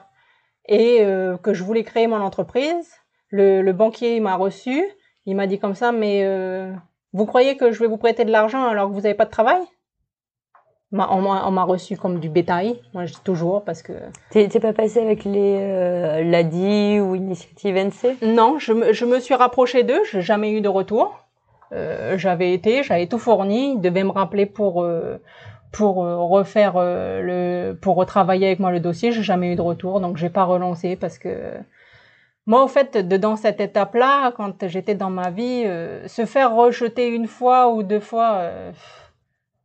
et 0.68 1.00
euh, 1.02 1.38
que 1.38 1.54
je 1.54 1.64
voulais 1.64 1.84
créer 1.84 2.08
mon 2.08 2.22
entreprise, 2.22 2.90
le, 3.36 3.62
le 3.62 3.74
banquier 3.74 4.20
m'a 4.20 4.36
reçu. 4.36 4.84
Il 5.26 5.36
m'a 5.36 5.48
dit 5.48 5.60
comme 5.60 5.76
ça, 5.76 5.92
mais 5.92 6.22
euh, 6.24 6.72
vous 7.14 7.26
croyez 7.26 7.58
que 7.58 7.72
je 7.72 7.80
vais 7.80 7.88
vous 7.88 7.98
prêter 7.98 8.26
de 8.26 8.32
l'argent 8.32 8.64
alors 8.64 8.90
que 8.90 8.94
vous 8.94 9.02
n'avez 9.02 9.16
pas 9.16 9.26
de 9.26 9.32
travail? 9.32 9.62
On 10.92 11.52
m'a 11.52 11.64
reçu 11.64 11.98
comme 11.98 12.20
du 12.20 12.30
bétail. 12.30 12.80
Moi, 12.94 13.06
je 13.06 13.14
dis 13.14 13.22
toujours 13.24 13.66
parce 13.66 13.82
que 13.82 13.92
T'es 14.30 14.48
pas 14.62 14.72
passé 14.72 15.00
avec 15.02 15.26
les 15.26 15.58
euh, 15.60 16.24
l'ADI 16.24 17.02
ou 17.02 17.16
Initiative 17.16 17.76
NC 17.76 18.22
Non, 18.22 18.60
je 18.60 18.72
me, 18.72 18.94
je 18.94 19.04
me 19.04 19.20
suis 19.20 19.34
rapprochée 19.34 19.84
d'eux, 19.84 20.00
j'ai 20.10 20.22
jamais 20.22 20.52
eu 20.52 20.62
de 20.62 20.70
retour. 20.70 21.20
Euh, 21.74 22.18
j'avais 22.18 22.54
été, 22.54 22.84
j'avais 22.84 23.08
tout 23.08 23.18
fourni, 23.18 23.74
ils 23.74 23.82
devaient 23.82 24.06
me 24.06 24.12
rappeler 24.12 24.46
pour 24.46 24.84
euh, 24.84 25.18
pour 25.74 25.96
refaire 25.96 26.76
le 26.78 27.74
pour 27.74 27.98
retravailler 27.98 28.48
avec 28.48 28.60
moi 28.60 28.72
le 28.72 28.80
dossier, 28.80 29.12
j'ai 29.12 29.24
jamais 29.24 29.52
eu 29.52 29.56
de 29.56 29.62
retour, 29.62 30.00
donc 30.00 30.16
j'ai 30.16 30.30
pas 30.30 30.46
relancé 30.46 30.96
parce 30.96 31.18
que 31.18 31.52
moi 32.46 32.64
au 32.64 32.68
fait 32.68 32.98
de 32.98 33.18
dans 33.18 33.36
cette 33.36 33.60
étape-là, 33.60 34.32
quand 34.32 34.68
j'étais 34.68 34.96
dans 34.96 35.10
ma 35.10 35.30
vie, 35.32 35.64
euh, 35.66 36.08
se 36.08 36.26
faire 36.26 36.54
rejeter 36.56 37.08
une 37.10 37.28
fois 37.28 37.72
ou 37.74 37.84
deux 37.84 38.00
fois, 38.00 38.34
euh, 38.36 38.72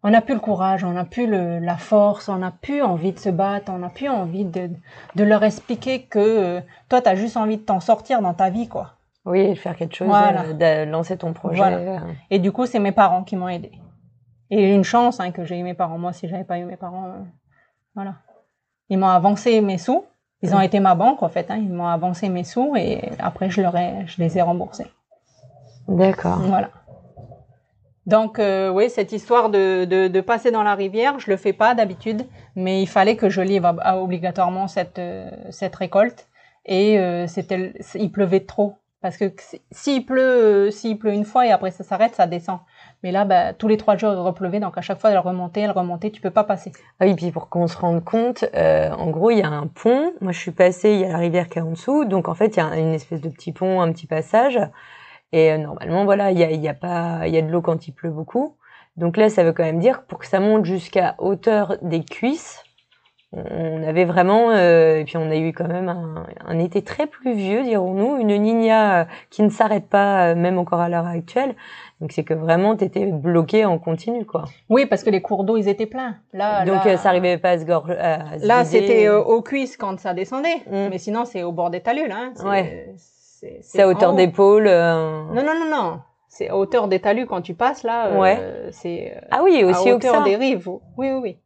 on 0.03 0.11
n'a 0.11 0.23
plus 0.23 0.35
le 0.35 0.41
courage, 0.41 0.83
on 0.83 0.93
n'a 0.93 1.05
plus 1.05 1.27
le, 1.27 1.59
la 1.59 1.77
force, 1.77 2.29
on 2.31 2.39
n'a 2.39 2.51
plus 2.51 2.81
envie 2.83 3.13
de 3.13 3.19
se 3.19 3.29
battre, 3.29 3.71
on 3.75 3.79
n'a 3.79 3.91
plus 3.91 4.09
envie 4.09 4.45
de 4.47 4.71
de 5.15 5.25
leur 5.25 5.43
expliquer 5.45 6.03
que 6.03 6.19
euh, 6.19 6.61
toi, 6.89 7.03
tu 7.03 7.09
as 7.09 7.17
juste 7.17 7.37
envie 7.37 7.59
de 7.59 7.63
t'en 7.63 7.81
sortir 7.81 8.23
dans 8.23 8.33
ta 8.35 8.49
vie, 8.51 8.69
quoi. 8.69 8.93
Oui, 9.27 9.55
faire 9.57 9.77
quelque 9.77 9.95
chose, 9.95 10.09
Voilà. 10.09 10.45
euh, 10.45 10.85
de 10.87 10.91
lancer 10.91 11.19
ton 11.19 11.35
projet. 11.35 11.57
Voilà. 11.59 11.77
euh. 11.77 11.99
Et 12.31 12.39
du 12.39 12.51
coup, 12.53 12.65
c'est 12.65 12.79
mes 12.79 12.93
parents 12.93 13.23
qui 13.23 13.37
m'ont 13.37 13.49
aidé. 13.49 13.71
Et 14.49 14.75
une 14.75 14.83
chance 14.85 15.21
hein, 15.21 15.31
que 15.31 15.45
j'ai 15.45 15.59
eu 15.59 15.63
mes 15.63 15.75
parents. 15.75 15.99
Moi, 15.99 16.15
si 16.15 16.27
j'avais 16.27 16.45
pas 16.45 16.59
eu 16.59 16.65
mes 16.65 16.77
parents, 16.79 17.05
euh, 17.05 17.23
voilà. 17.95 18.15
Ils 18.89 18.99
m'ont 18.99 19.09
avancé 19.09 19.61
mes 19.61 19.77
sous. 19.79 20.05
Ils 20.43 20.55
ont 20.55 20.61
été 20.61 20.81
ma 20.81 20.95
banque, 20.95 21.23
en 21.23 21.29
fait. 21.29 21.51
Hein. 21.51 21.57
Ils 21.59 21.69
m'ont 21.73 21.87
avancé 21.87 22.29
mes 22.29 22.45
sous 22.45 22.75
et 22.77 23.11
après, 23.19 23.51
je, 23.51 23.61
leur 23.61 23.77
ai, 23.77 24.05
je 24.07 24.23
les 24.23 24.39
ai 24.39 24.43
remboursés. 24.43 24.87
D'accord. 25.89 26.39
Voilà. 26.39 26.71
Donc, 28.07 28.39
euh, 28.39 28.71
oui, 28.71 28.89
cette 28.91 29.13
histoire 29.13 29.51
de, 29.51 29.85
de, 29.85 30.09
de 30.09 30.21
passer 30.21 30.51
dans 30.51 30.63
la 30.63 30.75
rivière, 30.75 31.19
je 31.19 31.31
le 31.31 31.37
fais 31.37 31.53
pas 31.53 31.75
d'habitude, 31.75 32.27
mais 32.57 32.83
il 32.83 32.87
fallait 32.87 33.17
que 33.17 33.29
je 33.29 33.41
livre 33.43 33.67
à- 33.67 33.77
à- 33.91 33.97
obligatoirement 33.99 34.67
cette, 34.69 34.99
euh, 34.99 35.31
cette 35.51 35.77
récolte. 35.77 36.27
Et 36.65 36.99
euh, 36.99 37.27
c'était, 37.27 37.75
il 37.95 38.11
pleuvait 38.11 38.41
trop. 38.41 38.75
Parce 39.03 39.17
que 39.17 39.33
si- 39.39 39.63
s'il 39.71 40.05
pleut, 40.07 40.71
s'il 40.71 40.99
pleut 40.99 41.13
une 41.13 41.25
fois 41.25 41.47
et 41.47 41.51
après 41.53 41.71
ça 41.71 41.85
s'arrête, 41.85 42.15
ça 42.15 42.27
descend. 42.27 42.59
Mais 43.03 43.13
là, 43.13 43.25
bah, 43.25 43.55
tous 43.55 43.67
les 43.67 43.77
trois 43.77 43.97
jours, 43.97 44.13
il 44.13 44.19
repleuvait, 44.19 44.61
donc 44.61 44.77
à 44.77 44.83
chaque 44.83 45.01
fois, 45.01 45.11
elle 45.11 45.19
remontait, 45.19 45.61
elle 45.61 45.71
remontait, 45.71 46.11
tu 46.11 46.21
peux 46.21 46.31
pas 46.31 46.45
passer. 46.45 46.73
Ah 47.01 47.07
oui, 47.07 47.15
puis 47.15 47.31
pour 47.31 47.49
qu'on 47.49 47.67
se 47.67 47.79
rende 47.79 48.05
compte, 48.05 48.45
euh, 48.55 48.91
en 48.91 49.09
gros, 49.11 49.31
il 49.31 49.39
y 49.39 49.43
a 49.43 49.49
un 49.49 49.67
pont. 49.67 50.13
Moi, 50.21 50.33
je 50.33 50.39
suis 50.39 50.51
passée, 50.51 50.93
il 50.93 51.01
y 51.01 51.05
a 51.05 51.09
la 51.09 51.19
rivière 51.19 51.49
qui 51.49 51.59
est 51.59 51.63
en 51.63 51.71
dessous. 51.71 52.05
Donc, 52.05 52.29
en 52.29 52.35
fait, 52.35 52.57
il 52.57 52.59
y 52.59 52.63
a 52.63 52.77
une 52.77 52.93
espèce 52.93 53.21
de 53.21 53.31
petit 53.31 53.53
pont, 53.53 53.81
un 53.81 53.91
petit 53.93 54.07
passage. 54.07 54.59
Et 55.33 55.53
euh, 55.53 55.59
normalement, 55.59 56.05
voilà, 56.05 56.31
il 56.31 56.39
y 56.39 56.45
a, 56.45 56.51
y 56.51 56.69
a 56.69 56.75
pas, 56.75 57.27
il 57.27 57.35
y 57.35 57.39
a 57.39 57.43
de 57.43 57.49
l'eau 57.49 57.63
quand 57.63 57.89
il 57.89 57.93
pleut 57.93 58.11
beaucoup. 58.11 58.57
Donc 58.97 59.17
là, 59.17 59.31
ça 59.31 59.45
veut 59.45 59.53
quand 59.53 59.65
même 59.65 59.79
dire 59.79 60.03
que 60.03 60.07
pour 60.07 60.19
que 60.19 60.27
ça 60.27 60.41
monte 60.41 60.65
jusqu'à 60.67 61.15
hauteur 61.19 61.77
des 61.81 62.05
cuisses, 62.05 62.63
on 63.33 63.83
avait 63.85 64.05
vraiment, 64.05 64.51
euh, 64.51 64.99
et 64.99 65.05
puis 65.05 65.17
on 65.17 65.31
a 65.31 65.37
eu 65.37 65.53
quand 65.53 65.69
même 65.69 65.89
un, 65.89 66.27
un 66.47 66.59
été 66.59 66.83
très 66.83 67.07
pluvieux, 67.07 67.63
dirons-nous, 67.63 68.17
une 68.19 68.37
Nina 68.37 69.01
euh, 69.03 69.05
qui 69.31 69.43
ne 69.43 69.51
s'arrête 69.51 69.89
pas, 69.89 70.31
euh, 70.31 70.35
même 70.35 70.59
encore 70.59 70.81
à 70.81 70.89
l'heure 70.89 71.07
actuelle. 71.07 71.55
Donc 72.01 72.11
c'est 72.13 72.25
que 72.25 72.35
vraiment, 72.35 72.75
t'étais 72.77 73.07
bloqué 73.07 73.65
en 73.65 73.79
continu, 73.79 74.25
quoi. 74.25 74.45
Oui, 74.69 74.87
parce 74.87 75.05
que 75.05 75.11
les 75.11 75.23
cours 75.23 75.45
d'eau, 75.45 75.57
ils 75.57 75.69
étaient 75.69 75.87
pleins. 75.87 76.17
Là, 76.33 76.65
Donc 76.65 76.85
là, 76.85 76.93
euh, 76.93 76.97
ça 76.97 77.11
arrivait 77.11 77.39
pas 77.39 77.51
à 77.51 77.59
se 77.59 77.65
gorger. 77.65 77.97
à 77.97 78.39
se 78.39 78.47
Là, 78.47 78.65
c'était 78.65 79.07
euh, 79.07 79.21
aux 79.23 79.43
cuisses 79.43 79.77
quand 79.77 80.01
ça 80.01 80.13
descendait. 80.13 80.57
Mm. 80.67 80.89
Mais 80.91 80.99
sinon, 80.99 81.25
c'est 81.25 81.43
au 81.45 81.53
bord 81.53 81.71
des 81.71 81.81
talus, 81.81 82.09
là. 82.09 82.17
hein. 82.19 82.33
C'est- 82.35 82.47
Ouais. 82.49 82.95
C'est 83.63 83.81
à 83.81 83.89
hauteur 83.89 84.13
haut. 84.13 84.17
d'épaule. 84.17 84.67
euh, 84.67 85.23
Non, 85.33 85.43
non, 85.43 85.55
non, 85.59 85.71
non. 85.71 86.01
C'est 86.29 86.49
à 86.49 86.57
hauteur 86.57 86.89
des 86.89 87.01
talus 87.01 87.27
quand 87.27 87.41
tu 87.43 87.55
passes 87.55 87.85
là. 87.85 88.19
Ouais. 88.19 88.39
C'est 88.71 89.15
Ah 89.31 89.41
oui, 89.43 89.63
à 89.63 89.67
aussi 89.67 89.85
que 89.91 89.95
hauteur 89.95 90.15
ça. 90.17 90.21
des 90.25 90.37
rives. 90.37 90.69
Oui, 90.69 90.81
oui, 91.13 91.19
oui. 91.23 91.39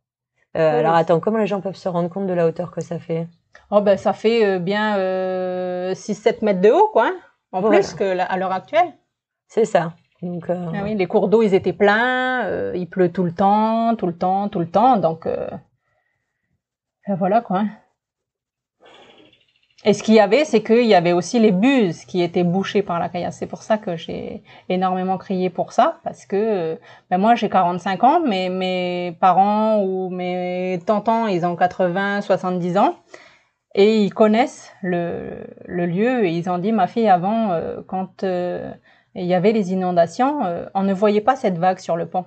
Euh, 0.56 0.78
alors 0.78 0.94
attends, 0.94 1.20
comment 1.20 1.38
les 1.38 1.46
gens 1.46 1.60
peuvent 1.60 1.74
se 1.76 1.88
rendre 1.88 2.08
compte 2.08 2.26
de 2.26 2.32
la 2.32 2.46
hauteur 2.46 2.70
que 2.70 2.80
ça 2.80 2.98
fait? 2.98 3.26
Oh 3.70 3.80
ben 3.80 3.96
ça 3.96 4.12
fait 4.12 4.44
euh, 4.46 4.58
bien 4.58 4.98
euh, 4.98 5.94
6-7 5.94 6.42
mètres 6.44 6.60
de 6.60 6.70
haut, 6.70 6.88
quoi. 6.92 7.06
hein, 7.08 7.16
en 7.52 7.60
Voilà. 7.60 7.78
plus 7.78 7.94
que 7.94 8.04
la- 8.04 8.24
à 8.26 8.36
l'heure 8.36 8.52
actuelle. 8.52 8.92
C'est 9.48 9.64
ça. 9.64 9.94
Donc, 10.22 10.48
euh, 10.48 10.66
Ah 10.74 10.80
oui, 10.84 10.94
les 10.94 11.06
cours 11.06 11.28
d'eau, 11.28 11.42
ils 11.42 11.54
étaient 11.54 11.72
pleins. 11.72 12.44
euh, 12.46 12.72
il 12.76 12.88
pleut 12.88 13.10
tout 13.12 13.24
le 13.24 13.32
temps, 13.32 13.94
tout 13.96 14.06
le 14.06 14.16
temps, 14.16 14.48
tout 14.48 14.60
le 14.60 14.68
temps. 14.70 14.96
Donc 14.96 15.26
euh, 15.26 15.48
ben 17.06 17.16
voilà 17.16 17.40
quoi. 17.40 17.58
hein. 17.60 17.68
Et 19.86 19.92
ce 19.92 20.02
qu'il 20.02 20.14
y 20.14 20.20
avait, 20.20 20.44
c'est 20.46 20.62
qu'il 20.62 20.86
y 20.86 20.94
avait 20.94 21.12
aussi 21.12 21.38
les 21.38 21.52
buses 21.52 22.04
qui 22.06 22.22
étaient 22.22 22.44
bouchées 22.44 22.82
par 22.82 22.98
la 22.98 23.10
caillasse. 23.10 23.36
C'est 23.36 23.46
pour 23.46 23.62
ça 23.62 23.76
que 23.76 23.96
j'ai 23.96 24.42
énormément 24.70 25.18
crié 25.18 25.50
pour 25.50 25.72
ça, 25.72 25.98
parce 26.04 26.24
que 26.24 26.36
euh, 26.36 26.76
ben 27.10 27.18
moi 27.18 27.34
j'ai 27.34 27.50
45 27.50 28.02
ans, 28.02 28.20
mais 28.26 28.48
mes 28.48 29.16
parents 29.20 29.82
ou 29.82 30.08
mes 30.08 30.80
tantans, 30.86 31.26
ils 31.26 31.44
ont 31.44 31.54
80, 31.54 32.22
70 32.22 32.78
ans, 32.78 32.96
et 33.74 34.02
ils 34.02 34.14
connaissent 34.14 34.72
le, 34.82 35.46
le 35.66 35.86
lieu. 35.86 36.24
Et 36.24 36.36
ils 36.36 36.48
ont 36.48 36.58
dit, 36.58 36.72
ma 36.72 36.86
fille, 36.86 37.08
avant, 37.08 37.52
euh, 37.52 37.82
quand 37.86 38.22
euh, 38.22 38.72
il 39.14 39.26
y 39.26 39.34
avait 39.34 39.52
les 39.52 39.72
inondations, 39.72 40.44
euh, 40.44 40.66
on 40.74 40.82
ne 40.82 40.94
voyait 40.94 41.20
pas 41.20 41.36
cette 41.36 41.58
vague 41.58 41.78
sur 41.78 41.96
le 41.96 42.06
pont. 42.06 42.24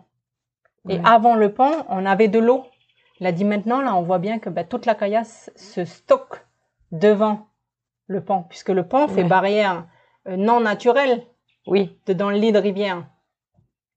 Et 0.89 1.01
avant 1.03 1.35
le 1.35 1.53
pont, 1.53 1.71
on 1.89 2.05
avait 2.05 2.29
de 2.29 2.39
l'eau. 2.39 2.63
Il 3.19 3.27
a 3.27 3.33
dit 3.33 3.43
maintenant, 3.43 3.81
là, 3.81 3.93
on 3.95 4.03
voit 4.03 4.19
bien 4.19 4.39
que 4.39 4.49
ben, 4.49 4.65
toute 4.65 4.85
la 4.85 4.95
caillasse 4.95 5.51
se 5.57 5.83
stocke 5.83 6.46
devant 6.91 7.47
le 8.07 8.23
pont, 8.23 8.43
puisque 8.49 8.69
le 8.69 8.87
pont 8.87 9.07
fait 9.07 9.23
barrière 9.23 9.85
euh, 10.27 10.37
non 10.37 10.59
naturelle 10.61 11.23
oui, 11.67 11.99
de, 12.05 12.13
dans 12.13 12.29
le 12.29 12.37
lit 12.37 12.51
de 12.53 12.59
rivière. 12.59 13.05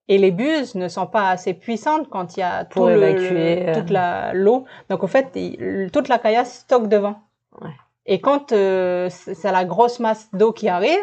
Et 0.09 0.19
les 0.19 0.33
buses 0.33 0.75
ne 0.75 0.89
sont 0.89 1.07
pas 1.07 1.31
assez 1.31 1.55
puissantes 1.55 2.09
quand 2.09 2.37
il 2.37 2.41
y 2.41 2.43
a 2.43 2.65
Pour 2.65 2.83
tout 2.83 2.89
le- 2.89 2.97
évacuer, 3.03 3.69
euh. 3.69 3.75
toute 3.75 3.91
la 3.91 4.33
l'eau. 4.35 4.65
Donc, 4.89 5.05
au 5.05 5.07
fait, 5.07 5.31
il- 5.37 5.91
toute 5.93 6.09
la 6.09 6.19
caillasse 6.19 6.61
stocke 6.61 6.89
devant. 6.89 7.21
Ouais. 7.61 7.71
Et 8.07 8.21
quand 8.21 8.51
euh, 8.51 9.09
c'est 9.11 9.53
la 9.53 9.65
grosse 9.65 10.01
masse 10.01 10.29
d'eau 10.33 10.53
qui 10.53 10.69
arrive, 10.69 10.99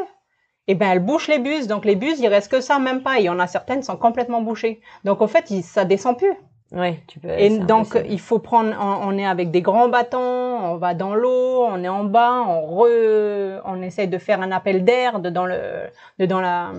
eh 0.68 0.76
ben, 0.76 0.90
elle 0.92 1.00
bouche 1.00 1.30
les 1.30 1.40
buses. 1.40 1.68
Donc, 1.68 1.86
les 1.86 1.96
buses, 1.96 2.20
il 2.20 2.28
reste 2.28 2.52
que 2.52 2.60
ça, 2.60 2.80
même 2.80 3.02
pas. 3.02 3.20
Il 3.20 3.24
y 3.24 3.30
en 3.30 3.40
a 3.40 3.48
certaines 3.48 3.80
qui 3.80 3.86
sont 3.86 3.96
complètement 3.96 4.42
bouchées. 4.42 4.82
Donc, 5.06 5.22
au 5.22 5.28
fait, 5.28 5.50
il- 5.52 5.64
ça 5.64 5.86
descend 5.86 6.18
plus. 6.18 6.34
Ouais, 6.72 7.02
tu 7.08 7.20
peux. 7.20 7.30
Et 7.30 7.50
donc, 7.60 7.88
impossible. 7.96 8.06
il 8.12 8.20
faut 8.20 8.40
prendre, 8.40 8.76
on, 8.80 9.10
on 9.10 9.18
est 9.18 9.26
avec 9.26 9.52
des 9.52 9.62
grands 9.62 9.90
bâtons, 9.90 10.18
on 10.20 10.78
va 10.78 10.94
dans 10.94 11.16
l'eau, 11.16 11.64
on 11.66 11.84
est 11.84 11.88
en 11.90 12.04
bas, 12.04 12.44
on 12.48 12.66
re, 12.78 13.62
on 13.66 13.82
essaye 13.82 14.08
de 14.08 14.18
faire 14.18 14.42
un 14.42 14.52
appel 14.52 14.84
d'air 14.86 15.20
dedans 15.20 15.46
le, 15.46 15.88
la, 16.20 16.72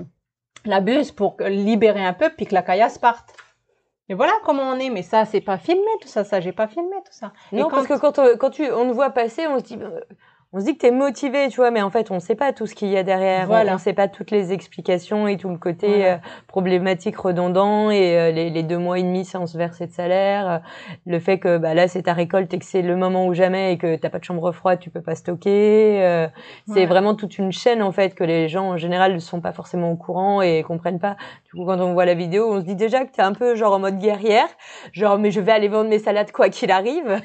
la 0.65 0.81
buse 0.81 1.13
pour 1.13 1.37
libérer 1.41 2.05
un 2.05 2.13
peu 2.13 2.31
puis 2.37 2.47
que 2.47 2.55
la 2.55 2.63
caillasse 2.63 2.99
parte. 2.99 3.35
Et 4.11 4.15
voilà 4.15 4.33
comment 4.45 4.63
on 4.71 4.79
est. 4.79 4.89
Mais 4.91 5.03
ça, 5.03 5.25
c'est 5.27 5.43
pas 5.43 5.59
filmé, 5.59 5.85
tout 6.01 6.09
ça, 6.09 6.25
ça, 6.25 6.41
j'ai 6.41 6.53
pas 6.53 6.67
filmé, 6.67 6.97
tout 7.05 7.13
ça. 7.13 7.33
Et 7.53 7.57
Non, 7.57 7.65
quand- 7.65 7.77
parce 7.77 7.87
que 7.89 7.99
quand, 7.99 8.19
on, 8.19 8.37
quand 8.39 8.51
tu, 8.51 8.71
on 8.73 8.89
te 8.89 8.93
voit 8.95 9.11
passer, 9.11 9.47
on 9.47 9.59
se 9.59 9.65
dit, 9.65 9.79
euh, 9.81 10.01
on 10.55 10.61
se 10.61 10.65
dit 10.65 10.75
que 10.75 10.79
t'es 10.79 10.91
motivé, 10.91 11.49
tu 11.51 11.57
vois, 11.57 11.71
mais 11.71 11.83
en 11.83 11.91
fait, 11.91 12.11
on 12.11 12.21
sait 12.21 12.35
pas 12.35 12.55
tout 12.55 12.67
ce 12.67 12.75
qu'il 12.75 12.89
y 12.89 12.97
a 12.97 13.03
derrière. 13.03 13.47
Voilà. 13.47 13.75
On, 13.75 13.79
sait 13.79 13.93
pas 13.93 14.09
toutes 14.09 14.31
les 14.31 14.51
explications 14.53 15.29
et 15.29 15.37
tout 15.37 15.51
le 15.51 15.59
côté 15.59 15.89
Voilà. 15.89 16.15
euh, 16.15 16.17
problématique 16.47 17.19
redondant 17.19 17.91
et 17.91 18.19
euh, 18.19 18.31
les, 18.31 18.49
les 18.49 18.63
deux 18.63 18.79
mois 18.79 18.99
et 18.99 19.03
demi 19.03 19.27
sans 19.27 19.47
se 19.47 19.59
verser 19.59 19.87
de 19.87 19.93
salaire. 19.93 20.49
euh, 20.49 20.59
le 21.05 21.21
fait 21.21 21.39
que 21.39 21.59
bah, 21.59 21.75
là, 21.75 21.87
c'est 21.87 22.05
ta 22.05 22.15
récolte 22.15 22.53
et 22.55 22.59
que 22.59 22.65
c'est 22.65 22.81
le 22.81 22.97
moment 22.97 23.27
ou 23.27 23.35
jamais 23.35 23.75
et 23.75 23.79
que 23.79 23.97
t'as 23.97 24.09
pas 24.09 24.19
de 24.21 24.25
chambre 24.25 24.51
froide, 24.53 24.79
tu 24.81 24.89
peux 24.89 25.03
pas 25.03 25.15
stocker. 25.17 26.03
euh, 26.03 26.29
c'est 26.67 26.87
vraiment 26.87 27.15
toute 27.15 27.37
une 27.37 27.53
chaîne, 27.53 27.83
en 27.83 27.93
fait, 27.93 28.15
que 28.15 28.25
les 28.25 28.49
gens, 28.49 28.71
en 28.71 28.77
général, 28.79 29.13
ne 29.13 29.19
sont 29.19 29.43
pas 29.43 29.53
forcément 29.53 29.91
au 29.91 29.97
courant 29.97 30.41
et 30.41 30.63
comprennent 30.63 30.99
pas. 31.01 31.17
Du 31.45 31.53
coup, 31.53 31.67
quand 31.67 31.79
on 31.81 31.93
voit 31.93 32.07
la 32.07 32.15
vidéo, 32.15 32.51
on 32.51 32.61
se 32.61 32.65
dit 32.65 32.75
déjà 32.75 33.05
que 33.05 33.13
t'es 33.13 33.23
un 33.23 33.35
peu 33.35 33.55
genre 33.55 33.75
en 33.75 33.81
mode 33.81 33.99
guerrière. 33.99 34.49
Genre, 34.93 35.19
mais 35.19 35.31
je 35.31 35.41
vais 35.41 35.53
aller 35.53 35.69
vendre 35.69 35.91
mes 35.91 35.99
salades 35.99 36.33
quoi 36.33 36.49
qu'il 36.49 36.71
arrive. 36.71 37.21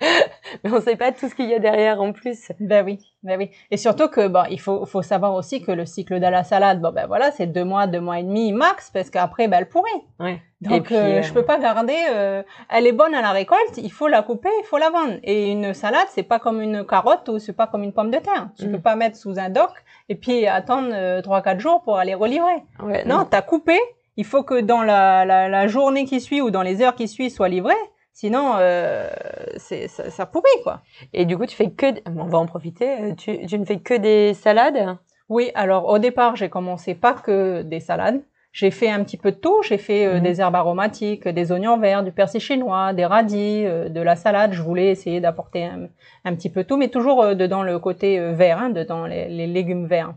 mais 0.64 0.70
on 0.72 0.80
sait 0.80 0.96
pas 0.96 1.10
tout 1.10 1.28
ce 1.28 1.34
qu'il 1.34 1.48
y 1.48 1.54
a 1.54 1.58
derrière 1.58 2.00
en 2.00 2.12
plus. 2.12 2.35
Ben 2.60 2.84
oui, 2.84 2.98
ben 3.22 3.38
oui. 3.38 3.50
Et 3.70 3.76
surtout 3.76 4.08
que 4.08 4.28
bon, 4.28 4.44
il 4.50 4.60
faut, 4.60 4.86
faut 4.86 5.02
savoir 5.02 5.34
aussi 5.34 5.62
que 5.62 5.72
le 5.72 5.86
cycle 5.86 6.14
de 6.20 6.26
la 6.26 6.44
salade, 6.44 6.80
bon 6.80 6.92
ben 6.92 7.06
voilà, 7.06 7.30
c'est 7.32 7.46
deux 7.46 7.64
mois, 7.64 7.86
deux 7.86 8.00
mois 8.00 8.18
et 8.18 8.22
demi 8.22 8.52
max, 8.52 8.90
parce 8.92 9.10
qu'après, 9.10 9.48
ben 9.48 9.58
elle 9.58 9.68
pourrit. 9.68 9.90
Ouais. 10.20 10.40
Donc 10.62 10.84
puis, 10.84 10.96
euh, 10.96 11.18
euh, 11.18 11.22
je 11.22 11.32
peux 11.34 11.44
pas 11.44 11.58
garder. 11.58 11.96
euh, 12.14 12.42
elle 12.70 12.86
est 12.86 12.92
bonne 12.92 13.14
à 13.14 13.20
la 13.20 13.30
récolte, 13.32 13.76
il 13.76 13.92
faut 13.92 14.08
la 14.08 14.22
couper, 14.22 14.48
il 14.62 14.64
faut 14.64 14.78
la 14.78 14.90
vendre. 14.90 15.14
Et 15.22 15.50
une 15.52 15.74
salade, 15.74 16.06
c'est 16.10 16.22
pas 16.22 16.38
comme 16.38 16.60
une 16.62 16.84
carotte 16.86 17.28
ou 17.28 17.38
c'est 17.38 17.52
pas 17.52 17.66
comme 17.66 17.82
une 17.82 17.92
pomme 17.92 18.10
de 18.10 18.18
terre. 18.18 18.48
Tu 18.58 18.66
Mm. 18.66 18.72
peux 18.72 18.80
pas 18.80 18.96
mettre 18.96 19.16
sous 19.16 19.38
un 19.38 19.50
doc 19.50 19.70
et 20.08 20.14
puis 20.14 20.46
attendre 20.46 20.88
euh, 20.92 21.20
trois 21.22 21.42
quatre 21.42 21.60
jours 21.60 21.82
pour 21.82 21.98
aller 21.98 22.14
relivrer. 22.14 22.62
Ouais, 22.82 23.04
Non, 23.04 23.24
t'as 23.28 23.42
coupé. 23.42 23.78
Il 24.16 24.24
faut 24.24 24.42
que 24.42 24.60
dans 24.62 24.82
la, 24.82 25.26
la, 25.26 25.48
la 25.48 25.66
journée 25.68 26.06
qui 26.06 26.22
suit 26.22 26.40
ou 26.40 26.50
dans 26.50 26.62
les 26.62 26.80
heures 26.80 26.94
qui 26.94 27.06
suivent 27.06 27.30
soit 27.30 27.48
livré. 27.50 27.74
Sinon, 28.18 28.54
euh, 28.58 29.10
c'est 29.58 29.88
ça, 29.88 30.08
ça 30.10 30.24
pourrit 30.24 30.58
quoi. 30.62 30.80
Et 31.12 31.26
du 31.26 31.36
coup, 31.36 31.44
tu 31.44 31.54
fais 31.54 31.70
que, 31.70 31.90
d- 31.92 32.02
on 32.06 32.24
va 32.24 32.38
en 32.38 32.46
profiter. 32.46 32.88
euh, 33.02 33.14
Tu, 33.14 33.44
tu 33.46 33.58
ne 33.58 33.66
fais 33.66 33.78
que 33.78 33.92
des 33.92 34.32
salades? 34.32 34.96
Oui, 35.28 35.50
alors 35.54 35.84
au 35.88 35.98
départ, 35.98 36.34
j'ai 36.34 36.48
commencé 36.48 36.94
pas 36.94 37.12
que 37.12 37.60
des 37.60 37.78
salades. 37.80 38.22
J'ai 38.52 38.70
fait 38.70 38.88
un 38.88 39.04
petit 39.04 39.18
peu 39.18 39.32
de 39.32 39.36
tout. 39.36 39.60
J'ai 39.68 39.76
fait 39.76 40.06
euh, 40.06 40.14
Mhm. 40.14 40.22
des 40.22 40.40
herbes 40.40 40.54
aromatiques, 40.54 41.28
des 41.28 41.52
oignons 41.52 41.76
verts, 41.78 42.02
du 42.04 42.10
persil 42.12 42.40
chinois, 42.40 42.94
des 42.94 43.04
radis, 43.04 43.64
euh, 43.66 43.90
de 43.90 44.00
la 44.00 44.16
salade. 44.16 44.52
Je 44.54 44.62
voulais 44.62 44.88
essayer 44.88 45.20
d'apporter 45.20 45.64
un, 45.66 45.88
un 46.24 46.34
petit 46.34 46.48
peu 46.48 46.64
tout, 46.64 46.78
mais 46.78 46.88
toujours 46.88 47.22
euh, 47.22 47.34
dedans 47.34 47.62
le 47.62 47.78
côté 47.78 48.18
vert, 48.32 48.58
hein, 48.62 48.70
dedans 48.70 49.04
les, 49.04 49.28
les 49.28 49.46
légumes 49.46 49.86
verts. 49.86 50.14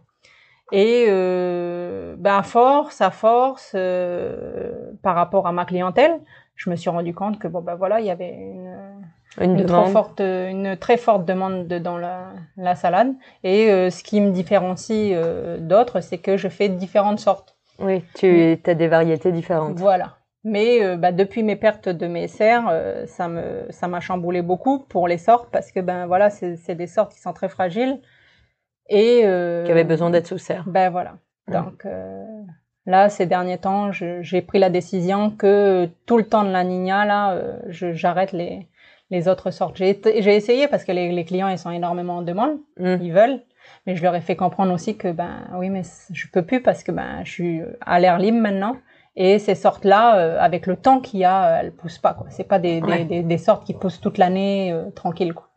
Et 0.72 1.06
euh, 1.10 2.16
ben 2.20 2.38
à 2.38 2.44
force, 2.44 3.02
à 3.02 3.10
force, 3.10 3.72
euh, 3.76 4.72
par 5.02 5.16
rapport 5.16 5.48
à 5.48 5.52
ma 5.52 5.66
clientèle, 5.66 6.20
je 6.60 6.70
me 6.70 6.76
suis 6.76 6.90
rendu 6.90 7.14
compte 7.14 7.40
que 7.40 7.48
bon 7.48 7.62
ben 7.62 7.76
voilà, 7.76 8.00
il 8.02 8.06
y 8.06 8.12
avait 8.12 8.34
une, 8.34 8.76
Une, 9.40 9.52
une, 9.60 9.66
trop 9.66 9.78
demande. 9.78 9.92
forte, 9.94 10.20
une 10.20 10.76
très 10.78 10.98
forte 10.98 11.26
demande 11.26 11.68
de- 11.68 11.80
dans 11.80 11.98
la, 11.98 12.34
la 12.58 12.76
salade. 12.76 13.14
Et 13.44 13.72
euh, 13.72 13.90
ce 13.90 14.04
qui 14.04 14.20
me 14.20 14.32
différencie 14.32 15.14
euh, 15.16 15.58
d'autres, 15.58 16.02
c'est 16.02 16.18
que 16.18 16.36
je 16.38 16.50
fais 16.50 16.68
différentes 16.70 17.20
sortes. 17.20 17.56
Oui, 17.80 18.04
tu 18.14 18.60
as 18.66 18.74
des 18.76 18.88
variétés 18.90 19.32
différentes. 19.32 19.80
Voilà. 19.80 20.18
Mais 20.44 20.84
euh, 20.84 20.98
bah, 20.98 21.14
depuis 21.14 21.44
mes 21.44 21.56
pertes 21.56 21.88
de 21.90 22.08
mes 22.08 22.28
serres, 22.28 22.68
euh, 22.70 23.06
ça 23.08 23.28
me 23.30 23.66
ça 23.70 23.88
m'a 23.88 24.02
chamboulé 24.02 24.42
beaucoup 24.42 24.80
pour 24.80 25.08
les 25.08 25.18
sortes 25.18 25.50
parce 25.52 25.72
que 25.72 25.80
ben 25.80 26.08
voilà, 26.08 26.30
c'est 26.30 26.76
des 26.76 26.88
sortes 26.88 27.14
qui 27.14 27.22
sont 27.22 27.34
très 27.34 27.48
fragiles 27.50 28.00
et 28.90 29.22
euh, 29.24 29.64
Qui 29.66 29.72
avaient 29.72 29.84
besoin 29.86 30.10
d'être 30.10 30.28
sous 30.28 30.38
serre. 30.38 30.64
ben 30.68 30.90
voilà. 30.90 31.14
Ouais. 31.48 31.54
Donc 31.56 31.86
là, 32.90 33.08
ces 33.10 33.26
derniers 33.26 33.58
temps, 33.60 33.92
j'ai 33.92 34.42
pris 34.42 34.60
la 34.60 34.70
décision 34.70 35.30
que 35.32 35.88
tout 36.06 36.18
le 36.18 36.26
temps 36.26 36.44
de 36.44 36.52
la 36.52 36.64
Nina, 36.64 37.06
là, 37.06 37.32
euh, 37.34 37.58
j'arrête 37.70 38.32
les, 38.34 38.68
les 39.10 39.28
autres 39.28 39.52
sortes. 39.52 39.78
J'ai 39.78 40.36
essayé 40.36 40.68
parce 40.68 40.84
que 40.84 40.92
les, 40.92 41.12
les 41.12 41.26
clients, 41.26 41.48
ils 41.48 41.58
sont 41.58 41.72
énormément 41.72 42.18
en 42.18 42.22
demande, 42.22 42.58
Mm. 42.78 42.96
ils 43.02 43.14
veulent. 43.14 43.40
Mais 43.86 43.96
je 43.96 44.02
leur 44.04 44.16
ai 44.16 44.22
fait 44.22 44.36
comprendre 44.36 44.74
aussi 44.74 44.98
que, 44.98 45.12
ben 45.12 45.48
oui, 45.54 45.70
mais 45.70 45.84
je 46.12 46.28
peux 46.34 46.42
plus 46.44 46.62
parce 46.62 46.84
que 46.84 46.92
ben 46.92 47.22
je 47.24 47.32
suis 47.32 47.62
à 47.82 48.00
l'air 48.00 48.18
libre 48.18 48.40
maintenant. 48.40 48.76
Et 49.16 49.38
ces 49.40 49.56
sortes-là, 49.56 50.18
euh, 50.18 50.38
avec 50.40 50.66
le 50.66 50.76
temps 50.76 51.00
qu'il 51.02 51.20
y 51.20 51.26
a, 51.26 51.38
euh, 51.46 51.60
elles 51.60 51.72
poussent 51.74 51.98
pas. 52.00 52.14
quoi. 52.14 52.28
C'est 52.30 52.48
pas 52.48 52.58
des, 52.60 52.82
des, 52.82 52.88
Ouais. 52.88 53.06
des, 53.06 53.22
des 53.22 53.38
sortes 53.38 53.66
qui 53.66 53.74
poussent 53.74 54.00
toute 54.02 54.18
l'année 54.18 54.72
euh, 54.74 54.90
tranquille. 54.92 55.34
Quoi. 55.34 55.48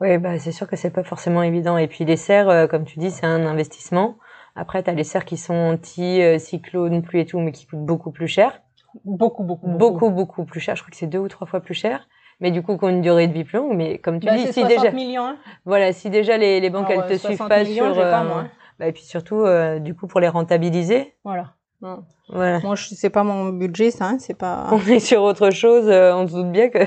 Oui, 0.00 0.18
bah, 0.18 0.38
c'est 0.38 0.52
sûr 0.52 0.66
que 0.66 0.76
c'est 0.76 0.90
pas 0.90 1.04
forcément 1.04 1.42
évident. 1.42 1.76
Et 1.78 1.86
puis 1.86 2.04
les 2.04 2.16
serres, 2.16 2.48
euh, 2.50 2.66
comme 2.66 2.84
tu 2.84 2.98
dis, 2.98 3.10
c'est 3.10 3.26
un 3.26 3.46
investissement. 3.46 4.16
Après, 4.54 4.82
tu 4.82 4.90
as 4.90 4.92
les 4.94 5.04
serres 5.04 5.24
qui 5.24 5.36
sont 5.36 5.54
anti-cyclone, 5.54 7.02
pluie 7.02 7.20
et 7.20 7.26
tout, 7.26 7.38
mais 7.40 7.52
qui 7.52 7.66
coûtent 7.66 7.84
beaucoup 7.84 8.10
plus 8.10 8.28
cher. 8.28 8.60
Beaucoup, 9.04 9.42
beaucoup, 9.44 9.66
Beaucoup, 9.66 10.10
beaucoup 10.10 10.44
plus 10.44 10.60
cher. 10.60 10.76
Je 10.76 10.82
crois 10.82 10.90
que 10.90 10.96
c'est 10.96 11.06
deux 11.06 11.18
ou 11.18 11.28
trois 11.28 11.46
fois 11.46 11.60
plus 11.60 11.74
cher. 11.74 12.06
Mais 12.40 12.50
du 12.50 12.62
coup, 12.62 12.76
qui 12.76 12.84
ont 12.84 12.88
une 12.88 13.00
durée 13.02 13.28
de 13.28 13.32
vie 13.32 13.44
plus 13.44 13.56
longue. 13.58 13.74
Mais 13.76 13.98
comme 13.98 14.20
tu 14.20 14.26
Ben, 14.26 14.36
dis, 14.36 14.46
si 14.48 14.60
60 14.60 14.68
déjà, 14.68 14.90
millions. 14.90 15.24
hein. 15.24 15.36
voilà, 15.64 15.92
si 15.92 16.10
déjà 16.10 16.36
les, 16.36 16.60
les 16.60 16.70
banques, 16.70 16.90
Alors, 16.90 17.04
elles 17.04 17.08
te 17.08 17.14
euh, 17.14 17.18
suivent 17.28 17.36
60 17.38 17.48
pas 17.48 17.62
millions, 17.64 17.84
sur, 17.86 17.94
j'ai 17.94 18.00
pas, 18.02 18.22
euh, 18.24 18.28
moi. 18.28 18.44
bah, 18.78 18.88
et 18.88 18.92
puis 18.92 19.02
surtout, 19.04 19.40
euh, 19.40 19.78
du 19.78 19.94
coup, 19.94 20.06
pour 20.06 20.20
les 20.20 20.28
rentabiliser, 20.28 21.14
Voilà. 21.24 21.54
Non. 21.80 22.04
voilà. 22.28 22.60
Moi, 22.60 22.74
je 22.74 22.94
c'est 22.94 23.10
pas 23.10 23.24
mon 23.24 23.48
budget, 23.48 23.90
ça. 23.90 24.06
Hein, 24.06 24.18
c'est 24.18 24.34
pas. 24.38 24.68
On 24.70 24.78
est 24.86 25.00
sur 25.00 25.22
autre 25.22 25.50
chose, 25.50 25.88
euh, 25.88 26.14
on 26.14 26.28
se 26.28 26.34
doute 26.34 26.52
bien 26.52 26.68
que. 26.68 26.78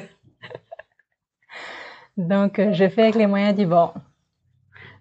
Donc, 2.18 2.60
euh, 2.60 2.72
je 2.74 2.88
fais 2.88 3.02
avec 3.04 3.16
les 3.16 3.28
moyens 3.28 3.56
du 3.56 3.66
bord. 3.66 3.94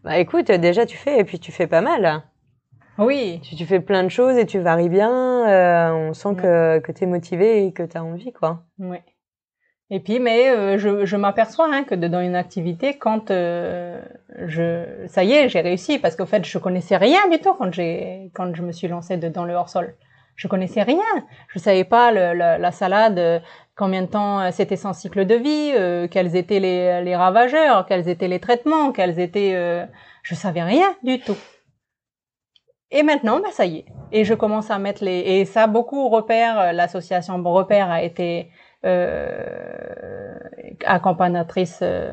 Bah 0.03 0.19
écoute, 0.19 0.51
déjà 0.51 0.85
tu 0.85 0.97
fais, 0.97 1.19
et 1.19 1.25
puis 1.25 1.39
tu 1.39 1.53
fais 1.53 1.67
pas 1.67 1.81
mal. 1.81 2.23
Oui. 2.99 3.41
Tu, 3.43 3.57
tu 3.57 3.67
fais 3.67 3.81
plein 3.81 4.03
de 4.05 4.09
choses 4.09 4.37
et 4.37 4.47
tu 4.47 4.59
varies 4.61 4.89
bien. 4.89 5.11
euh, 5.49 5.93
on 5.93 6.15
sent 6.15 6.29
Ouais. 6.29 6.35
que, 6.37 6.79
que 6.81 6.93
tu 6.93 7.05
es 7.05 7.07
motivé 7.07 7.67
et 7.67 7.73
que 7.73 7.83
tu 7.83 7.97
as 7.97 8.05
envie, 8.05 8.33
quoi. 8.33 8.63
Oui. 8.79 8.99
Et 9.91 10.01
puis, 10.01 10.19
mais 10.19 10.49
euh, 10.51 10.79
je, 10.79 11.05
je 11.05 11.17
m'aperçois 11.17 11.69
hein, 11.71 11.85
que 11.85 11.95
dans 11.95 12.21
une 12.21 12.37
activité, 12.37 12.97
quand 12.97 13.31
euh, 13.31 14.01
je, 14.47 14.85
ça 15.09 15.25
y 15.25 15.33
est, 15.33 15.49
j'ai 15.49 15.61
réussi 15.61 15.99
parce 15.99 16.17
qu'au 16.17 16.25
fait, 16.27 16.45
je 16.45 16.59
connaissais 16.59 16.97
rien 16.97 17.29
du 17.31 17.39
tout 17.39 17.53
quand 17.55 17.73
j'ai, 17.73 18.31
quand 18.35 18.55
je 18.55 18.63
me 18.63 18.73
suis 18.73 18.89
lancée 18.89 19.17
de- 19.19 19.29
dans 19.29 19.45
le 19.45 19.55
hors 19.55 19.69
sol. 19.69 19.95
Je 20.37 20.49
connaissais 20.49 20.83
rien. 20.83 21.05
Je 21.49 21.59
savais 21.59 21.85
pas 21.85 22.11
le, 22.13 22.33
le- 22.33 22.61
la 22.61 22.73
salade, 22.73 23.19
euh, 23.19 23.39
combien 23.77 24.03
de 24.03 24.07
temps 24.09 24.41
euh, 24.41 24.51
c'était 24.53 24.77
son 24.77 24.93
cycle 24.95 25.27
de 25.27 25.35
vie, 25.35 25.73
euh, 25.77 26.09
quels 26.09 26.35
étaient 26.35 26.61
les, 26.61 27.03
les 27.03 27.15
ravageurs, 27.15 27.85
quels 27.87 28.09
étaient 28.09 28.27
les 28.29 28.41
traitements, 28.41 28.91
quels 28.91 29.21
étaient. 29.21 29.53
Euh, 29.55 29.85
je 30.23 30.35
savais 30.35 30.63
rien 30.63 30.95
du 31.03 31.21
tout. 31.21 31.37
Et 32.91 33.03
maintenant, 33.03 33.41
bah 33.41 33.49
ça 33.53 33.67
y 33.67 33.79
est. 33.79 33.87
Et 34.13 34.25
je 34.25 34.35
commence 34.35 34.71
à 34.71 34.79
mettre 34.79 35.05
les. 35.05 35.19
Et 35.21 35.45
ça, 35.45 35.67
beaucoup 35.67 36.09
repère. 36.09 36.59
euh, 36.61 36.73
L'association 36.73 37.43
Repère 37.43 37.91
a 37.91 38.03
été 38.03 38.51
euh, 38.85 40.39
accompagnatrice 40.85 41.81
euh, 41.83 42.13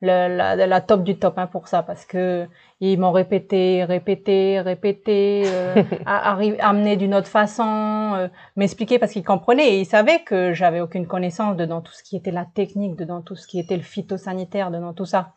la, 0.00 0.28
la, 0.28 0.54
la, 0.66 0.80
top 0.80 1.02
du 1.02 1.18
top 1.18 1.38
hein, 1.38 1.46
pour 1.46 1.66
ça 1.68 1.82
parce 1.82 2.04
que 2.04 2.46
ils 2.80 2.98
m'ont 3.00 3.10
répété, 3.12 3.84
répété, 3.84 4.60
répété, 4.60 5.42
euh, 5.46 5.82
amené 6.06 6.96
d'une 6.96 7.14
autre 7.14 7.26
façon, 7.28 8.12
euh, 8.16 8.28
m'expliquer 8.56 8.98
parce 8.98 9.12
qu'ils 9.12 9.24
comprenaient 9.24 9.74
et 9.74 9.80
ils 9.80 9.86
savaient 9.86 10.20
que 10.24 10.52
j'avais 10.52 10.80
aucune 10.80 11.06
connaissance 11.06 11.56
dedans 11.56 11.80
tout 11.80 11.92
ce 11.92 12.02
qui 12.04 12.16
était 12.16 12.30
la 12.30 12.44
technique, 12.44 12.96
dedans 12.96 13.22
tout 13.22 13.34
ce 13.34 13.46
qui 13.48 13.58
était 13.58 13.76
le 13.76 13.82
phytosanitaire, 13.82 14.70
dedans 14.70 14.92
tout 14.92 15.06
ça. 15.06 15.32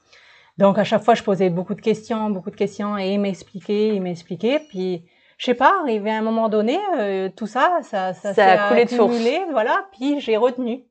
Donc 0.57 0.77
à 0.77 0.83
chaque 0.83 1.03
fois 1.03 1.15
je 1.15 1.23
posais 1.23 1.49
beaucoup 1.49 1.75
de 1.75 1.81
questions, 1.81 2.29
beaucoup 2.29 2.51
de 2.51 2.55
questions 2.55 2.97
et 2.97 3.13
ils 3.13 3.19
m'expliquaient, 3.19 3.95
ils 3.95 4.01
m'expliquaient, 4.01 4.59
puis 4.69 5.05
je 5.37 5.45
sais 5.45 5.55
pas, 5.55 5.79
arrivé 5.81 6.11
à 6.11 6.19
un 6.19 6.21
moment 6.21 6.49
donné, 6.49 6.79
euh, 6.99 7.29
tout 7.35 7.47
ça, 7.47 7.79
ça, 7.81 8.13
ça, 8.13 8.33
ça 8.33 8.45
a 8.45 8.69
coulé 8.69 8.85
de 8.85 8.91
source. 8.91 9.15
Voilà, 9.51 9.87
puis 9.91 10.19
j'ai 10.19 10.37
retenu. 10.37 10.85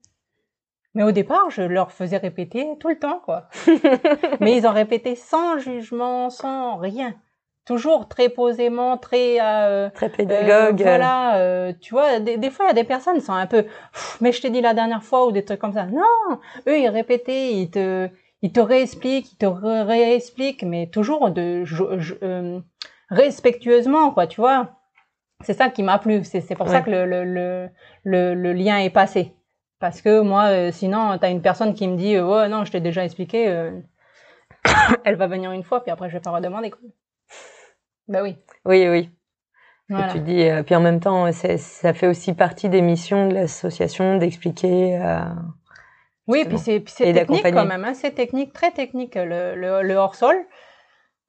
Mais 0.95 1.05
au 1.05 1.13
départ, 1.13 1.51
je 1.51 1.63
leur 1.63 1.93
faisais 1.93 2.17
répéter 2.17 2.67
tout 2.81 2.89
le 2.89 2.99
temps, 2.99 3.21
quoi. 3.25 3.49
Mais 4.41 4.57
ils 4.57 4.67
ont 4.67 4.73
répété 4.73 5.15
sans 5.15 5.59
jugement, 5.59 6.31
sans 6.31 6.77
rien. 6.77 7.15
Toujours 7.65 8.09
très 8.09 8.29
posément, 8.29 8.97
très 8.97 9.41
euh, 9.41 9.91
très 9.91 10.09
pédagogue. 10.09 10.81
Euh, 10.81 10.85
voilà, 10.85 11.37
euh, 11.37 11.73
tu 11.81 11.95
vois, 11.95 12.19
des, 12.19 12.51
fois 12.51 12.65
il 12.65 12.69
y 12.69 12.71
a 12.73 12.75
des 12.75 12.85
personnes 12.85 13.15
qui 13.15 13.21
sont 13.21 13.33
un 13.33 13.47
peu, 13.47 13.67
mais 14.21 14.33
je 14.33 14.43
t'ai 14.43 14.51
dit 14.51 14.61
la 14.61 14.75
dernière 14.75 15.05
fois 15.05 15.27
ou 15.27 15.31
des 15.31 15.45
trucs 15.45 15.61
comme 15.61 15.75
ça. 15.75 15.87
Non, 15.87 16.41
eux 16.67 16.79
ils 16.81 16.89
répétaient, 16.89 17.53
ils 17.53 17.71
te, 17.71 18.09
ils 18.43 18.53
te 18.53 18.61
réexpliquent, 18.61 19.32
ils 19.32 19.36
te 19.36 19.47
réexpliquent, 19.47 20.62
mais 20.62 20.86
toujours 20.86 21.30
de 21.30 21.64
euh, 22.22 22.61
respectueusement, 23.11 24.12
quoi, 24.12 24.26
tu 24.26 24.41
vois. 24.41 24.76
C'est 25.43 25.55
ça 25.55 25.68
qui 25.70 25.82
m'a 25.82 25.99
plu. 25.99 26.22
C'est 26.24 26.55
pour 26.55 26.68
ça 26.68 26.82
que 26.82 26.91
le, 26.91 27.07
le, 27.07 27.68
le, 28.05 28.34
le, 28.34 28.53
lien 28.53 28.78
est 28.78 28.91
passé. 28.91 29.34
Parce 29.78 30.03
que 30.03 30.20
moi, 30.20 30.49
euh, 30.49 30.70
sinon, 30.70 31.16
tu 31.18 31.24
as 31.24 31.30
une 31.30 31.41
personne 31.41 31.72
qui 31.72 31.88
me 31.88 31.97
dit 31.97 32.16
euh, 32.16 32.26
Ouais, 32.26 32.49
non, 32.49 32.64
je 32.64 32.72
t'ai 32.72 32.80
déjà 32.80 33.05
expliqué. 33.05 33.49
Euh, 33.49 33.70
elle 35.05 35.16
va 35.16 35.26
venir 35.26 35.53
une 35.53 35.62
fois, 35.62 35.82
puis 35.82 35.91
après, 35.91 36.11
je 36.11 36.14
vais 36.14 36.20
pas 36.20 36.30
redemander. 36.30 36.70
Quoi. 36.70 36.80
Bah 38.09 38.22
oui. 38.22 38.36
Oui, 38.66 38.86
oui. 38.88 39.11
Voilà. 39.88 40.12
tu 40.12 40.20
dis, 40.20 40.49
puis 40.66 40.76
en 40.76 40.80
même 40.80 41.01
temps, 41.01 41.32
ça 41.32 41.95
fait 41.95 42.07
aussi 42.07 42.32
partie 42.34 42.68
des 42.68 42.80
missions 42.80 43.28
de 43.28 43.34
l'association 43.34 44.18
d'expliquer. 44.18 45.01
Oui, 46.31 46.45
puis 46.47 46.59
c'est 46.59 46.81
technique 47.12 47.43
quand 47.43 47.66
même. 47.66 47.85
Hein, 47.85 47.95
c'est 47.95 48.12
technique, 48.12 48.53
très 48.53 48.70
technique, 48.70 49.14
le, 49.16 49.55
le, 49.55 49.83
le 49.83 49.95
hors-sol. 49.95 50.37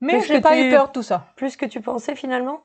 Mais 0.02 0.20
j'ai 0.22 0.41
pas 0.41 0.58
eu 0.58 0.70
peur 0.72 0.88
de 0.88 0.91
tout 0.93 1.04
ça. 1.04 1.28
Plus 1.36 1.56
que 1.56 1.66
tu 1.66 1.80
pensais 1.80 2.16
finalement? 2.16 2.62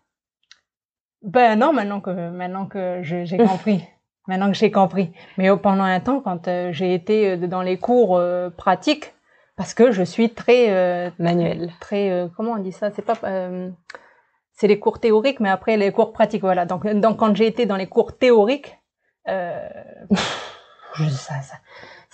Ben 1.23 1.59
non, 1.59 1.73
maintenant 1.73 2.01
que 2.01 2.31
maintenant 2.31 2.67
que 2.67 3.01
j'ai 3.03 3.37
compris. 3.37 3.85
maintenant 4.29 4.49
que 4.51 4.57
j'ai 4.57 4.71
compris. 4.71 5.13
Mais 5.37 5.55
pendant 5.57 5.85
un 5.85 6.01
temps, 6.01 6.21
quand 6.21 6.49
euh, 6.49 6.73
j'ai 6.73 6.95
été 6.95 7.31
euh, 7.31 7.47
dans 7.47 7.63
les 7.63 7.79
cours 7.79 8.17
euh, 8.17 8.51
pratiques, 8.51 9.13
parce 9.57 9.75
que 9.75 9.91
je 9.91 10.03
suis 10.03 10.31
très 10.31 11.13
manuel, 11.19 11.73
très 11.81 12.29
comment 12.37 12.53
on 12.53 12.59
dit 12.59 12.73
ça? 12.73 12.91
C'est 12.91 13.01
pas 13.01 13.15
c'est 14.53 14.69
les 14.69 14.79
cours 14.79 15.01
théoriques, 15.01 15.41
mais 15.41 15.49
après 15.49 15.79
les 15.79 15.93
cours 15.93 16.13
pratiques, 16.13 16.43
voilà. 16.43 16.67
Donc 16.67 16.87
donc 16.87 17.19
quand 17.19 17.35
j'ai 17.35 17.47
été 17.47 17.65
dans 17.65 17.77
les 17.77 17.87
cours 17.87 18.19
théoriques, 18.19 18.79
je, 19.27 21.09
ça, 21.09 21.41
ça, 21.41 21.57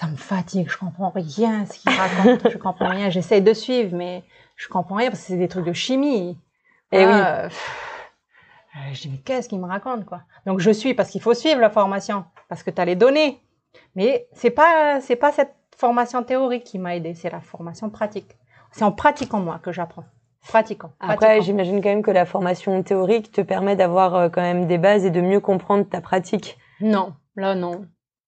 ça 0.03 0.09
me 0.09 0.17
fatigue. 0.17 0.69
Je 0.69 0.77
comprends 0.77 1.13
rien 1.15 1.65
ce 1.67 1.79
qu'ils 1.79 1.93
racontent. 1.93 2.51
je 2.51 2.59
comprends 2.59 2.89
rien. 2.89 3.09
J'essaie 3.09 3.41
de 3.41 3.55
suivre, 3.55 3.95
mais 3.97 4.25
je 4.57 4.69
comprends 4.69 4.97
rien 4.97 5.11
parce 5.11 5.21
que 5.21 5.27
c'est 5.29 5.37
des 5.37 5.49
trucs 5.49 5.65
de 5.65 5.73
chimie. 5.73 6.37
Et 6.91 7.07
oui. 7.07 7.13
Euh, 7.13 7.49
je 8.93 9.03
dis 9.03 9.11
mais 9.11 9.19
qu'est-ce 9.19 9.49
qu'il 9.49 9.61
me 9.61 9.67
raconte 9.67 10.05
quoi? 10.05 10.23
Donc 10.47 10.59
je 10.59 10.71
suis 10.71 10.95
parce 10.95 11.11
qu'il 11.11 11.21
faut 11.21 11.35
suivre 11.35 11.61
la 11.61 11.71
formation 11.71 12.25
parce 12.49 12.63
que 12.63 12.71
tu 12.71 12.81
as 12.81 12.85
les 12.85 12.97
données. 12.97 13.41
Mais 13.95 14.27
c'est 14.33 14.51
pas 14.51 15.01
c'est 15.01 15.17
pas 15.17 15.31
cette 15.31 15.55
formation 15.77 16.23
théorique 16.25 16.65
qui 16.65 16.79
m'a 16.79 16.97
aidé, 16.97 17.15
c'est 17.15 17.31
la 17.31 17.41
formation 17.41 17.89
pratique. 17.89 18.37
C'est 18.73 18.85
en 18.85 18.93
pratiquant 18.93 19.41
moi 19.41 19.61
que 19.63 19.71
j'apprends. 19.71 20.05
Pratiquant. 20.49 20.91
Après, 20.99 21.41
j'imagine 21.43 21.81
quand 21.81 21.91
même 21.91 22.03
que 22.03 22.11
la 22.11 22.27
formation 22.27 22.83
théorique 22.83 23.31
te 23.31 23.43
permet 23.43 23.77
d'avoir 23.77 24.15
euh, 24.17 24.29
quand 24.29 24.43
même 24.43 24.67
des 24.67 24.79
bases 24.79 25.05
et 25.05 25.11
de 25.11 25.21
mieux 25.21 25.39
comprendre 25.39 25.85
ta 25.89 26.01
pratique. 26.01 26.59
Non, 26.81 27.15
là 27.37 27.55
non. 27.55 27.87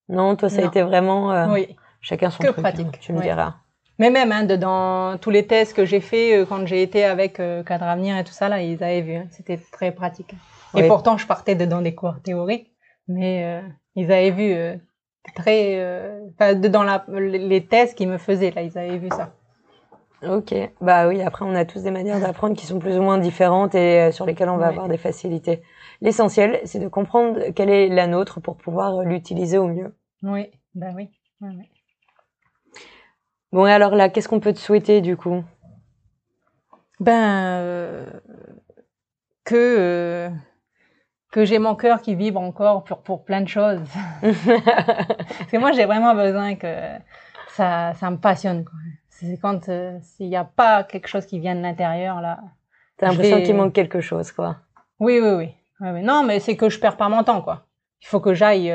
Non, 0.08 0.36
toi 0.36 0.48
ça 0.48 0.62
a 0.62 0.64
été 0.66 0.82
vraiment 0.82 1.32
euh, 1.32 1.46
oui. 1.48 1.76
chacun 2.00 2.30
son 2.30 2.42
que 2.42 2.48
truc. 2.48 2.58
Hein, 2.58 2.62
pratique. 2.62 3.00
tu 3.00 3.12
me 3.12 3.22
diras. 3.22 3.54
Mais 3.98 4.10
même 4.10 4.32
hein, 4.32 4.44
dans 4.44 5.18
tous 5.18 5.30
les 5.30 5.46
tests 5.46 5.74
que 5.74 5.84
j'ai 5.84 6.00
fait 6.00 6.36
euh, 6.36 6.46
quand 6.46 6.66
j'ai 6.66 6.82
été 6.82 7.04
avec 7.04 7.38
euh, 7.38 7.62
Cadre 7.62 7.84
Avenir 7.84 8.16
et 8.18 8.24
tout 8.24 8.32
ça 8.32 8.48
là, 8.48 8.60
ils 8.60 8.82
avaient 8.82 9.02
vu. 9.02 9.14
Hein, 9.14 9.26
C'était 9.30 9.58
très 9.72 9.92
pratique. 9.92 10.34
Et 10.76 10.88
pourtant, 10.88 11.16
je 11.16 11.26
partais 11.26 11.54
dedans 11.54 11.80
des 11.80 11.94
cours 11.94 12.20
théoriques, 12.20 12.72
mais 13.06 13.44
euh, 13.44 13.68
ils 13.94 14.10
avaient 14.10 14.32
vu 14.32 14.52
euh, 14.52 14.74
très, 15.36 15.80
enfin, 16.34 16.54
dans 16.54 16.82
la, 16.82 17.04
les 17.08 17.64
tests 17.64 17.96
qu'ils 17.96 18.08
me 18.08 18.18
faisaient 18.18 18.50
là, 18.50 18.62
ils 18.62 18.76
avaient 18.76 18.98
vu 18.98 19.08
ça. 19.10 19.34
Ok, 20.28 20.54
bah 20.80 21.08
oui. 21.08 21.22
Après, 21.22 21.44
on 21.44 21.54
a 21.54 21.64
tous 21.64 21.82
des 21.82 21.90
manières 21.90 22.20
d'apprendre 22.20 22.56
qui 22.56 22.66
sont 22.66 22.78
plus 22.78 22.98
ou 22.98 23.02
moins 23.02 23.18
différentes 23.18 23.74
et 23.74 24.10
sur 24.12 24.26
lesquelles 24.26 24.48
on 24.48 24.56
va 24.56 24.68
avoir 24.68 24.88
des 24.88 24.98
facilités. 24.98 25.62
L'essentiel, 26.00 26.60
c'est 26.64 26.78
de 26.78 26.88
comprendre 26.88 27.50
quelle 27.54 27.70
est 27.70 27.88
la 27.88 28.06
nôtre 28.06 28.40
pour 28.40 28.56
pouvoir 28.56 29.02
l'utiliser 29.02 29.58
au 29.58 29.66
mieux. 29.66 29.94
Oui, 30.22 30.50
bah 30.74 30.92
oui. 30.94 31.10
Bon, 33.52 33.66
et 33.66 33.72
alors 33.72 33.94
là, 33.94 34.08
qu'est-ce 34.08 34.28
qu'on 34.28 34.40
peut 34.40 34.52
te 34.52 34.58
souhaiter 34.58 35.00
du 35.00 35.16
coup? 35.16 35.44
Ben, 37.00 37.58
euh, 37.60 38.06
que 39.44 39.54
euh, 39.54 40.30
que 41.30 41.44
j'ai 41.44 41.58
mon 41.58 41.74
cœur 41.74 42.02
qui 42.02 42.14
vibre 42.14 42.40
encore 42.40 42.84
pour 42.84 43.02
pour 43.02 43.24
plein 43.24 43.40
de 43.40 43.48
choses. 43.48 43.80
Parce 44.22 45.50
que 45.50 45.58
moi, 45.58 45.72
j'ai 45.72 45.84
vraiment 45.84 46.14
besoin 46.14 46.54
que 46.56 46.96
ça 47.48 47.92
ça 47.94 48.10
me 48.10 48.16
passionne. 48.16 48.64
C'est 49.20 49.38
quand 49.40 49.68
euh, 49.68 49.98
s'il 50.02 50.28
n'y 50.28 50.36
a 50.36 50.44
pas 50.44 50.84
quelque 50.84 51.08
chose 51.08 51.26
qui 51.26 51.38
vient 51.38 51.54
de 51.54 51.60
l'intérieur 51.60 52.20
là. 52.20 52.40
T'as 52.96 53.08
l'impression 53.08 53.42
qu'il 53.42 53.56
manque 53.56 53.72
quelque 53.72 54.00
chose, 54.00 54.30
quoi. 54.30 54.58
Oui, 55.00 55.18
oui, 55.20 55.30
oui. 55.30 55.54
oui, 55.80 56.02
Non, 56.02 56.22
mais 56.22 56.38
c'est 56.38 56.56
que 56.56 56.68
je 56.68 56.78
perds 56.78 56.96
pas 56.96 57.08
mon 57.08 57.24
temps, 57.24 57.42
quoi. 57.42 57.66
Il 58.02 58.06
faut 58.06 58.20
que 58.20 58.34
j'aille 58.34 58.72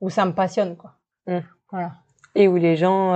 où 0.00 0.10
ça 0.10 0.24
me 0.24 0.32
passionne, 0.32 0.76
quoi. 0.76 0.94
Mmh. 1.26 1.38
Voilà. 1.70 1.92
Et 2.34 2.48
où 2.48 2.56
les 2.56 2.76
gens, 2.76 3.14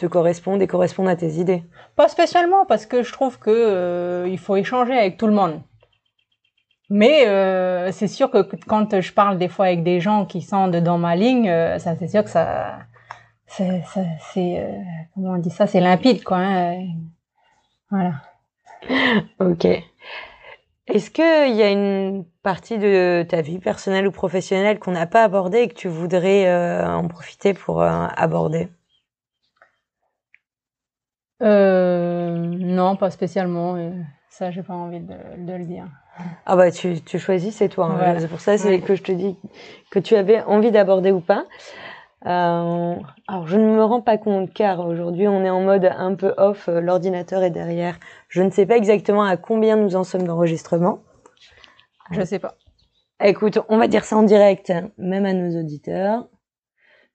te 0.00 0.06
correspondent 0.06 0.62
et 0.62 0.66
correspondent 0.66 1.08
à 1.08 1.16
tes 1.16 1.32
idées 1.34 1.62
Pas 1.94 2.08
spécialement, 2.08 2.64
parce 2.64 2.86
que 2.86 3.02
je 3.02 3.12
trouve 3.12 3.38
que 3.38 3.50
euh, 3.50 4.26
il 4.28 4.38
faut 4.38 4.56
échanger 4.56 4.96
avec 4.98 5.18
tout 5.18 5.26
le 5.26 5.34
monde. 5.34 5.60
Mais 6.88 7.28
euh, 7.28 7.92
c'est 7.92 8.08
sûr 8.08 8.30
que 8.30 8.38
quand 8.66 9.00
je 9.00 9.12
parle 9.12 9.38
des 9.38 9.48
fois 9.48 9.66
avec 9.66 9.84
des 9.84 10.00
gens 10.00 10.24
qui 10.24 10.40
sont 10.40 10.68
dans 10.68 10.98
ma 10.98 11.14
ligne, 11.14 11.48
euh, 11.48 11.78
ça 11.78 11.94
c'est 11.96 12.08
sûr 12.08 12.24
que 12.24 12.30
ça, 12.30 12.78
c'est, 13.50 14.68
comment 15.14 15.32
on 15.32 15.38
dit 15.38 15.50
ça, 15.50 15.66
c'est 15.66 15.80
limpide 15.80 16.22
quoi. 16.24 16.38
Hein. 16.38 16.86
Voilà. 17.90 18.14
ok. 19.40 19.66
Est-ce 20.86 21.10
qu'il 21.10 21.56
y 21.56 21.62
a 21.62 21.70
une 21.70 22.24
partie 22.42 22.78
de 22.78 23.24
ta 23.28 23.42
vie 23.42 23.58
personnelle 23.58 24.08
ou 24.08 24.12
professionnelle 24.12 24.78
qu'on 24.78 24.92
n'a 24.92 25.06
pas 25.06 25.22
abordée 25.22 25.58
et 25.58 25.68
que 25.68 25.74
tu 25.74 25.88
voudrais 25.88 26.52
en 26.84 27.06
profiter 27.06 27.54
pour 27.54 27.82
aborder? 27.82 28.68
Euh, 31.42 32.36
non, 32.36 32.96
pas 32.96 33.10
spécialement. 33.10 33.76
ça, 34.28 34.50
j'ai 34.50 34.62
pas 34.62 34.74
envie 34.74 35.00
de, 35.00 35.14
de, 35.38 35.52
le 35.52 35.64
dire. 35.64 35.86
Ah 36.44 36.56
bah 36.56 36.70
tu, 36.70 37.00
tu 37.00 37.18
choisis, 37.18 37.54
c'est 37.56 37.68
toi. 37.68 37.86
Hein. 37.86 38.18
C'est 38.18 38.28
pour 38.28 38.40
ça 38.40 38.58
c'est 38.58 38.80
que 38.80 38.94
je 38.94 39.02
te 39.02 39.12
dis 39.12 39.36
que 39.90 39.98
tu 39.98 40.16
avais 40.16 40.42
envie 40.42 40.70
d'aborder 40.70 41.12
ou 41.12 41.20
pas. 41.20 41.46
Euh, 42.26 42.96
alors 43.28 43.46
je 43.46 43.56
ne 43.56 43.64
me 43.64 43.82
rends 43.82 44.02
pas 44.02 44.18
compte 44.18 44.52
car 44.52 44.86
aujourd'hui 44.86 45.26
on 45.26 45.42
est 45.42 45.48
en 45.48 45.62
mode 45.62 45.86
un 45.86 46.14
peu 46.14 46.34
off, 46.36 46.68
euh, 46.68 46.80
l'ordinateur 46.80 47.42
est 47.42 47.50
derrière. 47.50 47.98
Je 48.28 48.42
ne 48.42 48.50
sais 48.50 48.66
pas 48.66 48.76
exactement 48.76 49.24
à 49.24 49.36
combien 49.38 49.76
nous 49.76 49.96
en 49.96 50.04
sommes 50.04 50.26
d'enregistrement. 50.26 51.02
Je 52.10 52.22
sais 52.22 52.38
pas. 52.38 52.56
Écoute, 53.22 53.58
on 53.68 53.78
va 53.78 53.86
dire 53.86 54.04
ça 54.04 54.16
en 54.16 54.22
direct, 54.22 54.72
même 54.98 55.24
à 55.24 55.32
nos 55.32 55.58
auditeurs. 55.60 56.28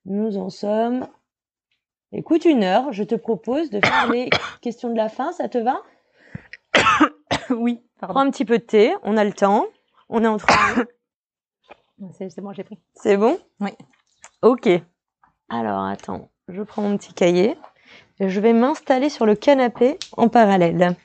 Nous 0.06 0.38
en 0.38 0.50
sommes 0.50 1.06
Écoute, 2.12 2.44
une 2.44 2.62
heure, 2.62 2.92
je 2.92 3.02
te 3.02 3.14
propose 3.16 3.68
de 3.70 3.80
faire 3.84 4.10
les 4.10 4.30
questions 4.62 4.90
de 4.90 4.96
la 4.96 5.08
fin, 5.08 5.32
ça 5.32 5.48
te 5.48 5.58
va? 5.58 5.82
Oui. 7.50 7.82
Prends 8.00 8.20
un 8.20 8.30
petit 8.30 8.44
peu 8.44 8.58
de 8.58 8.64
thé, 8.64 8.94
on 9.02 9.16
a 9.16 9.24
le 9.24 9.32
temps, 9.32 9.66
on 10.08 10.22
est 10.24 10.26
entre 10.26 10.46
C'est 12.18 12.40
bon, 12.40 12.52
j'ai 12.52 12.64
pris. 12.64 12.78
C'est 12.94 13.16
bon? 13.16 13.38
Oui. 13.60 13.70
Ok. 14.42 14.68
Alors, 15.48 15.84
attends, 15.84 16.28
je 16.48 16.62
prends 16.62 16.82
mon 16.82 16.96
petit 16.96 17.14
cahier. 17.14 17.56
Je 18.18 18.40
vais 18.40 18.52
m'installer 18.52 19.08
sur 19.08 19.26
le 19.26 19.34
canapé 19.34 19.98
en 20.16 20.28
parallèle. 20.28 20.96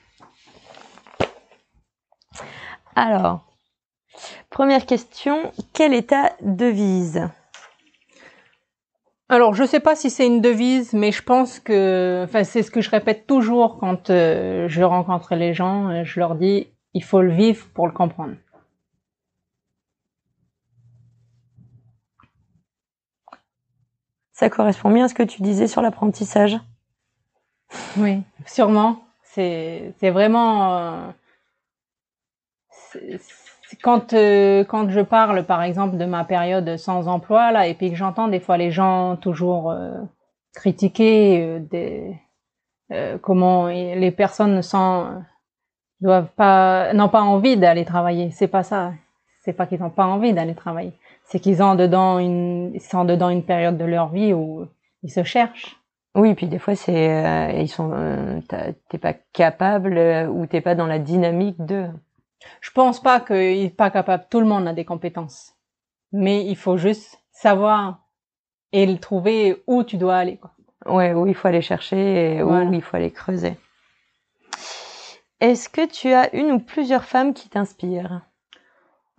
Alors, 2.96 3.44
première 4.50 4.86
question, 4.86 5.52
quelle 5.72 5.94
est 5.94 6.10
ta 6.10 6.32
devise 6.40 7.28
alors, 9.28 9.54
je 9.54 9.64
sais 9.64 9.80
pas 9.80 9.96
si 9.96 10.10
c'est 10.10 10.26
une 10.26 10.42
devise, 10.42 10.92
mais 10.92 11.10
je 11.10 11.22
pense 11.22 11.58
que, 11.58 12.26
c'est 12.44 12.62
ce 12.62 12.70
que 12.70 12.82
je 12.82 12.90
répète 12.90 13.26
toujours 13.26 13.78
quand 13.78 14.10
euh, 14.10 14.68
je 14.68 14.82
rencontre 14.82 15.34
les 15.36 15.54
gens. 15.54 15.88
Euh, 15.88 16.04
je 16.04 16.20
leur 16.20 16.34
dis, 16.34 16.66
il 16.92 17.02
faut 17.02 17.22
le 17.22 17.32
vivre 17.32 17.66
pour 17.72 17.86
le 17.86 17.94
comprendre. 17.94 18.34
Ça 24.32 24.48
correspond 24.50 24.90
bien 24.90 25.04
à 25.04 25.08
ce 25.08 25.14
que 25.14 25.22
tu 25.22 25.42
disais 25.42 25.66
sur 25.66 25.82
l'apprentissage. 25.82 26.58
Oui, 27.96 28.22
sûrement. 28.46 29.02
C'est 29.22 29.94
vraiment 30.10 30.76
euh, 30.76 31.10
quand 33.82 34.12
euh, 34.12 34.62
quand 34.64 34.90
je 34.90 35.00
parle 35.00 35.46
par 35.46 35.62
exemple 35.62 35.96
de 35.96 36.04
ma 36.04 36.24
période 36.24 36.76
sans 36.76 37.08
emploi 37.08 37.50
là 37.50 37.66
et 37.66 37.72
puis 37.72 37.88
que 37.88 37.96
j'entends 37.96 38.28
des 38.28 38.40
fois 38.40 38.58
les 38.58 38.70
gens 38.70 39.16
toujours 39.16 39.70
euh, 39.70 39.92
critiquer 40.54 41.60
des 41.60 42.18
comment 43.22 43.68
les 43.68 44.10
personnes 44.10 44.60
sans 44.60 45.22
n'ont 46.02 46.28
pas 46.36 47.22
envie 47.22 47.56
d'aller 47.56 47.86
travailler, 47.86 48.30
c'est 48.32 48.48
pas 48.48 48.62
ça. 48.62 48.92
C'est 49.44 49.54
pas 49.54 49.66
qu'ils 49.66 49.80
n'ont 49.80 49.90
pas 49.90 50.04
envie 50.04 50.34
d'aller 50.34 50.54
travailler, 50.54 50.92
c'est 51.32 51.40
qu'ils 51.40 51.62
ont 51.62 51.74
dedans 51.74 52.18
une 52.18 52.72
ils 52.74 52.80
sont 52.82 53.06
dedans 53.06 53.30
une 53.30 53.42
période 53.42 53.78
de 53.78 53.86
leur 53.86 54.10
vie 54.10 54.34
où 54.34 54.66
ils 55.02 55.10
se 55.10 55.24
cherchent 55.24 55.78
oui, 56.14 56.34
puis 56.34 56.46
des 56.46 56.58
fois 56.58 56.76
c'est 56.76 57.10
euh, 57.10 57.52
ils 57.52 57.68
sont 57.68 57.90
euh, 57.94 58.38
t'es 58.90 58.98
pas 58.98 59.14
capable 59.32 59.96
euh, 59.96 60.26
ou 60.26 60.46
t'es 60.46 60.60
pas 60.60 60.74
dans 60.74 60.86
la 60.86 60.98
dynamique 60.98 61.64
de. 61.64 61.86
Je 62.60 62.70
pense 62.70 63.00
pas 63.00 63.18
qu'il 63.18 63.36
est 63.36 63.74
pas 63.74 63.90
capable. 63.90 64.26
Tout 64.28 64.40
le 64.40 64.46
monde 64.46 64.68
a 64.68 64.74
des 64.74 64.84
compétences, 64.84 65.54
mais 66.12 66.44
il 66.44 66.56
faut 66.56 66.76
juste 66.76 67.18
savoir 67.30 68.00
et 68.72 68.84
le 68.84 68.98
trouver 68.98 69.62
où 69.66 69.84
tu 69.84 69.96
dois 69.96 70.16
aller. 70.16 70.36
Quoi. 70.36 70.50
Ouais, 70.84 71.14
où 71.14 71.26
il 71.26 71.34
faut 71.34 71.48
aller 71.48 71.62
chercher 71.62 72.36
et 72.36 72.42
où 72.42 72.72
il 72.72 72.82
faut 72.82 72.96
aller 72.96 73.10
creuser. 73.10 73.56
Est-ce 75.40 75.70
que 75.70 75.86
tu 75.86 76.12
as 76.12 76.34
une 76.34 76.52
ou 76.52 76.58
plusieurs 76.58 77.04
femmes 77.04 77.32
qui 77.32 77.48
t'inspirent? 77.48 78.20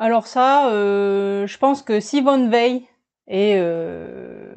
Alors 0.03 0.27
ça, 0.27 0.69
euh, 0.69 1.47
je 1.47 1.57
pense 1.57 1.81
que 1.81 2.01
Simone 2.01 2.49
Veil 2.49 2.89
et 3.29 3.55
euh, 3.55 4.53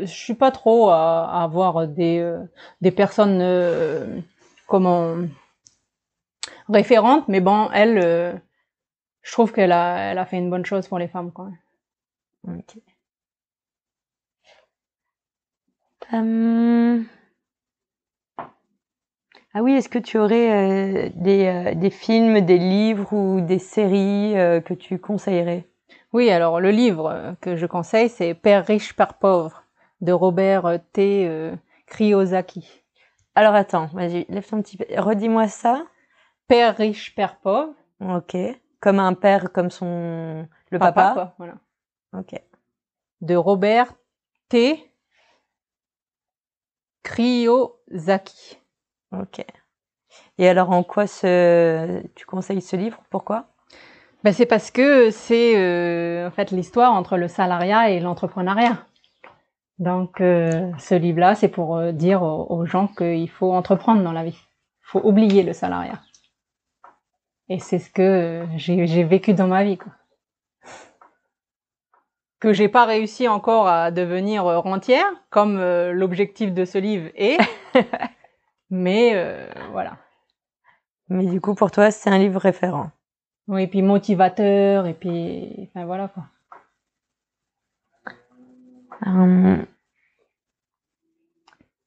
je 0.00 0.12
suis 0.12 0.34
pas 0.34 0.50
trop 0.50 0.90
à, 0.90 1.40
avoir 1.40 1.86
des 1.86 2.18
euh, 2.18 2.42
des 2.80 2.90
personnes 2.90 3.38
euh, 3.40 4.18
comment 4.66 5.14
référentes, 6.68 7.28
mais 7.28 7.40
bon, 7.40 7.70
elle, 7.72 8.42
je 9.22 9.32
trouve 9.32 9.52
qu'elle 9.52 9.70
a 9.70 10.26
fait 10.26 10.38
une 10.38 10.50
bonne 10.50 10.66
chose 10.66 10.88
pour 10.88 10.98
les 10.98 11.06
femmes 11.06 11.30
quand 11.30 11.44
même. 11.44 12.62
Ah 19.58 19.62
oui, 19.64 19.72
est-ce 19.72 19.88
que 19.88 19.98
tu 19.98 20.18
aurais 20.18 21.10
des, 21.16 21.74
des 21.74 21.90
films, 21.90 22.42
des 22.42 22.58
livres 22.58 23.12
ou 23.12 23.40
des 23.40 23.58
séries 23.58 24.34
que 24.64 24.72
tu 24.72 25.00
conseillerais? 25.00 25.66
Oui, 26.12 26.30
alors 26.30 26.60
le 26.60 26.70
livre 26.70 27.34
que 27.40 27.56
je 27.56 27.66
conseille, 27.66 28.08
c'est 28.08 28.34
Père 28.34 28.64
riche, 28.64 28.94
Père 28.94 29.14
pauvre 29.14 29.64
de 30.00 30.12
Robert 30.12 30.78
T. 30.92 31.26
Euh, 31.26 31.56
Kryosaki. 31.86 32.84
Alors 33.34 33.56
attends, 33.56 33.86
vas-y, 33.86 34.26
lève 34.28 34.46
ton 34.46 34.62
petit... 34.62 34.78
Redis-moi 34.96 35.48
ça. 35.48 35.82
Père 36.46 36.76
riche, 36.76 37.16
père 37.16 37.40
pauvre. 37.40 37.74
Ok. 37.98 38.36
Comme 38.78 39.00
un 39.00 39.14
père, 39.14 39.50
comme 39.50 39.70
son... 39.70 40.46
Le 40.70 40.78
papa, 40.78 41.34
voilà. 41.36 41.54
Ok. 42.16 42.40
De 43.22 43.34
Robert 43.34 43.92
T. 44.48 44.88
Kryosaki. 47.02 48.57
Ok. 49.12 49.44
Et 50.38 50.48
alors, 50.48 50.70
en 50.70 50.82
quoi 50.82 51.06
ce... 51.06 52.02
tu 52.14 52.26
conseilles 52.26 52.62
ce 52.62 52.76
livre? 52.76 53.02
Pourquoi? 53.10 53.48
Ben, 54.24 54.32
c'est 54.32 54.46
parce 54.46 54.70
que 54.70 55.10
c'est 55.10 55.56
euh, 55.56 56.26
en 56.26 56.30
fait 56.32 56.50
l'histoire 56.50 56.92
entre 56.92 57.16
le 57.16 57.28
salariat 57.28 57.90
et 57.90 58.00
l'entrepreneuriat. 58.00 58.84
Donc 59.78 60.20
euh, 60.20 60.72
ce 60.78 60.96
livre-là, 60.96 61.36
c'est 61.36 61.48
pour 61.48 61.76
euh, 61.76 61.92
dire 61.92 62.22
aux, 62.22 62.66
gens 62.66 62.88
qu'il 62.88 63.30
faut 63.30 63.52
entreprendre 63.52 64.02
dans 64.02 64.12
la 64.12 64.24
vie. 64.24 64.38
Il 64.80 64.90
faut 64.90 65.00
oublier 65.04 65.44
le 65.44 65.52
salariat. 65.52 66.00
Et 67.48 67.60
c'est 67.60 67.78
ce 67.78 67.90
que 67.90 68.44
j'ai 68.56 69.04
vécu 69.04 69.34
dans 69.34 69.46
ma 69.46 69.62
vie. 69.62 69.78
Quoi. 69.78 69.92
Que 72.40 72.52
j'ai 72.52 72.68
pas 72.68 72.84
réussi 72.84 73.28
encore 73.28 73.68
à 73.68 73.90
devenir 73.90 74.44
rentière, 74.44 75.06
comme 75.30 75.58
l'objectif 75.92 76.52
de 76.52 76.64
ce 76.64 76.78
livre 76.78 77.08
est. 77.14 77.38
Mais 78.70 79.48
voilà. 79.72 79.96
Mais 81.08 81.24
du 81.26 81.40
coup, 81.40 81.54
pour 81.54 81.70
toi, 81.70 81.90
c'est 81.90 82.10
un 82.10 82.18
livre 82.18 82.40
référent. 82.40 82.90
Oui, 83.48 83.62
et 83.62 83.66
puis 83.66 83.80
motivateur, 83.80 84.86
et 84.86 84.92
puis, 84.92 85.70
enfin 85.70 85.86
voilà 85.86 86.08
quoi. 86.08 86.24
Euh, 89.06 89.64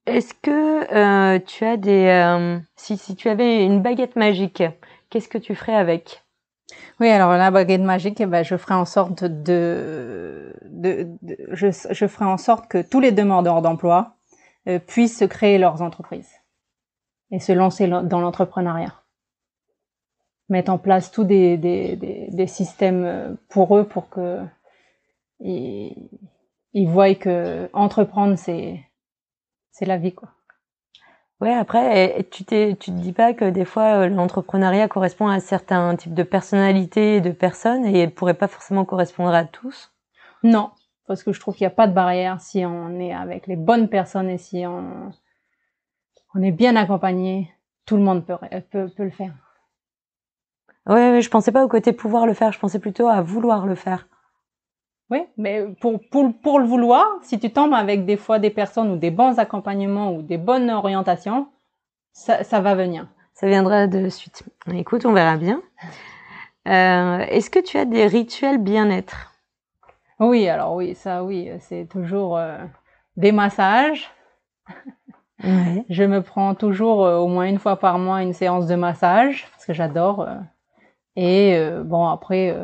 est-ce 0.07 0.33
que 0.33 0.91
euh, 0.91 1.39
tu 1.39 1.63
as 1.65 1.77
des... 1.77 2.07
Euh, 2.07 2.59
si, 2.75 2.97
si 2.97 3.15
tu 3.15 3.29
avais 3.29 3.63
une 3.63 3.81
baguette 3.83 4.15
magique, 4.15 4.63
qu'est-ce 5.09 5.29
que 5.29 5.37
tu 5.37 5.53
ferais 5.53 5.75
avec? 5.75 6.23
Oui, 6.99 7.09
alors 7.09 7.33
la 7.33 7.51
baguette 7.51 7.81
magique, 7.81 8.19
eh 8.21 8.25
ben, 8.25 8.43
je 8.43 8.57
ferais 8.57 8.73
en 8.73 8.85
sorte 8.85 9.23
de... 9.23 10.55
de, 10.63 11.09
je, 11.51 11.67
je 11.91 12.07
ferai 12.07 12.25
en 12.25 12.37
sorte 12.37 12.67
que 12.67 12.81
tous 12.81 12.99
les 12.99 13.11
demandeurs 13.11 13.61
d'emploi 13.61 14.15
puissent 14.87 15.23
créer 15.29 15.59
leurs 15.59 15.83
entreprises 15.83 16.40
et 17.31 17.39
se 17.39 17.51
lancer 17.51 17.87
dans 17.87 18.19
l'entrepreneuriat 18.19 19.01
mettre 20.51 20.71
en 20.71 20.77
place 20.77 21.11
tous 21.11 21.23
des, 21.23 21.57
des, 21.57 21.95
des, 21.95 22.47
systèmes 22.47 23.05
euh, 23.05 23.33
pour 23.49 23.77
eux 23.77 23.85
pour 23.85 24.09
que 24.09 24.39
ils, 25.39 26.09
ils 26.73 26.87
voient 26.87 27.15
que 27.15 27.69
entreprendre 27.73 28.35
c'est 28.37 28.79
c'est 29.71 29.85
la 29.85 29.97
vie 29.97 30.13
quoi. 30.13 30.29
Ouais, 31.39 31.53
après, 31.53 32.27
tu 32.29 32.43
t'es, 32.43 32.75
tu 32.79 32.91
te 32.91 32.97
dis 32.97 33.13
pas 33.13 33.33
que 33.33 33.49
des 33.49 33.65
fois 33.65 34.03
euh, 34.03 34.07
l'entrepreneuriat 34.09 34.87
correspond 34.87 35.27
à 35.27 35.39
certains 35.39 35.95
types 35.95 36.13
de 36.13 36.21
personnalités 36.21 37.15
et 37.15 37.21
de 37.21 37.31
personnes 37.31 37.83
et 37.83 37.97
elle 37.97 38.13
pourrait 38.13 38.35
pas 38.35 38.47
forcément 38.47 38.85
correspondre 38.85 39.33
à 39.33 39.45
tous? 39.45 39.91
Non, 40.43 40.69
parce 41.07 41.23
que 41.23 41.33
je 41.33 41.39
trouve 41.39 41.55
qu'il 41.55 41.65
n'y 41.65 41.73
a 41.73 41.75
pas 41.75 41.87
de 41.87 41.93
barrière 41.93 42.39
si 42.39 42.63
on 42.63 42.99
est 42.99 43.11
avec 43.11 43.47
les 43.47 43.55
bonnes 43.55 43.89
personnes 43.89 44.29
et 44.29 44.37
si 44.37 44.67
on, 44.67 45.11
on 46.35 46.41
est 46.41 46.51
bien 46.51 46.75
accompagné, 46.75 47.53
tout 47.85 47.97
le 47.97 48.03
monde 48.03 48.25
peut, 48.25 48.35
peut, 48.71 48.89
peut 48.95 49.03
le 49.03 49.11
faire. 49.11 49.33
Ouais, 50.87 51.21
je 51.21 51.29
pensais 51.29 51.51
pas 51.51 51.63
au 51.63 51.67
côté 51.67 51.93
pouvoir 51.93 52.25
le 52.25 52.33
faire, 52.33 52.51
je 52.51 52.59
pensais 52.59 52.79
plutôt 52.79 53.07
à 53.07 53.21
vouloir 53.21 53.65
le 53.67 53.75
faire. 53.75 54.07
Oui, 55.09 55.25
mais 55.37 55.67
pour, 55.81 55.99
pour, 56.09 56.33
pour 56.41 56.59
le 56.59 56.65
vouloir, 56.65 57.05
si 57.21 57.37
tu 57.37 57.51
tombes 57.51 57.73
avec 57.73 58.05
des 58.05 58.17
fois 58.17 58.39
des 58.39 58.49
personnes 58.49 58.91
ou 58.91 58.97
des 58.97 59.11
bons 59.11 59.39
accompagnements 59.39 60.13
ou 60.13 60.21
des 60.21 60.37
bonnes 60.37 60.69
orientations, 60.69 61.49
ça, 62.13 62.43
ça 62.43 62.61
va 62.61 62.75
venir. 62.75 63.07
Ça 63.33 63.47
viendra 63.47 63.87
de 63.87 64.09
suite. 64.09 64.43
Écoute, 64.73 65.05
on 65.05 65.13
verra 65.13 65.37
bien. 65.37 65.61
Euh, 66.67 67.19
Est-ce 67.29 67.49
que 67.49 67.59
tu 67.59 67.77
as 67.77 67.85
des 67.85 68.05
rituels 68.07 68.59
bien-être? 68.59 69.33
Oui, 70.19 70.47
alors 70.47 70.75
oui, 70.75 70.95
ça 70.95 71.23
oui, 71.23 71.49
c'est 71.59 71.87
toujours 71.89 72.37
euh, 72.37 72.57
des 73.17 73.31
massages. 73.31 74.09
Ouais. 75.43 75.85
Je 75.89 76.03
me 76.03 76.21
prends 76.21 76.53
toujours 76.55 77.05
euh, 77.05 77.17
au 77.17 77.27
moins 77.27 77.45
une 77.45 77.59
fois 77.59 77.77
par 77.77 77.97
mois 77.97 78.21
une 78.21 78.33
séance 78.33 78.67
de 78.67 78.75
massage 78.75 79.47
parce 79.51 79.65
que 79.65 79.73
j'adore. 79.73 80.21
Euh, 80.21 80.35
et 81.15 81.55
euh, 81.55 81.83
bon, 81.83 82.07
après, 82.07 82.55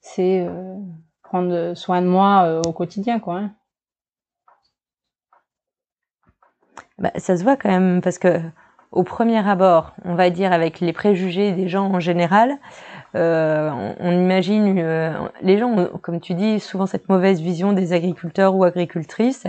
c'est 0.00 0.46
prendre 1.22 1.74
soin 1.74 2.02
de 2.02 2.06
moi 2.06 2.60
au 2.66 2.72
quotidien, 2.72 3.18
quoi. 3.18 3.38
Hein. 3.38 3.50
Bah, 6.98 7.12
ça 7.16 7.36
se 7.36 7.42
voit 7.42 7.56
quand 7.56 7.70
même 7.70 8.00
parce 8.00 8.18
que 8.18 8.40
au 8.90 9.04
premier 9.04 9.48
abord, 9.48 9.92
on 10.04 10.14
va 10.14 10.28
dire 10.28 10.52
avec 10.52 10.80
les 10.80 10.92
préjugés 10.92 11.52
des 11.52 11.66
gens 11.66 11.86
en 11.86 12.00
général, 12.00 12.58
euh, 13.14 13.70
on, 14.00 14.10
imagine 14.10 14.78
euh, 14.78 15.12
les 15.42 15.58
gens, 15.58 15.88
comme 16.00 16.20
tu 16.20 16.34
dis, 16.34 16.60
souvent 16.60 16.86
cette 16.86 17.08
mauvaise 17.08 17.40
vision 17.40 17.72
des 17.72 17.92
agriculteurs 17.92 18.54
ou 18.54 18.64
agricultrices. 18.64 19.46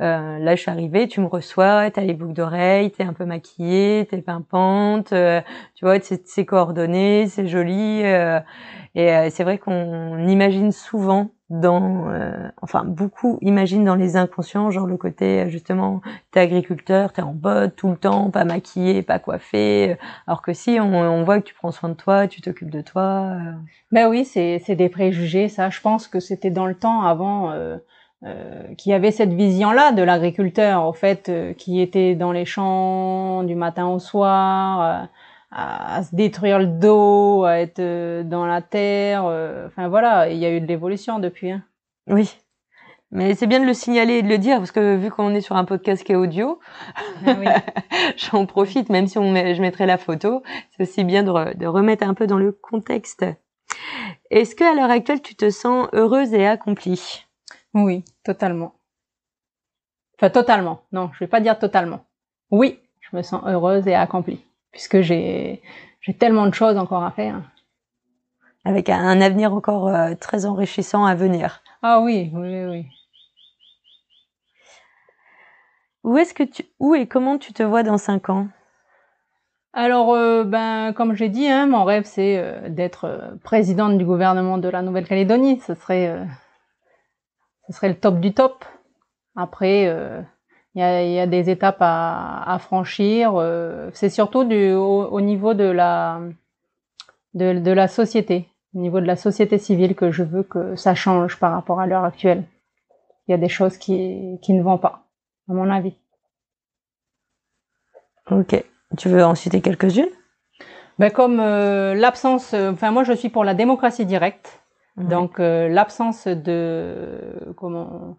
Euh, 0.00 0.38
là, 0.38 0.54
je 0.54 0.60
suis 0.60 0.70
arrivée, 0.70 1.08
tu 1.08 1.20
me 1.20 1.26
reçois, 1.26 1.90
t'as 1.90 2.02
les 2.02 2.14
boucles 2.14 2.34
d'oreilles, 2.34 2.90
t'es 2.90 3.04
un 3.04 3.12
peu 3.12 3.24
maquillée, 3.24 4.06
t'es 4.08 4.18
pimpante, 4.18 5.12
euh, 5.12 5.40
tu 5.74 5.84
vois, 5.84 5.96
c'est 6.00 6.44
coordonné, 6.44 7.26
c'est 7.28 7.46
joli. 7.46 8.02
et 8.94 9.30
c'est 9.30 9.44
vrai 9.44 9.58
qu'on 9.58 10.28
imagine 10.28 10.72
souvent 10.72 11.30
dans, 11.52 12.08
euh, 12.08 12.48
enfin 12.62 12.82
beaucoup 12.82 13.38
imaginent 13.42 13.84
dans 13.84 13.94
les 13.94 14.16
inconscients, 14.16 14.70
genre 14.70 14.86
le 14.86 14.96
côté 14.96 15.50
justement, 15.50 16.00
t'es 16.30 16.40
agriculteur, 16.40 17.12
t'es 17.12 17.20
en 17.20 17.34
botte 17.34 17.76
tout 17.76 17.90
le 17.90 17.96
temps, 17.96 18.30
pas 18.30 18.44
maquillé, 18.44 19.02
pas 19.02 19.18
coiffé, 19.18 19.98
alors 20.26 20.40
que 20.40 20.54
si 20.54 20.78
on, 20.80 21.24
voit 21.24 21.40
que 21.40 21.44
tu 21.44 21.54
prends 21.54 21.70
soin 21.70 21.90
de 21.90 21.94
toi, 21.94 22.26
tu 22.26 22.40
t'occupes 22.40 22.70
de 22.70 22.80
toi. 22.80 23.02
Euh. 23.02 23.52
Ben 23.92 24.08
oui, 24.08 24.24
c'est 24.24 24.74
des 24.74 24.88
préjugés, 24.88 25.48
ça. 25.48 25.68
Je 25.68 25.80
pense 25.80 26.08
que 26.08 26.20
c'était 26.20 26.50
dans 26.50 26.66
le 26.66 26.74
temps 26.74 27.02
avant. 27.02 27.50
Euh, 27.50 27.76
euh, 28.24 28.62
qui 28.78 28.92
avait 28.92 29.10
cette 29.10 29.32
vision-là 29.32 29.90
de 29.90 30.00
l'agriculteur, 30.00 30.86
au 30.86 30.92
fait, 30.92 31.28
euh, 31.28 31.54
qui 31.54 31.80
était 31.80 32.14
dans 32.14 32.30
les 32.30 32.44
champs 32.44 33.42
du 33.42 33.56
matin 33.56 33.88
au 33.88 33.98
soir, 33.98 35.08
à, 35.52 36.02
se 36.02 36.14
détruire 36.14 36.58
le 36.58 36.66
dos, 36.66 37.44
à 37.44 37.58
être 37.58 37.78
euh, 37.78 38.22
dans 38.22 38.46
la 38.46 38.62
terre. 38.62 39.24
Euh, 39.26 39.66
enfin 39.66 39.88
voilà, 39.88 40.30
il 40.30 40.38
y 40.38 40.46
a 40.46 40.50
eu 40.50 40.60
de 40.60 40.66
l'évolution 40.66 41.18
depuis. 41.18 41.50
Hein. 41.50 41.62
Oui. 42.08 42.36
Mais 43.10 43.34
c'est 43.34 43.46
bien 43.46 43.60
de 43.60 43.66
le 43.66 43.74
signaler 43.74 44.14
et 44.14 44.22
de 44.22 44.28
le 44.28 44.38
dire 44.38 44.56
parce 44.56 44.72
que 44.72 44.96
vu 44.96 45.10
qu'on 45.10 45.34
est 45.34 45.42
sur 45.42 45.56
un 45.56 45.66
podcast 45.66 46.02
qui 46.02 46.12
est 46.12 46.16
audio, 46.16 46.58
ah 47.26 47.34
j'en 48.16 48.46
profite 48.46 48.88
même 48.88 49.06
si 49.06 49.18
on 49.18 49.34
je 49.34 49.60
mettrai 49.60 49.84
la 49.84 49.98
photo. 49.98 50.42
C'est 50.70 50.84
aussi 50.84 51.04
bien 51.04 51.22
de, 51.22 51.54
de, 51.54 51.66
remettre 51.66 52.04
un 52.04 52.14
peu 52.14 52.26
dans 52.26 52.38
le 52.38 52.52
contexte. 52.52 53.26
Est-ce 54.30 54.54
que 54.54 54.64
à 54.64 54.74
l'heure 54.74 54.90
actuelle 54.90 55.20
tu 55.20 55.34
te 55.34 55.50
sens 55.50 55.88
heureuse 55.92 56.32
et 56.32 56.46
accomplie? 56.46 57.26
Oui, 57.74 58.02
totalement. 58.24 58.76
Enfin 60.18 60.30
totalement. 60.30 60.80
Non, 60.92 61.10
je 61.12 61.18
vais 61.18 61.28
pas 61.28 61.40
dire 61.40 61.58
totalement. 61.58 62.06
Oui, 62.50 62.78
je 63.00 63.14
me 63.14 63.22
sens 63.22 63.42
heureuse 63.44 63.86
et 63.88 63.94
accomplie 63.94 64.42
puisque 64.72 65.00
j'ai 65.00 65.62
j'ai 66.00 66.14
tellement 66.14 66.46
de 66.46 66.54
choses 66.54 66.76
encore 66.76 67.04
à 67.04 67.12
faire. 67.12 67.42
Avec 68.64 68.88
un 68.88 69.20
avenir 69.20 69.52
encore 69.52 69.88
euh, 69.88 70.14
très 70.14 70.46
enrichissant 70.46 71.04
à 71.04 71.14
venir. 71.14 71.62
Ah 71.82 72.00
oui, 72.00 72.30
oui, 72.34 72.64
oui. 72.64 72.86
Où 76.04 76.18
est-ce 76.18 76.34
que 76.34 76.42
tu, 76.42 76.64
où 76.80 76.94
et 76.94 77.06
comment 77.06 77.38
tu 77.38 77.52
te 77.52 77.62
vois 77.62 77.84
dans 77.84 77.98
cinq 77.98 78.28
ans? 78.28 78.48
Alors, 79.72 80.12
euh, 80.12 80.44
ben, 80.44 80.92
comme 80.92 81.14
j'ai 81.14 81.28
dit, 81.28 81.48
hein, 81.48 81.66
mon 81.66 81.84
rêve 81.84 82.04
c'est 82.04 82.38
euh, 82.38 82.68
d'être 82.68 83.04
euh, 83.04 83.36
présidente 83.42 83.96
du 83.96 84.04
gouvernement 84.04 84.58
de 84.58 84.68
la 84.68 84.82
Nouvelle-Calédonie. 84.82 85.60
Ce 85.60 85.74
serait, 85.74 86.26
ce 87.66 87.72
serait 87.72 87.88
le 87.88 87.98
top 87.98 88.20
du 88.20 88.34
top. 88.34 88.64
Après, 89.34 89.90
il 90.74 90.80
y 90.80 90.82
a, 90.82 91.04
y, 91.04 91.20
a, 91.20 91.26
des 91.26 91.50
étapes 91.50 91.80
à, 91.80 92.50
à 92.50 92.58
franchir. 92.58 93.34
c'est 93.92 94.08
surtout 94.08 94.44
du, 94.44 94.72
au, 94.72 95.20
niveau 95.20 95.54
de 95.54 95.64
la, 95.64 96.20
de, 97.34 97.58
de 97.58 97.70
la 97.70 97.88
société, 97.88 98.48
au 98.74 98.78
niveau 98.78 99.00
de 99.00 99.06
la 99.06 99.16
société 99.16 99.58
civile 99.58 99.94
que 99.94 100.10
je 100.10 100.22
veux 100.22 100.42
que 100.42 100.76
ça 100.76 100.94
change 100.94 101.38
par 101.38 101.52
rapport 101.52 101.80
à 101.80 101.86
l'heure 101.86 102.04
actuelle. 102.04 102.44
Il 103.28 103.32
y 103.32 103.34
a 103.34 103.38
des 103.38 103.48
choses 103.48 103.76
qui, 103.76 104.38
qui 104.42 104.54
ne 104.54 104.62
vont 104.62 104.78
pas 104.78 105.04
à 105.48 105.52
mon 105.52 105.70
avis. 105.70 105.94
Ok. 108.30 108.64
Tu 108.96 109.08
veux 109.08 109.24
en 109.24 109.34
citer 109.34 109.60
quelques-unes? 109.60 110.08
Ben 110.98 111.10
comme 111.10 111.40
euh, 111.40 111.94
l'absence, 111.94 112.52
euh, 112.52 112.70
enfin 112.70 112.90
moi 112.90 113.04
je 113.04 113.12
suis 113.14 113.30
pour 113.30 113.44
la 113.44 113.54
démocratie 113.54 114.04
directe, 114.04 114.62
donc 114.98 115.40
euh, 115.40 115.68
l'absence 115.68 116.28
de 116.28 117.54
comment 117.56 118.18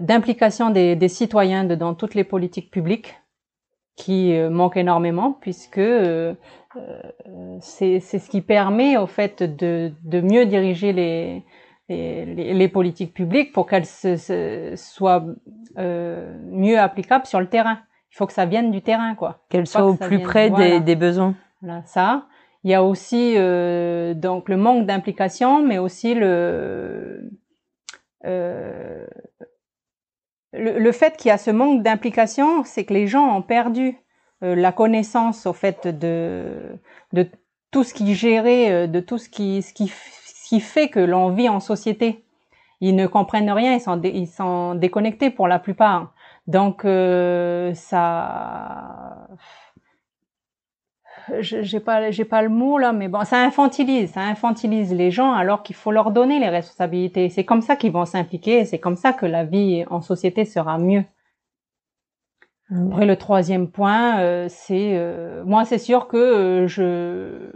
d'implication 0.00 0.70
des, 0.70 0.96
des, 0.96 1.08
citoyens 1.08 1.64
dans 1.64 1.94
toutes 1.94 2.14
les 2.14 2.24
politiques 2.24 2.70
publiques 2.70 3.14
qui 3.94 4.32
manque 4.50 4.76
énormément 4.76 5.32
puisque 5.40 5.80
c'est 7.60 8.00
ce 8.00 8.30
qui 8.30 8.40
permet 8.40 8.96
au 8.96 9.06
fait 9.06 9.42
de, 9.42 9.92
de 10.04 10.20
mieux 10.20 10.46
diriger 10.46 10.92
les, 10.92 11.44
les, 11.88 12.54
les, 12.54 12.68
politiques 12.68 13.14
publiques 13.14 13.52
pour 13.52 13.66
qu'elles 13.66 13.86
se, 13.86 14.74
soient 14.76 15.24
euh, 15.78 16.36
mieux 16.50 16.78
applicables 16.78 17.26
sur 17.26 17.40
le 17.40 17.48
terrain. 17.48 17.78
Il 18.12 18.16
faut 18.16 18.26
que 18.26 18.32
ça 18.32 18.46
vienne 18.46 18.70
du 18.70 18.82
terrain, 18.82 19.14
quoi. 19.14 19.40
Qu'elles 19.48 19.66
soient 19.66 19.86
au 19.86 19.94
plus 19.94 20.20
près 20.20 20.50
des, 20.50 20.80
des, 20.80 20.96
besoins. 20.96 21.34
Voilà, 21.60 21.82
ça. 21.84 22.26
Il 22.64 22.70
y 22.70 22.74
a 22.74 22.82
aussi 22.82 23.34
euh, 23.36 24.14
donc 24.14 24.48
le 24.48 24.56
manque 24.56 24.86
d'implication, 24.86 25.64
mais 25.64 25.78
aussi 25.78 26.14
le 26.14 27.30
euh, 28.24 29.06
le, 30.56 30.92
fait 30.92 31.16
qu'il 31.16 31.28
y 31.28 31.32
a 31.32 31.38
ce 31.38 31.50
manque 31.50 31.82
d'implication, 31.82 32.64
c'est 32.64 32.84
que 32.84 32.94
les 32.94 33.06
gens 33.06 33.36
ont 33.36 33.42
perdu 33.42 33.98
euh, 34.42 34.54
la 34.54 34.72
connaissance 34.72 35.46
au 35.46 35.52
fait 35.52 35.86
de 35.86 36.78
de 37.12 37.28
tout 37.70 37.84
ce 37.84 37.94
qui 37.94 38.14
gérait, 38.14 38.70
euh, 38.72 38.86
de 38.86 39.00
tout 39.00 39.18
ce 39.18 39.28
qui 39.28 39.62
ce 39.62 39.72
qui 39.72 39.88
ce 39.88 40.48
qui 40.48 40.60
fait 40.60 40.88
que 40.88 41.00
l'on 41.00 41.30
vit 41.30 41.48
en 41.48 41.60
société. 41.60 42.24
Ils 42.80 42.94
ne 42.94 43.06
comprennent 43.06 43.50
rien, 43.50 43.74
ils 43.74 43.80
sont, 43.80 44.00
ils 44.02 44.28
sont 44.28 44.74
déconnectés 44.74 45.30
pour 45.30 45.48
la 45.48 45.58
plupart. 45.58 46.14
Donc 46.46 46.84
euh, 46.84 47.74
ça, 47.74 49.26
j'ai 51.40 51.80
pas, 51.80 52.10
j'ai 52.10 52.24
pas 52.24 52.42
le 52.42 52.48
mot 52.48 52.78
là, 52.78 52.92
mais 52.92 53.08
bon, 53.08 53.24
ça 53.24 53.42
infantilise, 53.42 54.12
ça 54.12 54.22
infantilise 54.22 54.92
les 54.94 55.10
gens 55.10 55.32
alors 55.32 55.62
qu'il 55.62 55.76
faut 55.76 55.90
leur 55.90 56.10
donner 56.10 56.38
les 56.38 56.48
responsabilités. 56.48 57.28
C'est 57.28 57.44
comme 57.44 57.62
ça 57.62 57.76
qu'ils 57.76 57.92
vont 57.92 58.04
s'impliquer, 58.04 58.64
c'est 58.64 58.78
comme 58.78 58.96
ça 58.96 59.12
que 59.12 59.26
la 59.26 59.44
vie 59.44 59.84
en 59.90 60.00
société 60.00 60.44
sera 60.44 60.78
mieux. 60.78 61.04
Après 62.70 63.06
le 63.06 63.16
troisième 63.16 63.70
point, 63.70 64.18
euh, 64.20 64.46
c'est 64.48 64.96
euh, 64.96 65.44
moi 65.44 65.64
c'est 65.64 65.78
sûr 65.78 66.08
que 66.08 66.66
je 66.66 67.50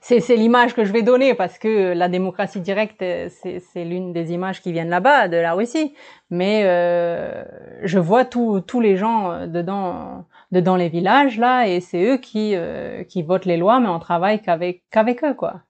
c'est 0.00 0.36
l'image 0.36 0.74
que 0.74 0.84
je 0.84 0.92
vais 0.92 1.02
donner 1.02 1.34
parce 1.34 1.58
que 1.58 1.92
la 1.92 2.08
démocratie 2.08 2.60
directe, 2.60 3.04
c'est 3.28 3.84
l'une 3.84 4.12
des 4.12 4.32
images 4.32 4.60
qui 4.62 4.72
viennent 4.72 4.88
là-bas, 4.88 5.28
de 5.28 5.36
la 5.36 5.52
Russie. 5.52 5.94
Mais 6.30 6.62
euh, 6.64 7.44
je 7.82 7.98
vois 7.98 8.24
tous 8.24 8.80
les 8.80 8.96
gens 8.96 9.30
euh, 9.30 9.46
dedans, 9.46 10.24
dedans 10.52 10.76
les 10.76 10.88
villages 10.88 11.38
là, 11.38 11.66
et 11.66 11.80
c'est 11.80 12.04
eux 12.04 12.16
qui 12.16 12.54
euh, 12.54 13.04
qui 13.04 13.22
votent 13.22 13.46
les 13.46 13.56
lois, 13.56 13.80
mais 13.80 13.88
on 13.88 13.98
travaille 13.98 14.40
qu'avec 14.40 14.84
qu'avec 14.90 15.24
eux, 15.24 15.34
quoi. 15.34 15.62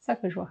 C'est 0.00 0.12
ça 0.12 0.16
que 0.16 0.28
je 0.28 0.34
vois. 0.34 0.48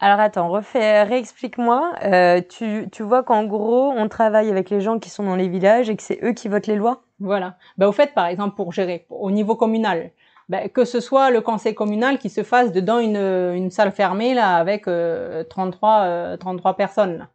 Alors 0.00 0.20
attends, 0.20 0.50
refais, 0.50 1.02
réexplique-moi. 1.04 1.94
Euh, 2.02 2.42
tu, 2.46 2.88
tu 2.92 3.02
vois 3.02 3.22
qu'en 3.22 3.44
gros, 3.44 3.90
on 3.90 4.08
travaille 4.08 4.50
avec 4.50 4.68
les 4.68 4.82
gens 4.82 4.98
qui 4.98 5.08
sont 5.08 5.24
dans 5.24 5.36
les 5.36 5.48
villages 5.48 5.88
et 5.88 5.96
que 5.96 6.02
c'est 6.02 6.18
eux 6.22 6.32
qui 6.32 6.48
votent 6.48 6.66
les 6.66 6.76
lois? 6.76 7.02
Voilà. 7.20 7.56
Ben, 7.78 7.86
au 7.86 7.92
fait, 7.92 8.12
par 8.12 8.26
exemple, 8.26 8.54
pour 8.54 8.72
gérer 8.72 9.06
au 9.08 9.30
niveau 9.30 9.56
communal, 9.56 10.10
ben, 10.48 10.68
que 10.68 10.84
ce 10.84 11.00
soit 11.00 11.30
le 11.30 11.40
conseil 11.40 11.74
communal 11.74 12.18
qui 12.18 12.28
se 12.28 12.42
fasse 12.42 12.72
dedans 12.72 12.98
une, 12.98 13.16
une 13.16 13.70
salle 13.70 13.92
fermée 13.92 14.34
là 14.34 14.56
avec 14.56 14.84
33 14.84 16.00
euh, 16.02 16.36
33 16.36 16.70
euh, 16.70 16.74
personnes. 16.74 17.18
Là. 17.18 17.28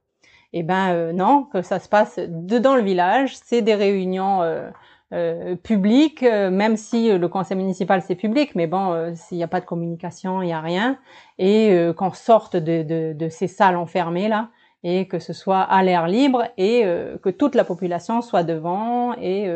Eh 0.53 0.63
ben 0.63 0.93
euh, 0.93 1.13
non, 1.13 1.43
que 1.43 1.61
ça 1.61 1.79
se 1.79 1.89
passe 1.89 2.19
dedans 2.19 2.75
le 2.75 2.81
village, 2.81 3.35
c'est 3.35 3.61
des 3.61 3.75
réunions 3.75 4.41
euh, 4.41 5.55
publiques, 5.63 6.21
même 6.21 6.77
si 6.77 7.11
le 7.11 7.27
conseil 7.27 7.57
municipal 7.57 8.03
c'est 8.03 8.15
public, 8.15 8.53
mais 8.53 8.67
bon, 8.67 9.11
s'il 9.15 9.37
n'y 9.37 9.43
a 9.43 9.47
pas 9.47 9.59
de 9.59 9.65
communication, 9.65 10.43
il 10.43 10.47
n'y 10.47 10.53
a 10.53 10.61
rien, 10.61 10.99
et 11.39 11.89
qu'on 11.97 12.13
sorte 12.13 12.55
de, 12.55 12.83
de, 12.83 13.13
de, 13.13 13.29
ces 13.29 13.47
salles 13.47 13.75
enfermées 13.75 14.27
là, 14.27 14.49
et 14.83 15.07
que 15.07 15.17
ce 15.17 15.33
soit 15.33 15.61
à 15.61 15.81
l'air 15.81 16.07
libre 16.07 16.43
et 16.57 16.83
que 17.23 17.29
toute 17.31 17.55
la 17.55 17.63
population 17.63 18.21
soit 18.21 18.43
devant 18.43 19.15
et 19.15 19.51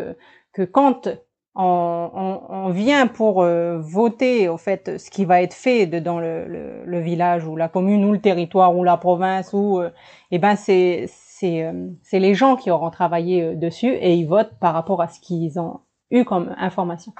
que 0.53 0.63
quand 0.63 1.07
on, 1.55 2.41
on, 2.49 2.69
vient 2.69 3.05
pour 3.05 3.43
euh, 3.43 3.77
voter 3.79 4.49
au 4.49 4.57
fait 4.57 4.97
ce 4.97 5.11
qui 5.11 5.23
va 5.23 5.41
être 5.41 5.53
fait 5.53 5.85
dans 5.85 6.19
le, 6.19 6.47
le, 6.47 6.83
le, 6.83 6.99
village 6.99 7.45
ou 7.45 7.55
la 7.55 7.69
commune 7.69 8.03
ou 8.05 8.11
le 8.11 8.19
territoire 8.19 8.75
ou 8.75 8.83
la 8.83 8.97
province 8.97 9.53
ou 9.53 9.79
euh, 9.79 9.91
eh 10.31 10.39
ben 10.39 10.55
c'est 10.55 11.05
c'est 11.07 11.63
euh, 11.63 11.89
c'est 12.01 12.19
les 12.19 12.33
gens 12.33 12.55
qui 12.55 12.71
auront 12.71 12.89
travaillé 12.89 13.55
dessus 13.55 13.93
et 13.93 14.15
ils 14.15 14.25
votent 14.25 14.57
par 14.59 14.73
rapport 14.73 15.01
à 15.01 15.07
ce 15.07 15.19
qu'ils 15.19 15.59
ont 15.59 15.81
eu 16.09 16.25
comme 16.25 16.55
information. 16.57 17.13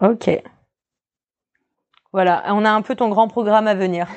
Ok. 0.00 0.30
Voilà, 2.12 2.44
on 2.48 2.64
a 2.64 2.70
un 2.70 2.80
peu 2.80 2.94
ton 2.94 3.10
grand 3.10 3.28
programme 3.28 3.66
à 3.66 3.74
venir. 3.74 4.08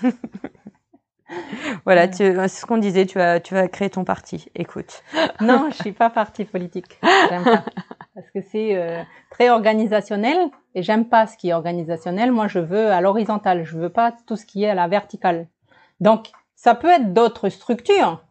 voilà, 1.84 2.12
c'est 2.12 2.48
ce 2.48 2.64
qu'on 2.66 2.78
disait, 2.78 3.04
tu 3.04 3.18
vas, 3.18 3.40
tu 3.40 3.54
vas 3.54 3.66
créer 3.66 3.90
ton 3.90 4.04
parti. 4.04 4.46
Écoute. 4.54 5.02
non, 5.40 5.70
je 5.72 5.82
suis 5.82 5.92
pas 5.92 6.08
parti 6.08 6.44
politique. 6.44 7.00
J'aime 7.28 7.42
pas. 7.42 7.64
Parce 8.16 8.30
que 8.30 8.40
c'est 8.40 8.74
euh, 8.74 9.02
très 9.30 9.50
organisationnel 9.50 10.48
et 10.74 10.82
j'aime 10.82 11.06
pas 11.06 11.26
ce 11.26 11.36
qui 11.36 11.50
est 11.50 11.52
organisationnel. 11.52 12.32
Moi, 12.32 12.48
je 12.48 12.58
veux 12.58 12.90
à 12.90 13.02
l'horizontale. 13.02 13.64
Je 13.64 13.76
veux 13.76 13.90
pas 13.90 14.10
tout 14.26 14.36
ce 14.36 14.46
qui 14.46 14.64
est 14.64 14.70
à 14.70 14.74
la 14.74 14.88
verticale. 14.88 15.48
Donc, 16.00 16.30
ça 16.54 16.74
peut 16.74 16.88
être 16.88 17.12
d'autres 17.12 17.50
structures. 17.50 18.24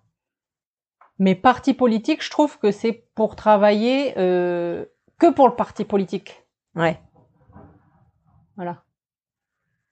Mais 1.19 1.35
parti 1.35 1.75
politique, 1.75 2.23
je 2.23 2.31
trouve 2.31 2.57
que 2.57 2.71
c'est 2.71 3.05
pour 3.13 3.35
travailler 3.35 4.15
euh, 4.17 4.85
que 5.19 5.31
pour 5.31 5.47
le 5.47 5.55
parti 5.55 5.85
politique. 5.85 6.43
Ouais. 6.73 6.99
Voilà. 8.55 8.81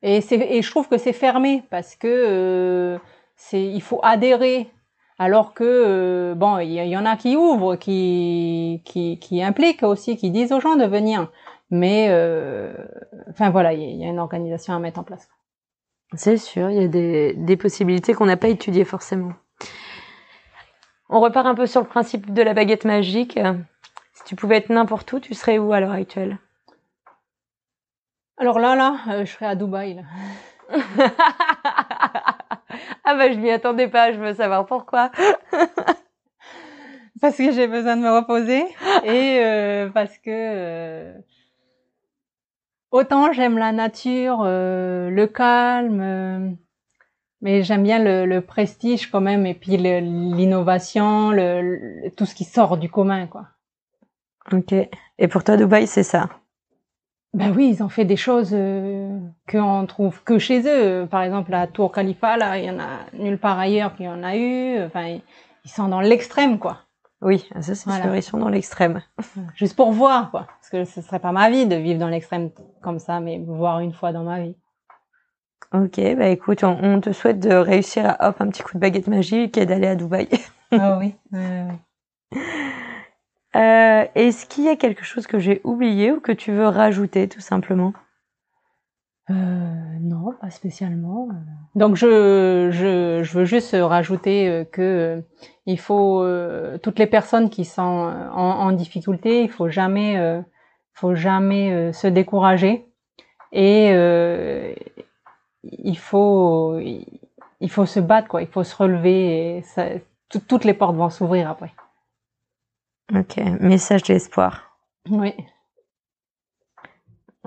Et, 0.01 0.17
et 0.17 0.61
je 0.63 0.69
trouve 0.71 0.89
que 0.89 0.97
c'est 0.97 1.13
fermé 1.13 1.63
parce 1.69 1.95
que 1.95 2.07
euh, 2.07 2.97
c'est 3.35 3.63
il 3.63 3.81
faut 3.81 3.99
adhérer 4.01 4.71
alors 5.19 5.53
que 5.53 5.63
euh, 5.63 6.35
bon 6.35 6.59
il 6.59 6.71
y, 6.71 6.97
en 6.97 7.05
a 7.05 7.15
qui 7.15 7.35
ouvrent 7.35 7.75
qui, 7.75 8.81
qui 8.85 9.19
qui 9.19 9.43
impliquent 9.43 9.83
aussi 9.83 10.17
qui 10.17 10.31
disent 10.31 10.51
aux 10.51 10.59
gens 10.59 10.75
de 10.75 10.85
venir 10.85 11.29
mais 11.69 12.07
euh, 12.09 12.73
enfin 13.29 13.49
voilà 13.49 13.73
il 13.73 13.97
y, 13.97 14.05
a 14.05 14.09
une 14.09 14.19
organisation 14.19 14.73
à 14.73 14.79
mettre 14.79 14.99
en 14.99 15.03
place 15.03 15.29
c'est 16.15 16.37
sûr 16.37 16.69
il 16.69 16.81
y 16.81 16.83
a 16.83 16.87
des, 16.87 17.33
des 17.33 17.57
possibilités 17.57 18.13
qu'on 18.13 18.25
n'a 18.25 18.37
pas 18.37 18.49
étudiées 18.49 18.85
forcément 18.85 19.33
on 21.09 21.19
repart 21.19 21.45
un 21.45 21.55
peu 21.55 21.67
sur 21.67 21.81
le 21.81 21.87
principe 21.87 22.33
de 22.33 22.41
la 22.41 22.53
baguette 22.53 22.85
magique 22.85 23.39
si 24.13 24.23
tu 24.25 24.35
pouvais 24.35 24.57
être 24.57 24.69
n'importe 24.69 25.11
où 25.13 25.19
tu 25.19 25.33
serais 25.33 25.57
où 25.57 25.73
à 25.73 25.79
l'heure 25.79 25.91
actuelle? 25.91 26.37
Alors 28.37 28.59
là, 28.59 28.75
là, 28.75 28.97
euh, 29.09 29.25
je 29.25 29.31
serais 29.31 29.45
à 29.45 29.55
Dubaï. 29.55 29.95
Là. 29.95 30.03
ah 33.03 33.15
bah 33.15 33.31
je 33.31 33.37
m'y 33.37 33.51
attendais 33.51 33.87
pas, 33.87 34.11
je 34.11 34.19
veux 34.19 34.33
savoir 34.33 34.65
pourquoi. 34.65 35.11
parce 37.21 37.37
que 37.37 37.51
j'ai 37.51 37.67
besoin 37.67 37.95
de 37.95 38.01
me 38.01 38.11
reposer 38.11 38.63
et 39.03 39.39
euh, 39.39 39.89
parce 39.89 40.17
que 40.17 40.29
euh, 40.29 41.13
autant 42.91 43.31
j'aime 43.31 43.57
la 43.57 43.71
nature, 43.71 44.43
le 44.43 45.25
calme, 45.25 46.57
Mais 47.41 47.63
j'aime 47.63 47.83
bien 47.83 47.99
le, 47.99 48.39
prestige 48.39 49.09
quand 49.11 49.21
même 49.21 49.45
et 49.45 49.53
puis 49.53 49.77
l'innovation, 49.77 51.31
le, 51.31 52.09
tout 52.15 52.25
ce 52.25 52.35
qui 52.35 52.45
sort 52.45 52.77
du 52.77 52.89
commun, 52.89 53.27
quoi. 53.27 53.47
Ok. 54.51 54.73
Et 55.17 55.27
pour 55.27 55.43
toi, 55.43 55.57
Dubaï, 55.57 55.87
c'est 55.87 56.03
ça? 56.03 56.29
Ben 57.33 57.51
oui, 57.55 57.69
ils 57.69 57.81
ont 57.83 57.89
fait 57.89 58.05
des 58.05 58.15
choses 58.15 58.51
euh, 58.53 59.17
qu'on 59.49 59.85
trouve 59.87 60.23
que 60.23 60.37
chez 60.37 60.61
eux. 60.67 61.07
Par 61.09 61.23
exemple, 61.23 61.49
la 61.49 61.65
Tour 61.65 61.91
Khalifa, 61.91 62.37
là, 62.37 62.59
il 62.59 62.65
y 62.65 62.69
en 62.69 62.79
a 62.79 62.99
nulle 63.13 63.39
part 63.39 63.57
ailleurs 63.57 63.95
qu'il 63.95 64.05
y 64.05 64.09
en 64.09 64.23
a 64.23 64.35
eu. 64.37 64.83
Enfin, 64.83 65.17
ils 65.65 65.71
sont 65.71 65.87
dans 65.87 66.01
l'extrême, 66.01 66.59
quoi. 66.59 66.77
Oui, 67.23 67.47
ça 67.53 67.61
c'est 67.61 67.89
sûr, 67.89 68.15
ils 68.15 68.21
sont 68.21 68.37
dans 68.37 68.49
l'extrême. 68.49 69.01
Juste 69.55 69.75
pour 69.75 69.93
voir, 69.93 70.29
quoi. 70.29 70.45
Parce 70.59 70.69
que 70.69 70.83
ce 70.83 71.01
serait 71.01 71.19
pas 71.19 71.31
ma 71.31 71.49
vie 71.49 71.65
de 71.65 71.75
vivre 71.75 71.99
dans 71.99 72.09
l'extrême 72.09 72.51
comme 72.81 72.99
ça, 72.99 73.19
mais 73.19 73.39
voir 73.39 73.79
une 73.79 73.93
fois 73.93 74.11
dans 74.11 74.23
ma 74.23 74.41
vie. 74.41 74.55
Ok, 75.73 75.99
bah 76.17 76.27
écoute, 76.27 76.63
on, 76.63 76.99
te 76.99 77.13
souhaite 77.13 77.39
de 77.39 77.53
réussir 77.55 78.05
à 78.05 78.29
hop 78.29 78.41
un 78.41 78.49
petit 78.49 78.61
coup 78.61 78.73
de 78.73 78.79
baguette 78.79 79.07
magique 79.07 79.57
et 79.57 79.65
d'aller 79.65 79.87
à 79.87 79.95
Dubaï. 79.95 80.27
Ah 80.71 80.99
oui. 80.99 81.15
Euh, 83.55 84.05
Est-ce 84.15 84.45
qu'il 84.45 84.63
y 84.63 84.69
a 84.69 84.75
quelque 84.75 85.03
chose 85.03 85.27
que 85.27 85.39
j'ai 85.39 85.61
oublié 85.63 86.11
ou 86.11 86.19
que 86.19 86.31
tu 86.31 86.51
veux 86.51 86.67
rajouter 86.67 87.27
tout 87.27 87.41
simplement? 87.41 87.93
Euh, 89.29 89.33
non, 90.01 90.33
pas 90.41 90.49
spécialement. 90.49 91.29
Donc 91.75 91.95
je, 91.95 92.69
je, 92.71 93.23
je 93.23 93.37
veux 93.37 93.45
juste 93.45 93.75
rajouter 93.79 94.49
euh, 94.49 94.63
que 94.65 94.81
euh, 94.81 95.21
il 95.65 95.79
faut 95.79 96.21
euh, 96.21 96.77
toutes 96.77 96.99
les 96.99 97.07
personnes 97.07 97.49
qui 97.49 97.63
sont 97.63 97.81
en, 97.81 98.71
difficulté, 98.73 99.43
il 99.43 99.49
faut 99.49 99.69
jamais, 99.69 100.43
faut 100.93 101.15
jamais 101.15 101.93
se 101.93 102.07
décourager 102.07 102.85
et 103.53 103.91
il 105.63 105.97
faut 105.97 106.77
il 106.79 107.69
faut 107.69 107.85
se 107.85 108.01
battre 108.01 108.27
quoi, 108.27 108.41
il 108.41 108.47
faut 108.47 108.65
se 108.65 108.75
relever 108.75 109.57
et 109.57 109.63
toutes 110.49 110.65
les 110.65 110.73
portes 110.73 110.97
vont 110.97 111.09
s'ouvrir 111.09 111.49
après. 111.49 111.73
Ok, 113.11 113.37
message 113.59 114.03
d'espoir. 114.03 114.77
Oui. 115.09 115.33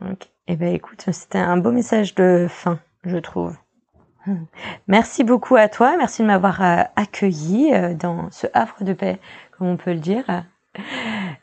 Ok. 0.02 0.28
Eh 0.48 0.56
ben 0.56 0.74
écoute, 0.74 1.04
c'était 1.10 1.38
un 1.38 1.56
beau 1.56 1.72
message 1.72 2.14
de 2.14 2.46
fin, 2.48 2.78
je 3.04 3.16
trouve. 3.16 3.56
Merci 4.86 5.24
beaucoup 5.24 5.56
à 5.56 5.68
toi, 5.68 5.96
merci 5.96 6.22
de 6.22 6.26
m'avoir 6.26 6.62
euh, 6.62 6.82
accueilli 6.96 7.72
euh, 7.72 7.94
dans 7.94 8.30
ce 8.30 8.46
havre 8.54 8.82
de 8.82 8.92
paix, 8.92 9.18
comme 9.56 9.68
on 9.68 9.76
peut 9.76 9.92
le 9.92 9.98
dire. 9.98 10.24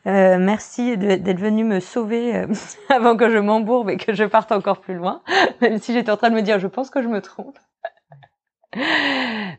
Euh, 0.06 0.38
merci 0.38 0.96
d'être 0.96 1.40
venu 1.40 1.64
me 1.64 1.80
sauver 1.80 2.44
avant 2.88 3.16
que 3.16 3.30
je 3.30 3.38
m'embourbe 3.38 3.90
et 3.90 3.96
que 3.96 4.14
je 4.14 4.24
parte 4.24 4.52
encore 4.52 4.80
plus 4.80 4.94
loin, 4.94 5.22
même 5.60 5.78
si 5.78 5.92
j'étais 5.92 6.10
en 6.10 6.16
train 6.16 6.30
de 6.30 6.36
me 6.36 6.42
dire, 6.42 6.58
je 6.58 6.68
pense 6.68 6.90
que 6.90 7.02
je 7.02 7.08
me 7.08 7.20
trompe. 7.20 7.58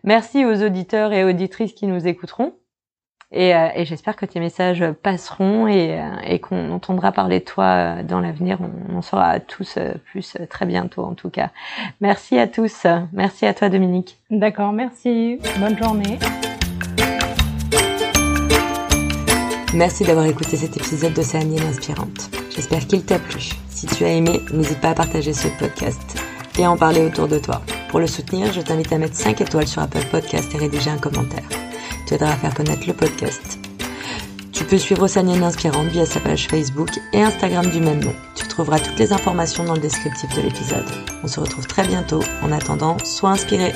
merci 0.04 0.46
aux 0.46 0.64
auditeurs 0.64 1.12
et 1.14 1.24
auditrices 1.24 1.74
qui 1.74 1.88
nous 1.88 2.08
écouteront. 2.08 2.54
Euh, 3.34 3.70
et, 3.76 3.86
j'espère 3.86 4.16
que 4.16 4.26
tes 4.26 4.40
messages 4.40 4.84
passeront 5.02 5.68
et, 5.68 6.00
euh, 6.00 6.10
et 6.26 6.40
qu'on 6.40 6.72
entendra 6.72 7.12
parler 7.12 7.40
de 7.40 7.46
toi 7.46 7.66
euh, 7.66 8.04
dans 8.04 8.20
l'avenir. 8.20 8.60
On 8.92 8.98
en 8.98 9.02
saura 9.02 9.40
tous 9.40 9.78
plus 10.06 10.38
très 10.50 10.66
bientôt 10.66 11.04
en 11.04 11.16
tout 11.16 11.30
cas. 11.30 11.50
Merci 12.02 12.38
à 12.38 12.48
tous. 12.48 12.86
Merci 13.14 13.46
à 13.46 13.54
toi 13.54 13.70
Dominique. 13.70 14.20
D'accord, 14.30 14.72
merci. 14.72 15.40
Bonne 15.60 15.78
journée. 15.78 16.20
Merci 19.74 20.06
d'avoir 20.06 20.26
écouté 20.26 20.56
cet 20.56 20.78
épisode 20.78 21.14
d'Océanienne 21.14 21.68
Inspirante. 21.68 22.30
J'espère 22.50 22.88
qu'il 22.88 23.04
t'a 23.04 23.20
plu. 23.20 23.42
Si 23.70 23.88
tu 23.88 24.06
as 24.06 24.14
aimé, 24.14 24.40
n'hésite 24.54 24.80
pas 24.80 24.92
à 24.92 24.96
partager 24.96 25.34
ce 25.34 25.50
podcast 25.60 26.18
et 26.58 26.64
à 26.64 26.72
en 26.72 26.78
parler 26.78 27.02
autour 27.02 27.28
de 27.28 27.40
toi. 27.40 27.62
Pour 27.90 28.00
le 28.00 28.08
soutenir, 28.08 28.54
je 28.54 28.62
t'invite 28.62 28.94
à 28.94 28.98
mettre 28.98 29.16
5 29.16 29.42
étoiles 29.42 29.68
sur 29.68 29.82
Apple 29.82 30.06
Podcast 30.10 30.56
et 30.56 30.58
rédiger 30.58 30.92
un 30.92 30.98
commentaire 30.98 31.44
tu 32.06 32.14
aideras 32.14 32.34
à 32.34 32.38
faire 32.38 32.54
connaître 32.54 32.88
le 32.88 32.94
podcast. 32.94 33.60
Tu 34.52 34.64
peux 34.64 34.78
suivre 34.78 35.04
Océanienne 35.04 35.44
Inspirante 35.44 35.88
via 35.88 36.06
sa 36.06 36.20
page 36.20 36.48
Facebook 36.48 36.90
et 37.14 37.22
Instagram 37.22 37.70
du 37.70 37.80
même 37.80 38.04
nom. 38.04 38.14
Tu 38.36 38.48
trouveras 38.48 38.80
toutes 38.80 38.98
les 38.98 39.12
informations 39.12 39.66
dans 39.66 39.74
le 39.74 39.82
descriptif 39.82 40.34
de 40.36 40.42
l'épisode. 40.42 40.86
On 41.24 41.28
se 41.28 41.40
retrouve 41.40 41.68
très 41.68 41.86
bientôt. 41.86 42.22
En 42.42 42.52
attendant, 42.52 42.98
sois 43.04 43.32
inspiré. 43.32 43.74